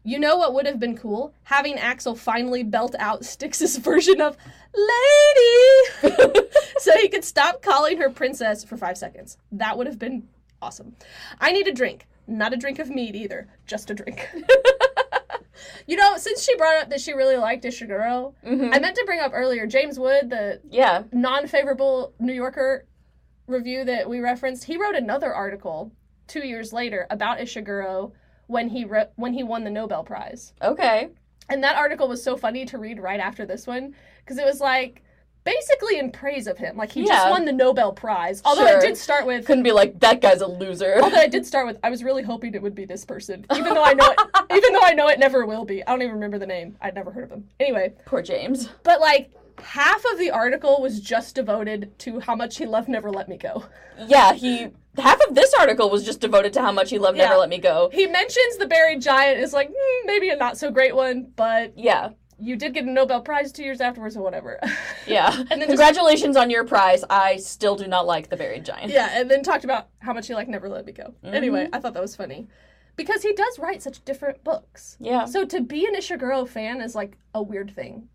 You 0.08 0.20
know 0.20 0.38
what 0.38 0.54
would 0.54 0.68
have 0.68 0.80
been 0.80 0.96
cool? 0.96 1.34
Having 1.44 1.78
Axl 1.78 2.16
finally 2.16 2.62
belt 2.64 2.96
out 3.00 3.26
Styx's 3.26 3.78
version 3.90 4.22
of 4.22 4.38
Lady 4.76 6.40
so 6.78 6.96
he 6.98 7.10
could 7.10 7.24
stop 7.24 7.62
calling 7.62 7.98
her 7.98 8.10
princess 8.12 8.64
for 8.64 8.78
five 8.78 8.98
seconds. 8.98 9.38
That 9.52 9.78
would 9.78 9.88
have 9.88 9.98
been 9.98 10.28
awesome. 10.62 10.96
I 11.42 11.52
need 11.52 11.68
a 11.68 11.74
drink. 11.74 12.06
Not 12.28 12.54
a 12.54 12.58
drink 12.58 12.80
of 12.80 12.90
mead 12.90 13.16
either, 13.16 13.48
just 13.66 13.90
a 13.90 13.94
drink. 13.96 14.28
you 15.88 15.96
know, 15.96 16.18
since 16.18 16.44
she 16.44 16.56
brought 16.56 16.82
up 16.82 16.90
that 16.90 17.02
she 17.02 17.14
really 17.14 17.38
liked 17.38 17.64
Ishiguro, 17.64 18.34
Mhm. 18.46 18.74
I 18.76 18.80
meant 18.80 18.96
to 18.98 19.04
bring 19.06 19.20
up 19.20 19.32
earlier 19.34 19.66
James 19.68 19.98
Wood, 20.00 20.30
the 20.30 20.60
Yeah. 20.70 21.04
non 21.12 21.48
favorable 21.48 22.14
New 22.20 22.34
Yorker 22.34 22.86
review 23.48 23.86
that 23.86 24.10
we 24.10 24.20
referenced, 24.20 24.64
he 24.66 24.78
wrote 24.78 24.96
another 24.96 25.34
article 25.34 25.92
two 26.28 26.46
years 26.46 26.74
later 26.74 27.06
about 27.10 27.38
Ishiguro 27.38 28.12
when 28.48 28.70
he 28.70 28.86
re- 28.86 29.08
when 29.16 29.34
he 29.34 29.44
won 29.44 29.64
the 29.64 29.70
Nobel 29.72 30.04
Prize. 30.04 30.54
Okay. 30.62 31.10
And 31.50 31.64
that 31.64 31.76
article 31.76 32.08
was 32.08 32.24
so 32.24 32.36
funny 32.36 32.66
to 32.66 32.78
read 32.78 33.00
right 33.00 33.20
after 33.20 33.46
this 33.46 33.68
one 33.68 33.96
because 34.20 34.38
it 34.38 34.46
was 34.46 34.60
like 34.60 35.02
basically 35.44 36.00
in 36.00 36.10
praise 36.12 36.48
of 36.48 36.58
him. 36.58 36.76
Like 36.76 36.92
he 36.92 37.06
just 37.06 37.30
won 37.30 37.46
the 37.46 37.52
Nobel 37.52 37.94
Prize. 37.94 38.42
Although 38.44 38.66
Sure. 38.68 38.78
it 38.80 38.82
did 38.82 38.98
start 38.98 39.28
with 39.28 39.46
Couldn't 39.46 39.64
be 39.64 39.72
like 39.72 40.00
that 40.00 40.22
guy's 40.22 40.42
a 40.42 40.48
loser. 40.48 41.00
although 41.04 41.18
I 41.18 41.28
did 41.28 41.46
start 41.46 41.68
with 41.68 41.78
I 41.84 41.90
was 41.92 42.04
really 42.04 42.24
hoping 42.24 42.56
it 42.56 42.62
would 42.62 42.74
be 42.76 42.86
this 42.86 43.06
person. 43.06 43.46
Even 43.56 43.74
though 43.76 43.84
I 43.84 43.94
know 43.94 44.10
it 44.12 44.18
even 44.58 44.74
though 44.74 44.82
I 44.84 44.94
know 44.94 45.08
it 45.08 45.20
never 45.20 45.46
will 45.46 45.66
be. 45.66 45.86
I 45.86 45.92
don't 45.92 46.02
even 46.02 46.16
remember 46.16 46.40
the 46.40 46.48
name. 46.48 46.76
I'd 46.82 46.96
never 46.96 47.12
heard 47.12 47.26
of 47.26 47.30
him. 47.32 47.48
Anyway, 47.60 47.94
Poor 48.06 48.22
James. 48.24 48.70
but 48.84 49.00
like 49.00 49.30
half 49.64 50.04
of 50.12 50.18
the 50.18 50.32
article 50.32 50.82
was 50.82 51.00
just 51.00 51.36
devoted 51.36 51.98
to 52.00 52.20
how 52.20 52.36
much 52.36 52.58
he 52.58 52.66
loved 52.66 52.90
Never 52.90 53.12
Let 53.12 53.30
Me 53.30 53.38
Go. 53.38 53.64
Yeah, 54.08 54.34
he 54.34 54.70
half 54.98 55.20
of 55.28 55.36
this 55.36 55.54
article 55.60 55.90
was 55.90 56.04
just 56.04 56.20
devoted 56.22 56.54
to 56.54 56.62
how 56.62 56.72
much 56.72 56.90
he 56.90 56.98
loved 57.00 57.18
Yeah. 57.18 57.26
Never 57.26 57.38
Let 57.40 57.50
Me 57.50 57.58
Go. 57.58 57.90
He 57.94 58.06
mentions 58.08 58.58
the 58.58 58.68
buried 58.68 59.02
giant 59.02 59.40
is 59.40 59.54
like 59.54 59.70
"Hmm, 59.76 60.08
maybe 60.08 60.30
a 60.30 60.36
not 60.36 60.58
so 60.58 60.72
great 60.72 60.96
one, 60.96 61.32
but 61.36 61.74
Yeah. 61.78 62.10
you 62.38 62.56
did 62.56 62.74
get 62.74 62.84
a 62.86 62.90
Nobel 62.92 63.22
Prize 63.22 63.52
two 63.52 63.64
years 63.64 63.80
afterwards 63.82 64.16
or 64.18 64.22
whatever. 64.24 64.60
Yeah. 65.08 65.32
And 65.38 65.48
then 65.50 65.60
just- 65.60 65.68
Congratulations 65.70 66.36
on 66.36 66.50
your 66.50 66.64
prize. 66.66 67.04
I 67.10 67.38
still 67.38 67.76
do 67.76 67.86
not 67.88 68.08
like 68.08 68.30
the 68.30 68.36
buried 68.38 68.66
giant. 68.66 68.92
Yeah, 68.92 69.10
and 69.14 69.30
then 69.30 69.44
talked 69.44 69.64
about 69.64 69.90
how 70.00 70.14
much 70.14 70.26
he 70.28 70.34
liked 70.34 70.50
Never 70.50 70.68
Let 70.68 70.86
Me 70.86 70.94
Go. 70.94 71.14
Mm-hmm. 71.24 71.36
Anyway, 71.36 71.70
I 71.72 71.80
thought 71.80 71.94
that 71.94 72.02
was 72.02 72.16
funny. 72.16 72.48
Because 72.96 73.22
he 73.22 73.34
does 73.34 73.60
write 73.60 73.84
such 73.84 74.04
different 74.06 74.44
books. 74.44 74.98
Yeah. 75.00 75.26
So 75.26 75.46
to 75.46 75.62
be 75.62 75.86
an 75.86 75.96
Ishiguro 75.96 76.48
fan 76.48 76.82
is 76.82 76.96
like 76.96 77.18
a 77.36 77.42
weird 77.44 77.70
thing. 77.72 78.10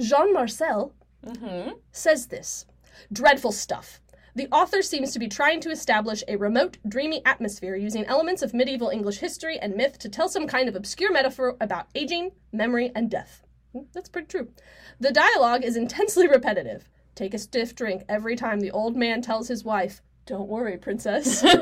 Jean 0.00 0.32
Marcel 0.32 0.92
Mm-hmm. 1.26 1.70
says 1.92 2.26
this 2.28 2.64
Dreadful 3.12 3.52
stuff. 3.52 4.00
The 4.38 4.46
author 4.52 4.82
seems 4.82 5.12
to 5.12 5.18
be 5.18 5.26
trying 5.26 5.60
to 5.62 5.70
establish 5.72 6.22
a 6.28 6.36
remote, 6.36 6.78
dreamy 6.86 7.22
atmosphere 7.26 7.74
using 7.74 8.04
elements 8.04 8.40
of 8.40 8.54
medieval 8.54 8.88
English 8.88 9.18
history 9.18 9.58
and 9.58 9.74
myth 9.74 9.98
to 9.98 10.08
tell 10.08 10.28
some 10.28 10.46
kind 10.46 10.68
of 10.68 10.76
obscure 10.76 11.10
metaphor 11.10 11.56
about 11.60 11.88
aging, 11.96 12.30
memory, 12.52 12.92
and 12.94 13.10
death. 13.10 13.42
Hmm, 13.72 13.80
That's 13.92 14.08
pretty 14.08 14.28
true. 14.28 14.46
The 15.00 15.10
dialogue 15.10 15.64
is 15.64 15.76
intensely 15.76 16.28
repetitive. 16.28 16.88
Take 17.16 17.34
a 17.34 17.38
stiff 17.38 17.74
drink 17.74 18.04
every 18.08 18.36
time 18.36 18.60
the 18.60 18.70
old 18.70 18.94
man 18.94 19.22
tells 19.22 19.48
his 19.48 19.64
wife, 19.64 20.02
Don't 20.24 20.48
worry, 20.48 20.76
princess. 20.76 21.42
You'd 21.42 21.60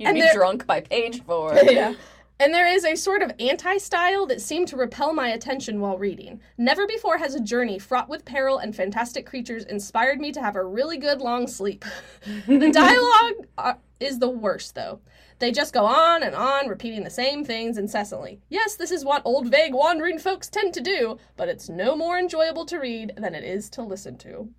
And 0.00 0.16
be 0.16 0.28
drunk 0.34 0.66
by 0.66 0.82
page 0.82 1.22
four. 1.24 1.54
yeah. 1.62 1.94
And 2.38 2.52
there 2.52 2.66
is 2.66 2.84
a 2.84 2.96
sort 2.96 3.22
of 3.22 3.32
anti 3.40 3.78
style 3.78 4.26
that 4.26 4.42
seemed 4.42 4.68
to 4.68 4.76
repel 4.76 5.14
my 5.14 5.28
attention 5.28 5.80
while 5.80 5.96
reading. 5.96 6.40
Never 6.58 6.86
before 6.86 7.16
has 7.16 7.34
a 7.34 7.40
journey 7.40 7.78
fraught 7.78 8.10
with 8.10 8.26
peril 8.26 8.58
and 8.58 8.76
fantastic 8.76 9.24
creatures 9.24 9.64
inspired 9.64 10.20
me 10.20 10.32
to 10.32 10.42
have 10.42 10.54
a 10.54 10.64
really 10.64 10.98
good 10.98 11.22
long 11.22 11.46
sleep. 11.46 11.84
the 12.46 12.70
dialogue 12.70 13.46
uh, 13.56 13.74
is 14.00 14.18
the 14.18 14.28
worst, 14.28 14.74
though. 14.74 15.00
They 15.38 15.50
just 15.50 15.72
go 15.72 15.86
on 15.86 16.22
and 16.22 16.34
on, 16.34 16.68
repeating 16.68 17.04
the 17.04 17.10
same 17.10 17.44
things 17.44 17.78
incessantly. 17.78 18.40
Yes, 18.50 18.76
this 18.76 18.90
is 18.90 19.04
what 19.04 19.22
old, 19.24 19.48
vague, 19.48 19.74
wandering 19.74 20.18
folks 20.18 20.48
tend 20.48 20.74
to 20.74 20.80
do, 20.80 21.18
but 21.36 21.48
it's 21.48 21.68
no 21.68 21.96
more 21.96 22.18
enjoyable 22.18 22.66
to 22.66 22.78
read 22.78 23.12
than 23.16 23.34
it 23.34 23.44
is 23.44 23.70
to 23.70 23.82
listen 23.82 24.18
to. 24.18 24.50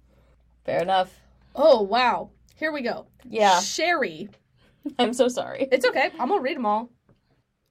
Fair 0.66 0.82
enough. 0.82 1.20
Oh, 1.56 1.82
wow. 1.82 2.32
Here 2.56 2.72
we 2.72 2.82
go. 2.82 3.08
Yeah. 3.24 3.60
Sherry 3.60 4.30
I'm 5.00 5.14
so 5.14 5.28
sorry. 5.28 5.68
It's 5.72 5.86
okay. 5.86 6.12
I'm 6.20 6.30
gonna 6.30 6.42
read 6.42 6.58
them 6.58 6.66
all. 6.66 6.90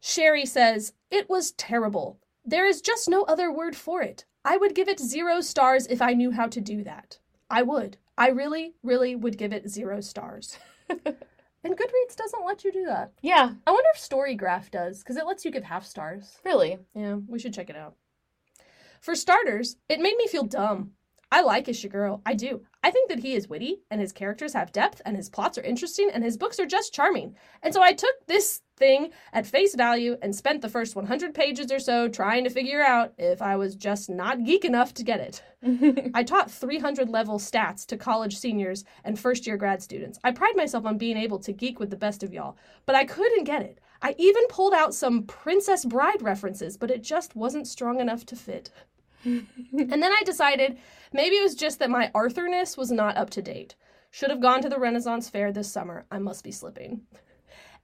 Sherry 0.07 0.47
says, 0.47 0.93
It 1.11 1.29
was 1.29 1.51
terrible. 1.51 2.21
There 2.45 2.65
is 2.65 2.81
just 2.81 3.09
no 3.09 3.25
other 3.25 3.51
word 3.51 3.75
for 3.75 4.03
it. 4.03 4.25
I 4.45 4.57
would 4.57 4.73
give 4.73 4.89
it 4.89 5.01
zero 5.01 5.41
stars 5.41 5.89
if 5.89 6.01
I 6.01 6.13
knew 6.13 6.31
how 6.31 6.47
to 6.47 6.61
do 6.61 6.85
that. 6.85 7.19
I 7.51 7.63
would. 7.63 7.97
I 8.17 8.29
really, 8.29 8.75
really 8.85 9.17
would 9.17 9.37
give 9.37 9.53
it 9.53 9.69
zero 9.69 10.01
stars. 10.01 10.59
and 10.89 10.97
Goodreads 11.65 12.15
doesn't 12.17 12.47
let 12.47 12.63
you 12.63 12.71
do 12.71 12.87
that. 12.87 13.15
Yeah, 13.21 13.55
I 13.67 13.71
wonder 13.73 13.89
if 13.97 14.01
Storygraph 14.01 14.71
does, 14.71 15.01
because 15.01 15.17
it 15.17 15.27
lets 15.27 15.45
you 15.45 15.51
give 15.51 15.65
half 15.65 15.85
stars. 15.85 16.39
really. 16.45 16.79
Yeah, 16.95 17.17
we 17.27 17.41
should 17.41 17.53
check 17.53 17.69
it 17.69 17.75
out. 17.75 17.97
For 19.01 19.17
starters, 19.17 19.77
it 19.89 19.99
made 19.99 20.17
me 20.17 20.29
feel 20.29 20.45
dumb. 20.45 20.93
I 21.33 21.41
like 21.43 21.67
Ishiguro. 21.67 22.21
I 22.25 22.35
do. 22.35 22.63
I 22.85 22.93
think 22.93 23.09
that 23.09 23.19
he 23.19 23.35
is 23.35 23.49
witty, 23.49 23.83
and 23.91 24.01
his 24.01 24.13
characters 24.13 24.53
have 24.53 24.71
depth, 24.71 25.03
and 25.05 25.17
his 25.17 25.29
plots 25.29 25.59
are 25.59 25.63
interesting, 25.63 26.11
and 26.15 26.23
his 26.23 26.37
books 26.37 26.61
are 26.61 26.67
just 26.67 26.95
charming. 26.95 27.35
And 27.61 27.75
so 27.75 27.83
I 27.83 27.93
took 27.93 28.15
this 28.29 28.63
thing 28.77 29.11
at 29.33 29.47
face 29.47 29.75
value 29.75 30.17
and 30.23 30.35
spent 30.35 30.63
the 30.63 30.69
first 30.69 30.95
100 30.95 31.35
pages 31.35 31.73
or 31.73 31.79
so 31.79 32.09
trying 32.09 32.45
to 32.45 32.51
figure 32.51 32.83
out 32.83 33.13
if 33.19 33.41
I 33.41 33.57
was 33.57 33.75
just 33.75 34.09
not 34.09 34.45
geek 34.45 34.65
enough 34.65 34.95
to 34.95 35.05
get 35.05 35.21
it. 35.21 36.11
I 36.15 36.23
taught 36.23 36.51
300 36.51 37.09
level 37.09 37.39
stats 37.39 37.87
to 37.87 37.97
college 37.97 38.37
seniors 38.37 38.85
and 39.05 39.19
first 39.19 39.47
year 39.47 39.57
grad 39.57 39.83
students. 39.83 40.19
I 40.23 40.31
pride 40.33 40.57
myself 40.57 40.85
on 40.85 40.99
being 40.99 41.17
able 41.17 41.39
to 41.41 41.53
geek 41.53 41.81
with 41.81 41.91
the 41.91 41.97
best 41.97 42.23
of 42.23 42.33
y'all, 42.33 42.57
but 42.85 42.95
I 42.95 43.05
couldn't 43.05 43.45
get 43.45 43.63
it. 43.63 43.81
I 44.03 44.15
even 44.19 44.47
pulled 44.49 44.75
out 44.75 44.95
some 44.95 45.25
Princess 45.25 45.85
Bride 45.85 46.23
references, 46.23 46.77
but 46.77 46.91
it 46.91 47.03
just 47.03 47.35
wasn't 47.35 47.67
strong 47.67 48.01
enough 48.01 48.27
to 48.27 48.37
fit. 48.37 48.71
and 49.25 49.47
then 49.73 50.13
I 50.13 50.23
decided 50.25 50.79
maybe 51.13 51.37
it 51.37 51.43
was 51.43 51.55
just 51.55 51.79
that 51.79 51.91
my 51.91 52.11
Arthurness 52.15 52.77
was 52.77 52.93
not 52.93 53.17
up 53.17 53.31
to 53.31 53.43
date. 53.43 53.75
Should 54.11 54.31
have 54.31 54.41
gone 54.41 54.63
to 54.63 54.69
the 54.69 54.79
Renaissance 54.79 55.29
Fair 55.29 55.53
this 55.53 55.71
summer. 55.71 56.07
I 56.11 56.19
must 56.19 56.45
be 56.45 56.53
slipping. 56.53 57.03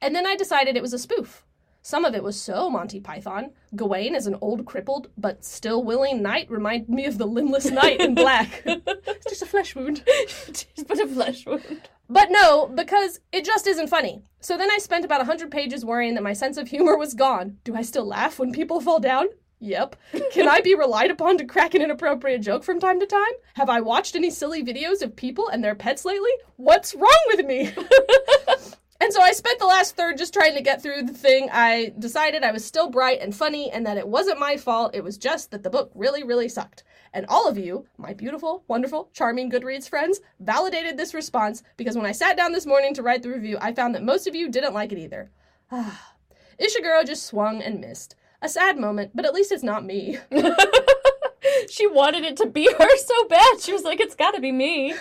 And 0.03 0.16
then 0.16 0.26
I 0.26 0.34
decided 0.34 0.76
it 0.76 0.82
was 0.82 0.92
a 0.92 0.98
spoof. 0.98 1.44
Some 1.80 2.05
of 2.05 2.14
it 2.14 2.24
was 2.24 2.40
so 2.40 2.68
Monty 2.68 3.00
Python. 3.00 3.53
Gawain 3.74 4.16
as 4.16 4.26
an 4.26 4.36
old 4.40 4.66
crippled 4.66 5.09
but 5.16 5.44
still 5.44 5.82
willing 5.82 6.22
knight 6.22 6.50
reminded 6.50 6.88
me 6.88 7.07
of 7.07 7.18
the 7.18 7.26
limbless 7.26 7.70
knight 7.70 8.00
in 8.00 8.14
black. 8.14 8.62
it's 8.66 9.26
just 9.26 9.42
a 9.42 9.46
flesh 9.46 9.74
wound. 9.76 10.03
Just 10.53 10.88
but 10.88 11.00
a 11.00 11.07
flesh 11.07 11.46
wound. 11.46 11.88
But 12.09 12.30
no, 12.30 12.66
because 12.66 13.20
it 13.32 13.44
just 13.44 13.66
isn't 13.66 13.88
funny. 13.88 14.22
So 14.40 14.59
then 14.59 14.70
I 14.70 14.78
spent 14.78 15.05
about 15.05 15.20
100 15.20 15.50
pages 15.50 15.84
worrying 15.84 16.14
that 16.14 16.22
my 16.22 16.32
sense 16.34 16.57
of 16.57 16.68
humor 16.68 16.96
was 16.96 17.14
gone. 17.14 17.59
Do 17.64 17.74
I 17.74 17.82
still 17.82 18.05
laugh 18.05 18.38
when 18.38 18.53
people 18.53 18.80
fall 18.80 19.00
down? 19.00 19.26
Yep. 19.61 19.96
Can 20.32 20.48
I 20.48 20.61
be 20.61 20.74
relied 20.78 21.12
upon 21.12 21.38
to 21.38 21.44
crack 21.44 21.74
an 21.74 21.82
inappropriate 21.82 22.42
joke 22.42 22.64
from 22.64 22.80
time 22.80 22.98
to 23.00 23.07
time? 23.07 23.32
Have 23.55 23.70
I 23.70 23.80
watched 23.80 24.16
any 24.16 24.30
silly 24.30 24.64
videos 24.64 25.00
of 25.00 25.14
people 25.14 25.48
and 25.48 25.62
their 25.62 25.76
pets 25.76 26.05
lately? 26.05 26.32
What's 26.57 26.94
wrong 26.94 27.24
with 27.28 27.46
me? 27.46 27.72
And 29.03 29.12
so 29.12 29.20
I 29.20 29.32
spent 29.32 29.59
the 29.59 29.66
last 29.66 29.96
third 29.96 30.16
just 30.16 30.32
trying 30.32 30.55
to 30.55 30.62
get 30.62 30.80
through 30.80 31.03
the 31.03 31.12
thing. 31.12 31.48
I 31.50 31.92
decided 31.98 32.44
I 32.44 32.53
was 32.53 32.64
still 32.64 32.88
bright 32.88 33.20
and 33.20 33.34
funny 33.34 33.68
and 33.68 33.84
that 33.84 33.96
it 33.96 34.07
wasn't 34.07 34.38
my 34.38 34.57
fault. 34.57 34.94
It 34.94 35.03
was 35.03 35.18
just 35.18 35.50
that 35.50 35.64
the 35.64 35.70
book 35.70 35.90
really, 35.96 36.22
really 36.22 36.48
sucked. 36.48 36.84
And 37.12 37.26
all 37.28 37.48
of 37.48 37.59
you, 37.59 37.84
my 37.98 38.14
beautiful, 38.14 38.62
wonderful, 38.68 39.11
charming 39.12 39.50
Goodreads 39.50 39.88
friends, 39.88 40.20
validated 40.38 40.96
this 40.96 41.14
response 41.14 41.64
because 41.76 41.96
when 41.96 42.07
I 42.07 42.12
sat 42.12 42.36
down 42.36 42.53
this 42.53 42.64
morning 42.64 42.94
to 42.94 43.03
write 43.03 43.24
the 43.24 43.30
review, 43.30 43.59
I 43.61 43.74
found 43.74 43.92
that 43.96 44.05
most 44.05 44.28
of 44.28 44.36
you 44.36 44.48
didn't 44.48 44.72
like 44.72 44.92
it 44.92 44.98
either. 44.98 45.32
Ah. 45.72 46.14
Ishiguro 46.61 47.05
just 47.05 47.26
swung 47.26 47.61
and 47.61 47.80
missed. 47.80 48.14
A 48.40 48.48
sad 48.48 48.78
moment, 48.78 49.11
but 49.16 49.24
at 49.26 49.34
least 49.34 49.50
it's 49.50 49.64
not 49.64 49.84
me. 49.84 50.18
she 51.70 51.86
wanted 51.86 52.24
it 52.24 52.36
to 52.38 52.46
be 52.46 52.70
her 52.78 52.96
so 52.98 53.28
bad. 53.28 53.61
She 53.61 53.72
was 53.72 53.82
like, 53.82 54.00
it's 54.00 54.14
gotta 54.14 54.40
be 54.40 54.53
me. 54.53 54.94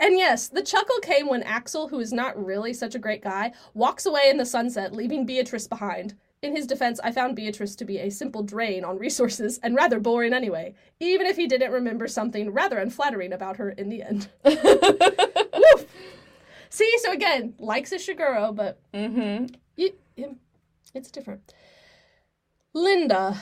And 0.00 0.18
yes, 0.18 0.48
the 0.48 0.62
chuckle 0.62 0.98
came 1.00 1.28
when 1.28 1.42
Axl, 1.44 1.88
who 1.88 2.00
is 2.00 2.12
not 2.12 2.44
really 2.44 2.72
such 2.72 2.94
a 2.94 2.98
great 2.98 3.22
guy, 3.22 3.52
walks 3.72 4.04
away 4.04 4.28
in 4.28 4.36
the 4.36 4.44
sunset, 4.44 4.92
leaving 4.92 5.24
Beatrice 5.24 5.68
behind. 5.68 6.16
In 6.42 6.56
his 6.56 6.66
defense, 6.66 6.98
I 7.04 7.12
found 7.12 7.36
Beatrice 7.36 7.76
to 7.76 7.84
be 7.84 7.98
a 7.98 8.10
simple 8.10 8.42
drain 8.42 8.84
on 8.84 8.98
resources 8.98 9.60
and 9.62 9.76
rather 9.76 10.00
boring 10.00 10.32
anyway, 10.32 10.74
even 10.98 11.26
if 11.26 11.36
he 11.36 11.46
didn't 11.46 11.70
remember 11.70 12.08
something 12.08 12.50
rather 12.50 12.78
unflattering 12.78 13.32
about 13.32 13.58
her 13.58 13.70
in 13.70 13.90
the 13.90 14.02
end. 14.02 14.28
Woof. 14.44 15.86
See, 16.68 16.92
so 16.98 17.12
again, 17.12 17.54
likes 17.60 17.92
Ishiguro, 17.92 18.56
but 18.56 18.80
mm-hmm. 18.92 19.54
y- 19.78 19.92
y- 20.18 20.34
it's 20.94 21.12
different. 21.12 21.54
Linda. 22.74 23.40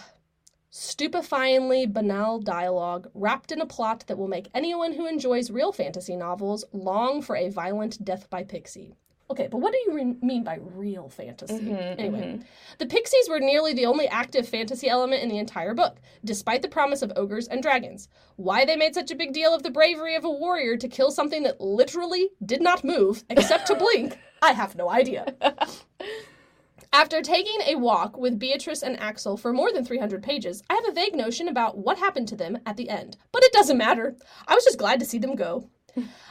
Stupefyingly 0.73 1.93
banal 1.93 2.39
dialogue 2.39 3.11
wrapped 3.12 3.51
in 3.51 3.61
a 3.61 3.66
plot 3.66 4.05
that 4.07 4.16
will 4.16 4.29
make 4.29 4.49
anyone 4.55 4.93
who 4.93 5.07
enjoys 5.07 5.51
real 5.51 5.73
fantasy 5.73 6.14
novels 6.14 6.64
long 6.73 7.23
for 7.23 7.35
a 7.35 7.49
violent 7.49 8.05
death 8.05 8.31
by 8.31 8.45
pixie. 8.45 8.95
Okay, 9.31 9.49
but 9.49 9.59
what 9.59 9.73
do 9.73 9.79
you 9.87 9.95
re- 9.95 10.16
mean 10.23 10.45
by 10.45 10.59
real 10.61 11.09
fantasy? 11.09 11.55
Mhm, 11.55 11.95
anyway, 11.99 12.21
mhm. 12.21 12.45
the 12.79 12.87
pixies 12.87 13.29
were 13.29 13.41
nearly 13.41 13.73
the 13.73 13.87
only 13.87 14.07
active 14.09 14.49
fantasy 14.49 14.89
element 14.89 15.23
in 15.23 15.29
the 15.29 15.39
entire 15.39 15.75
book, 15.75 16.01
despite 16.25 16.62
the 16.62 16.68
promise 16.68 17.03
of 17.03 17.12
ogres 17.16 17.49
and 17.49 17.62
dragons. 17.62 18.09
Why 18.37 18.64
they 18.64 18.77
made 18.77 18.95
such 18.95 19.11
a 19.11 19.16
big 19.16 19.33
deal 19.33 19.55
of 19.55 19.62
the 19.62 19.71
bravery 19.71 20.14
of 20.14 20.25
a 20.25 20.31
warrior 20.31 20.77
to 20.77 20.89
kill 20.89 21.11
something 21.11 21.43
that 21.45 21.61
literally 21.61 22.31
did 22.45 22.61
not 22.61 22.85
move 22.85 23.25
except 23.29 23.66
to 23.68 23.75
blink, 23.77 24.18
I 24.41 24.53
have 24.53 24.77
no 24.77 24.91
idea. 24.91 25.35
After 26.93 27.22
taking 27.22 27.61
a 27.66 27.76
walk 27.76 28.18
with 28.18 28.41
Beatrice 28.41 28.82
and 28.82 28.99
Axl 28.99 29.38
for 29.38 29.53
more 29.53 29.72
than 29.72 29.84
300 29.84 30.24
pages, 30.24 30.61
I 30.68 30.74
have 30.74 30.88
a 30.88 30.93
vague 30.93 31.14
notion 31.14 31.47
about 31.47 31.78
what 31.78 31.99
happened 31.99 32.26
to 32.28 32.36
them 32.36 32.59
at 32.66 32.76
the 32.76 32.91
end. 32.91 33.16
But 33.30 33.45
it 33.45 33.53
doesn't 33.53 33.78
matter. 33.78 34.16
I 34.49 34.57
was 34.57 34.64
just 34.64 34.78
glad 34.78 34.99
to 34.99 35.07
see 35.07 35.18
them 35.18 35.36
go. 35.36 35.70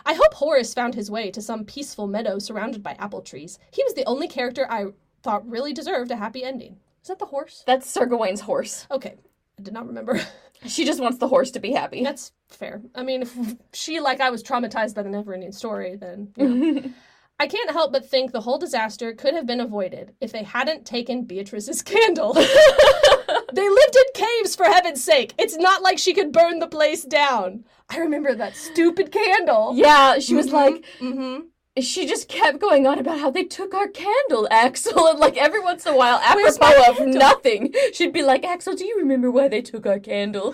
I 0.06 0.14
hope 0.14 0.34
Horace 0.34 0.74
found 0.74 0.96
his 0.96 1.10
way 1.10 1.32
to 1.32 1.42
some 1.42 1.64
peaceful 1.64 2.08
meadow 2.08 2.40
surrounded 2.40 2.84
by 2.84 2.98
apple 3.00 3.22
trees. 3.22 3.58
He 3.72 3.84
was 3.86 3.94
the 3.94 4.06
only 4.06 4.28
character 4.28 4.68
I 4.70 4.88
thought 5.24 5.50
really 5.50 5.72
deserved 5.72 6.12
a 6.12 6.18
happy 6.18 6.44
ending. 6.44 6.78
Is 7.02 7.08
that 7.08 7.20
the 7.20 7.26
horse? 7.26 7.64
That's 7.66 7.90
Sir 7.90 8.06
Gawain's 8.06 8.42
horse. 8.42 8.86
Okay, 8.92 9.16
I 9.58 9.62
did 9.62 9.74
not 9.74 9.88
remember. 9.88 10.22
She 10.66 10.84
just 10.84 11.00
wants 11.00 11.20
the 11.20 11.30
horse 11.30 11.52
to 11.52 11.62
be 11.62 11.72
happy. 11.72 12.04
That's 12.04 12.34
fair. 12.50 12.82
I 12.94 13.04
mean, 13.04 13.22
if 13.22 13.56
she, 13.72 14.02
like 14.02 14.20
I, 14.20 14.30
was 14.30 14.44
traumatized 14.44 14.94
by 14.94 15.04
the 15.04 15.10
never 15.10 15.34
ending 15.34 15.54
story, 15.54 15.96
then. 15.96 16.34
You 16.36 16.50
know. 16.50 16.94
I 17.40 17.48
can't 17.48 17.72
help 17.72 17.94
but 17.94 18.06
think 18.06 18.32
the 18.32 18.42
whole 18.42 18.58
disaster 18.58 19.14
could 19.14 19.34
have 19.34 19.46
been 19.46 19.62
avoided 19.62 20.14
if 20.20 20.32
they 20.32 20.44
hadn't 20.44 20.86
taken 20.86 21.24
Beatrice's 21.24 21.82
candle. 21.94 22.34
they 23.54 23.70
lived 23.70 23.96
in 23.96 24.14
caves, 24.14 24.56
for 24.56 24.66
heaven's 24.66 25.04
sake. 25.04 25.34
It's 25.38 25.56
not 25.58 25.82
like 25.82 25.98
she 25.98 26.14
could 26.14 26.32
burn 26.32 26.60
the 26.60 26.68
place 26.68 27.04
down. 27.04 27.64
I 27.90 27.98
remember 28.00 28.36
that 28.36 28.56
stupid 28.56 29.12
candle. 29.12 29.74
yeah, 29.76 30.20
she 30.20 30.36
was 30.36 30.52
like, 30.52 30.84
Mm-hmm. 31.00 31.46
she 31.82 32.06
just 32.06 32.28
kept 32.28 32.60
going 32.60 32.86
on 32.86 33.00
about 33.00 33.20
how 33.20 33.32
they 33.32 33.44
took 33.46 33.74
our 33.74 33.88
candle, 33.88 34.48
Axl, 34.52 35.10
and 35.10 35.20
like 35.20 35.38
every 35.38 35.60
once 35.62 35.86
in 35.86 35.94
a 35.94 35.98
while, 35.98 36.20
apropos 36.24 36.84
of 36.90 37.08
nothing, 37.08 37.74
she'd 37.94 38.14
be 38.14 38.22
like, 38.22 38.44
Axl, 38.44 38.78
do 38.78 38.86
you 38.86 38.98
remember 38.98 39.32
why 39.32 39.48
they 39.48 39.62
took 39.62 39.86
our 39.88 40.00
candle? 40.00 40.54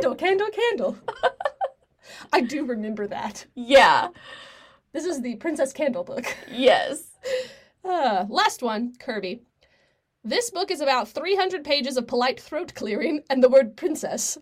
Candle, 0.00 0.14
candle, 0.14 0.48
candle. 0.50 0.98
I 2.32 2.40
do 2.42 2.64
remember 2.64 3.06
that. 3.08 3.46
yeah, 3.54 4.08
This 4.92 5.04
is 5.04 5.22
the 5.22 5.36
Princess 5.36 5.72
Candle 5.72 6.04
book. 6.04 6.24
yes. 6.50 7.04
Uh, 7.82 8.26
last 8.28 8.62
one, 8.62 8.92
Kirby. 8.98 9.40
This 10.22 10.50
book 10.50 10.70
is 10.70 10.82
about 10.82 11.08
300 11.08 11.64
pages 11.64 11.96
of 11.96 12.06
polite 12.06 12.38
throat 12.38 12.74
clearing 12.74 13.22
and 13.30 13.42
the 13.42 13.48
word 13.48 13.74
princess. 13.74 14.36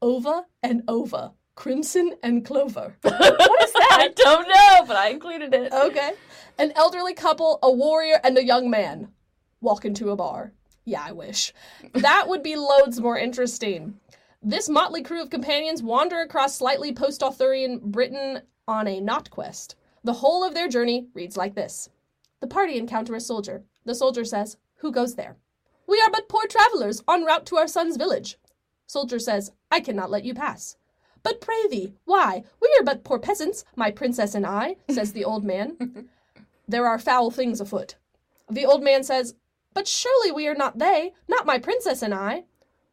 Over 0.00 0.44
and 0.62 0.84
over. 0.88 1.32
Crimson 1.54 2.14
and 2.22 2.46
clover. 2.46 2.96
what 3.02 3.14
is 3.62 3.72
that? 3.74 3.98
I 4.00 4.08
don't 4.16 4.48
know, 4.48 4.86
but 4.86 4.96
I 4.96 5.10
included 5.10 5.52
it. 5.52 5.70
Okay. 5.70 6.12
An 6.56 6.72
elderly 6.76 7.12
couple, 7.12 7.58
a 7.62 7.70
warrior, 7.70 8.18
and 8.24 8.38
a 8.38 8.44
young 8.44 8.70
man 8.70 9.08
walk 9.60 9.84
into 9.84 10.08
a 10.08 10.16
bar. 10.16 10.52
Yeah, 10.86 11.04
I 11.04 11.12
wish. 11.12 11.52
That 11.92 12.26
would 12.28 12.42
be 12.42 12.56
loads 12.56 13.00
more 13.00 13.18
interesting. 13.18 14.00
This 14.42 14.70
motley 14.70 15.02
crew 15.02 15.20
of 15.20 15.28
companions 15.28 15.82
wander 15.82 16.20
across 16.20 16.56
slightly 16.56 16.94
post 16.94 17.22
Arthurian 17.22 17.80
Britain 17.90 18.40
on 18.66 18.88
a 18.88 18.98
not 18.98 19.28
quest. 19.28 19.76
The 20.08 20.24
whole 20.24 20.42
of 20.42 20.54
their 20.54 20.68
journey 20.68 21.06
reads 21.12 21.36
like 21.36 21.54
this 21.54 21.90
The 22.40 22.46
party 22.46 22.78
encounter 22.78 23.14
a 23.14 23.20
soldier. 23.20 23.64
The 23.84 23.94
soldier 23.94 24.24
says, 24.24 24.56
Who 24.76 24.90
goes 24.90 25.16
there? 25.16 25.36
We 25.86 26.00
are 26.00 26.10
but 26.10 26.30
poor 26.30 26.46
travelers 26.46 27.02
en 27.06 27.26
route 27.26 27.44
to 27.44 27.58
our 27.58 27.68
son's 27.68 27.98
village. 27.98 28.38
Soldier 28.86 29.18
says, 29.18 29.52
I 29.70 29.80
cannot 29.80 30.10
let 30.10 30.24
you 30.24 30.32
pass. 30.32 30.76
But 31.22 31.42
pray 31.42 31.66
thee, 31.68 31.92
why? 32.06 32.42
We 32.58 32.74
are 32.80 32.84
but 32.84 33.04
poor 33.04 33.18
peasants, 33.18 33.66
my 33.76 33.90
princess 33.90 34.34
and 34.34 34.46
I, 34.46 34.76
says 34.88 35.12
the 35.12 35.26
old 35.26 35.44
man. 35.44 36.08
there 36.66 36.86
are 36.86 36.98
foul 36.98 37.30
things 37.30 37.60
afoot. 37.60 37.96
The 38.50 38.64
old 38.64 38.82
man 38.82 39.04
says, 39.04 39.34
But 39.74 39.86
surely 39.86 40.32
we 40.32 40.48
are 40.48 40.54
not 40.54 40.78
they, 40.78 41.12
not 41.28 41.44
my 41.44 41.58
princess 41.58 42.00
and 42.00 42.14
I. 42.14 42.44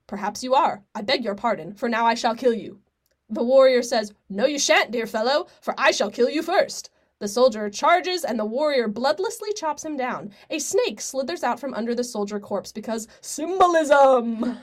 Perhaps 0.05 0.43
you 0.43 0.53
are. 0.53 0.83
I 0.93 1.01
beg 1.01 1.23
your 1.23 1.35
pardon, 1.35 1.75
for 1.75 1.87
now 1.87 2.05
I 2.05 2.13
shall 2.13 2.35
kill 2.35 2.53
you. 2.53 2.81
The 3.29 3.41
warrior 3.41 3.83
says, 3.83 4.13
No, 4.27 4.45
you 4.45 4.59
shan't, 4.59 4.91
dear 4.91 5.07
fellow, 5.07 5.47
for 5.61 5.73
I 5.77 5.91
shall 5.91 6.11
kill 6.11 6.29
you 6.29 6.43
first. 6.43 6.89
The 7.19 7.27
soldier 7.29 7.69
charges, 7.69 8.25
and 8.25 8.37
the 8.37 8.45
warrior 8.45 8.89
bloodlessly 8.89 9.55
chops 9.55 9.85
him 9.85 9.95
down. 9.95 10.31
A 10.49 10.59
snake 10.59 10.99
slithers 10.99 11.43
out 11.43 11.59
from 11.59 11.73
under 11.73 11.95
the 11.95 12.03
soldier 12.03 12.39
corpse 12.39 12.73
because 12.73 13.07
symbolism. 13.21 14.57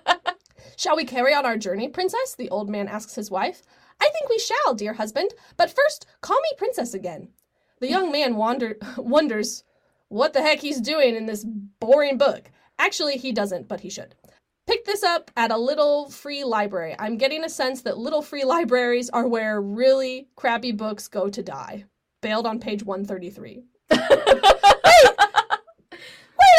Shall 0.76 0.96
we 0.96 1.04
carry 1.04 1.34
on 1.34 1.44
our 1.44 1.56
journey, 1.56 1.88
princess? 1.88 2.34
The 2.36 2.50
old 2.50 2.70
man 2.70 2.86
asks 2.86 3.16
his 3.16 3.30
wife. 3.30 3.62
I 4.00 4.08
think 4.10 4.28
we 4.28 4.38
shall, 4.38 4.74
dear 4.74 4.94
husband, 4.94 5.32
but 5.56 5.70
first 5.70 6.06
call 6.20 6.38
me 6.40 6.50
princess 6.56 6.94
again. 6.94 7.28
The 7.80 7.88
young 7.90 8.10
man 8.10 8.36
wander- 8.36 8.78
wonders 8.96 9.64
what 10.08 10.32
the 10.32 10.42
heck 10.42 10.60
he's 10.60 10.80
doing 10.80 11.16
in 11.16 11.26
this 11.26 11.44
boring 11.44 12.18
book. 12.18 12.50
Actually, 12.78 13.16
he 13.16 13.32
doesn't, 13.32 13.68
but 13.68 13.80
he 13.80 13.90
should. 13.90 14.14
Pick 14.66 14.84
this 14.84 15.02
up 15.02 15.30
at 15.36 15.50
a 15.50 15.56
little 15.56 16.08
free 16.08 16.44
library. 16.44 16.94
I'm 16.98 17.16
getting 17.16 17.44
a 17.44 17.48
sense 17.48 17.82
that 17.82 17.98
little 17.98 18.22
free 18.22 18.44
libraries 18.44 19.10
are 19.10 19.26
where 19.26 19.60
really 19.60 20.28
crappy 20.36 20.70
books 20.72 21.08
go 21.08 21.28
to 21.28 21.42
die. 21.42 21.84
Bailed 22.20 22.46
on 22.46 22.60
page 22.60 22.84
133. 22.84 23.64
Wait 23.90 24.00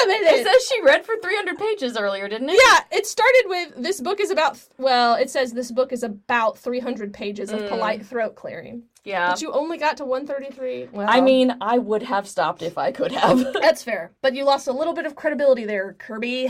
a 0.04 0.08
minute! 0.08 0.34
It 0.34 0.46
says 0.46 0.68
she 0.68 0.82
read 0.84 1.06
for 1.06 1.16
300 1.22 1.58
pages 1.58 1.98
earlier, 1.98 2.28
didn't 2.28 2.50
it? 2.50 2.60
Yeah, 2.62 2.98
it 2.98 3.06
started 3.08 3.44
with 3.48 3.74
this 3.78 4.00
book 4.02 4.20
is 4.20 4.32
about 4.32 4.60
well, 4.78 5.16
it 5.16 5.30
says 5.30 5.54
this 5.54 5.72
book 5.72 5.92
is 5.94 6.04
about 6.04 6.58
300 6.58 7.14
pages 7.14 7.52
of 7.52 7.62
Mm. 7.62 7.70
polite 7.70 8.06
throat 8.06 8.36
clearing. 8.36 8.84
Yeah. 9.06 9.32
But 9.32 9.42
you 9.42 9.52
only 9.52 9.78
got 9.78 9.98
to 9.98 10.06
133. 10.06 10.90
Well, 10.92 11.08
I 11.10 11.20
mean, 11.22 11.56
I 11.60 11.78
would 11.78 12.04
have 12.04 12.28
stopped 12.28 12.62
if 12.62 12.78
I 12.78 12.92
could 12.92 13.12
have. 13.14 13.54
that's 13.54 13.84
fair. 13.84 14.12
But 14.22 14.36
you 14.36 14.44
lost 14.46 14.68
a 14.68 14.74
little 14.74 14.94
bit 14.94 15.06
of 15.06 15.16
credibility 15.16 15.66
there, 15.66 15.94
Kirby. 16.00 16.50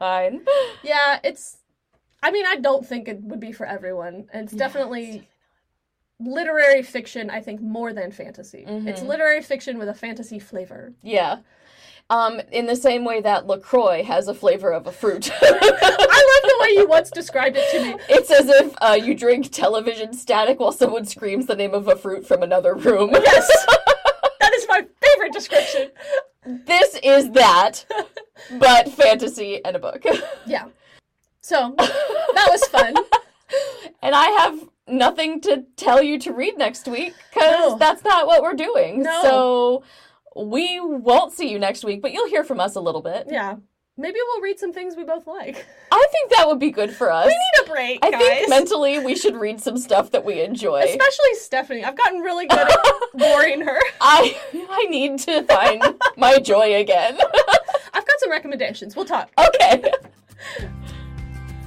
Fine. 0.00 0.40
Yeah, 0.82 1.20
it's 1.22 1.58
I 2.22 2.30
mean, 2.32 2.46
I 2.46 2.56
don't 2.56 2.84
think 2.84 3.06
it 3.06 3.22
would 3.22 3.38
be 3.40 3.52
for 3.52 3.64
everyone. 3.66 4.26
It's 4.34 4.52
definitely 4.52 5.28
literary 6.18 6.82
fiction, 6.82 7.30
I 7.30 7.40
think, 7.40 7.60
more 7.62 7.92
than 7.92 8.10
fantasy. 8.10 8.64
It's 8.66 9.00
Mhm. 9.00 9.06
literary 9.06 9.42
fiction 9.42 9.78
with 9.78 9.88
a 9.88 9.94
fantasy 9.94 10.38
flavor. 10.38 10.92
Yeah. 11.02 11.38
Um, 12.10 12.40
in 12.50 12.66
the 12.66 12.74
same 12.76 13.04
way 13.04 13.20
that 13.20 13.46
LaCroix 13.46 14.02
has 14.02 14.26
a 14.26 14.34
flavor 14.34 14.72
of 14.72 14.86
a 14.86 14.92
fruit. 14.92 15.30
I 15.42 16.40
love 16.42 16.50
the 16.50 16.58
way 16.60 16.70
you 16.82 16.88
once 16.88 17.10
described 17.10 17.56
it 17.58 17.70
to 17.70 17.82
me. 17.84 18.02
it's 18.08 18.30
as 18.30 18.48
if 18.48 18.74
uh, 18.80 18.98
you 19.00 19.14
drink 19.14 19.50
television 19.52 20.12
static 20.12 20.58
while 20.60 20.72
someone 20.72 21.04
screams 21.04 21.46
the 21.46 21.56
name 21.56 21.72
of 21.74 21.88
a 21.88 21.94
fruit 21.96 22.26
from 22.26 22.42
another 22.42 22.74
room. 22.74 23.10
Yes. 23.12 23.48
that 24.40 24.52
is 24.54 24.66
my 24.68 24.84
favorite 25.00 25.32
description. 25.32 25.90
This 26.46 26.96
is 27.02 27.30
that, 27.32 27.84
but 28.58 28.88
fantasy 28.90 29.64
and 29.64 29.76
a 29.76 29.78
book. 29.78 30.04
Yeah. 30.46 30.66
So, 31.42 31.74
that 31.78 32.48
was 32.50 32.64
fun. 32.68 32.94
and 34.02 34.14
I 34.14 34.26
have 34.26 34.68
nothing 34.86 35.40
to 35.42 35.64
tell 35.76 36.02
you 36.02 36.18
to 36.20 36.32
read 36.32 36.58
next 36.58 36.86
week 36.86 37.14
because 37.32 37.72
No. 37.72 37.78
that's 37.78 38.04
not 38.04 38.26
what 38.26 38.42
we're 38.42 38.54
doing. 38.54 39.02
No. 39.02 39.20
So 39.22 39.84
we 40.36 40.78
won't 40.80 41.32
see 41.32 41.50
you 41.50 41.58
next 41.58 41.84
week, 41.84 42.02
but 42.02 42.12
you'll 42.12 42.28
hear 42.28 42.44
from 42.44 42.60
us 42.60 42.74
a 42.74 42.80
little 42.80 43.00
bit. 43.02 43.26
Yeah. 43.30 43.56
Maybe 43.96 44.18
we'll 44.26 44.40
read 44.42 44.58
some 44.58 44.72
things 44.72 44.96
we 44.96 45.04
both 45.04 45.26
like. 45.26 45.66
I 45.92 46.06
think 46.12 46.30
that 46.32 46.46
would 46.46 46.58
be 46.58 46.70
good 46.70 46.90
for 46.90 47.10
us. 47.12 47.26
We 47.26 47.32
need 47.32 47.59
a 47.59 47.59
break, 47.70 47.98
I 48.04 48.10
guys. 48.10 48.20
think 48.22 48.48
mentally 48.48 48.98
we 48.98 49.16
should 49.16 49.36
read 49.36 49.60
some 49.60 49.78
stuff 49.78 50.10
that 50.10 50.24
we 50.24 50.40
enjoy. 50.42 50.80
Especially 50.82 51.34
Stephanie. 51.34 51.84
I've 51.84 51.96
gotten 51.96 52.20
really 52.20 52.46
good 52.46 52.58
at 52.58 52.78
boring 53.14 53.60
her. 53.62 53.78
I 54.00 54.36
I 54.70 54.84
need 54.90 55.18
to 55.20 55.42
find 55.44 55.82
my 56.16 56.38
joy 56.38 56.76
again. 56.76 57.16
I've 57.94 58.06
got 58.06 58.20
some 58.20 58.30
recommendations. 58.30 58.94
We'll 58.96 59.04
talk. 59.06 59.30
okay. 59.38 59.82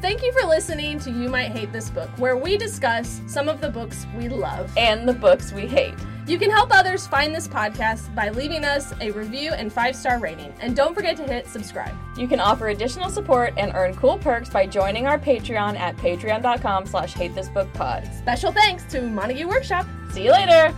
Thank 0.02 0.22
you 0.22 0.34
for 0.34 0.46
listening 0.48 1.00
to 1.00 1.12
You 1.12 1.30
Might 1.30 1.52
Hate 1.52 1.72
This 1.72 1.90
Book, 1.90 2.10
where 2.18 2.36
we 2.36 2.58
discuss 2.58 3.22
some 3.26 3.48
of 3.48 3.62
the 3.62 3.70
books 3.70 4.06
we 4.18 4.28
love. 4.28 4.70
And 4.78 5.08
the 5.08 5.14
books 5.14 5.54
we 5.54 5.66
hate. 5.66 5.94
You 6.26 6.38
can 6.38 6.50
help 6.50 6.70
others 6.72 7.06
find 7.06 7.36
this 7.36 7.48
podcast 7.48 8.14
by 8.16 8.30
leaving 8.30 8.64
us 8.64 8.94
a 9.02 9.12
review 9.12 9.52
and 9.54 9.72
five 9.72 9.96
star 9.96 10.20
rating. 10.20 10.54
And 10.62 10.76
don't 10.76 10.96
forget 10.96 11.18
to 11.18 11.24
hit 11.24 11.48
subscribe. 11.48 11.94
You 12.18 12.28
can 12.28 12.40
offer 12.40 12.70
additional 12.70 13.10
support 13.10 13.54
and 13.58 13.74
earn 13.76 13.96
cool 13.96 14.18
perks 14.18 14.50
by 14.50 14.66
joining 14.66 15.06
our 15.06 15.20
Patreon 15.20 15.78
at 15.78 15.98
patreon.com 15.98 16.86
slash 16.86 17.14
hate 17.14 17.36
this 17.36 17.50
book 17.50 17.72
pod. 17.74 18.10
Special 18.18 18.52
thanks 18.52 18.86
to 18.86 19.02
Montague 19.02 19.48
Workshop. 19.48 19.86
See 20.12 20.24
you 20.24 20.32
later. 20.32 20.74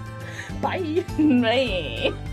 Bye. 0.61 1.05
Bye. 1.17 2.31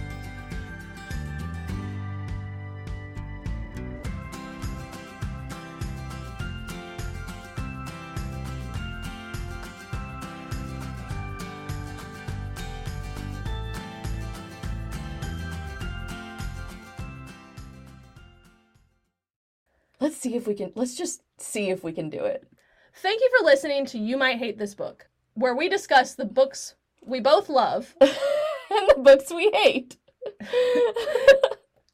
See 20.22 20.36
if 20.36 20.46
we 20.46 20.54
can. 20.54 20.72
Let's 20.74 20.94
just 20.94 21.22
see 21.38 21.70
if 21.70 21.82
we 21.82 21.92
can 21.92 22.08
do 22.08 22.24
it. 22.24 22.46
Thank 22.94 23.20
you 23.20 23.30
for 23.36 23.44
listening 23.44 23.84
to 23.86 23.98
You 23.98 24.16
Might 24.16 24.38
Hate 24.38 24.58
This 24.58 24.74
Book, 24.74 25.08
where 25.34 25.56
we 25.56 25.68
discuss 25.68 26.14
the 26.14 26.24
books 26.24 26.76
we 27.04 27.18
both 27.18 27.48
love. 27.48 27.96
and 28.00 28.88
the 28.88 28.98
books 28.98 29.32
we 29.32 29.50
hate. 29.52 29.96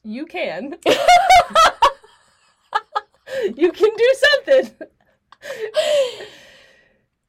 You 0.05 0.27
can. 0.27 0.77
you 3.57 3.73
can 3.73 3.91
do 3.97 4.15
something. 4.15 4.71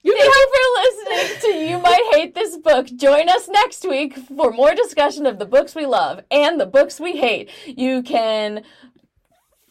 You 0.02 0.16
Thank 0.18 0.34
can 0.34 0.34
you 0.34 0.48
for 0.54 0.66
listening 0.82 1.42
to 1.42 1.48
You 1.70 1.78
Might 1.80 2.12
Hate 2.14 2.36
This 2.36 2.58
Book. 2.58 2.88
Join 2.88 3.30
us 3.30 3.48
next 3.48 3.88
week 3.88 4.16
for 4.18 4.52
more 4.52 4.76
discussion 4.76 5.26
of 5.26 5.40
the 5.40 5.46
books 5.46 5.76
we 5.76 5.86
love 5.86 6.22
and 6.32 6.60
the 6.60 6.66
books 6.66 7.00
we 7.00 7.18
hate. 7.18 7.50
You 7.66 8.04
can. 8.04 8.64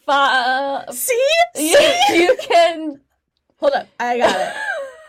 Fi- 0.09 0.85
see. 0.91 1.29
you, 1.55 1.77
you 2.13 2.37
can. 2.41 2.99
Hold 3.59 3.73
up, 3.73 3.87
I 3.99 4.17
got 4.17 4.39
it. 4.39 4.53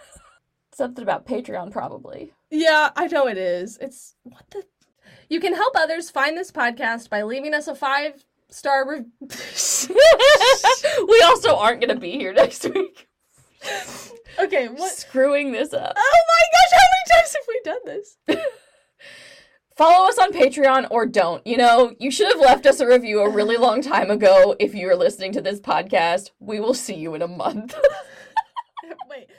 Something 0.75 1.03
about 1.03 1.27
Patreon, 1.27 1.71
probably. 1.71 2.33
Yeah, 2.51 2.91
I 2.97 3.07
know 3.07 3.27
it 3.27 3.39
is. 3.39 3.79
It's 3.81 4.17
what 4.25 4.45
the. 4.51 4.63
You 5.31 5.41
can 5.41 5.55
help 5.55 5.75
others 5.77 6.11
find 6.11 6.37
this 6.37 6.53
podcast 6.53 7.09
by 7.09 7.23
leaving 7.23 7.55
us 7.55 7.67
a 7.67 7.75
five 7.75 8.25
star 8.51 8.87
review. 8.89 9.11
we 11.09 11.23
also 11.25 11.57
aren't 11.57 11.81
going 11.81 11.95
to 11.95 12.01
be 12.01 12.13
here 12.13 12.35
next 12.35 12.65
week. 12.65 13.09
okay, 14.39 14.69
what? 14.69 14.93
Screwing 14.93 15.53
this 15.53 15.73
up. 15.73 15.95
Oh 15.97 16.25
my 16.29 16.45
gosh, 16.53 16.73
how 16.73 16.87
many 16.93 17.23
times 17.23 17.37
have 17.37 17.47
we 17.49 17.61
done 17.65 17.81
this? 17.87 18.19
Follow 19.81 20.09
us 20.09 20.19
on 20.19 20.31
Patreon 20.35 20.89
or 20.91 21.07
don't. 21.07 21.47
You 21.47 21.57
know, 21.57 21.95
you 21.99 22.11
should 22.11 22.31
have 22.31 22.39
left 22.39 22.67
us 22.67 22.81
a 22.81 22.87
review 22.87 23.21
a 23.21 23.31
really 23.31 23.57
long 23.67 23.81
time 23.81 24.11
ago 24.11 24.55
if 24.61 24.75
you 24.75 24.87
are 24.91 24.95
listening 24.95 25.33
to 25.33 25.41
this 25.41 25.59
podcast. 25.59 26.33
We 26.39 26.61
will 26.61 26.75
see 26.75 26.97
you 26.97 27.15
in 27.15 27.23
a 27.23 27.27
month. 27.27 27.75
Wait, 29.09 29.31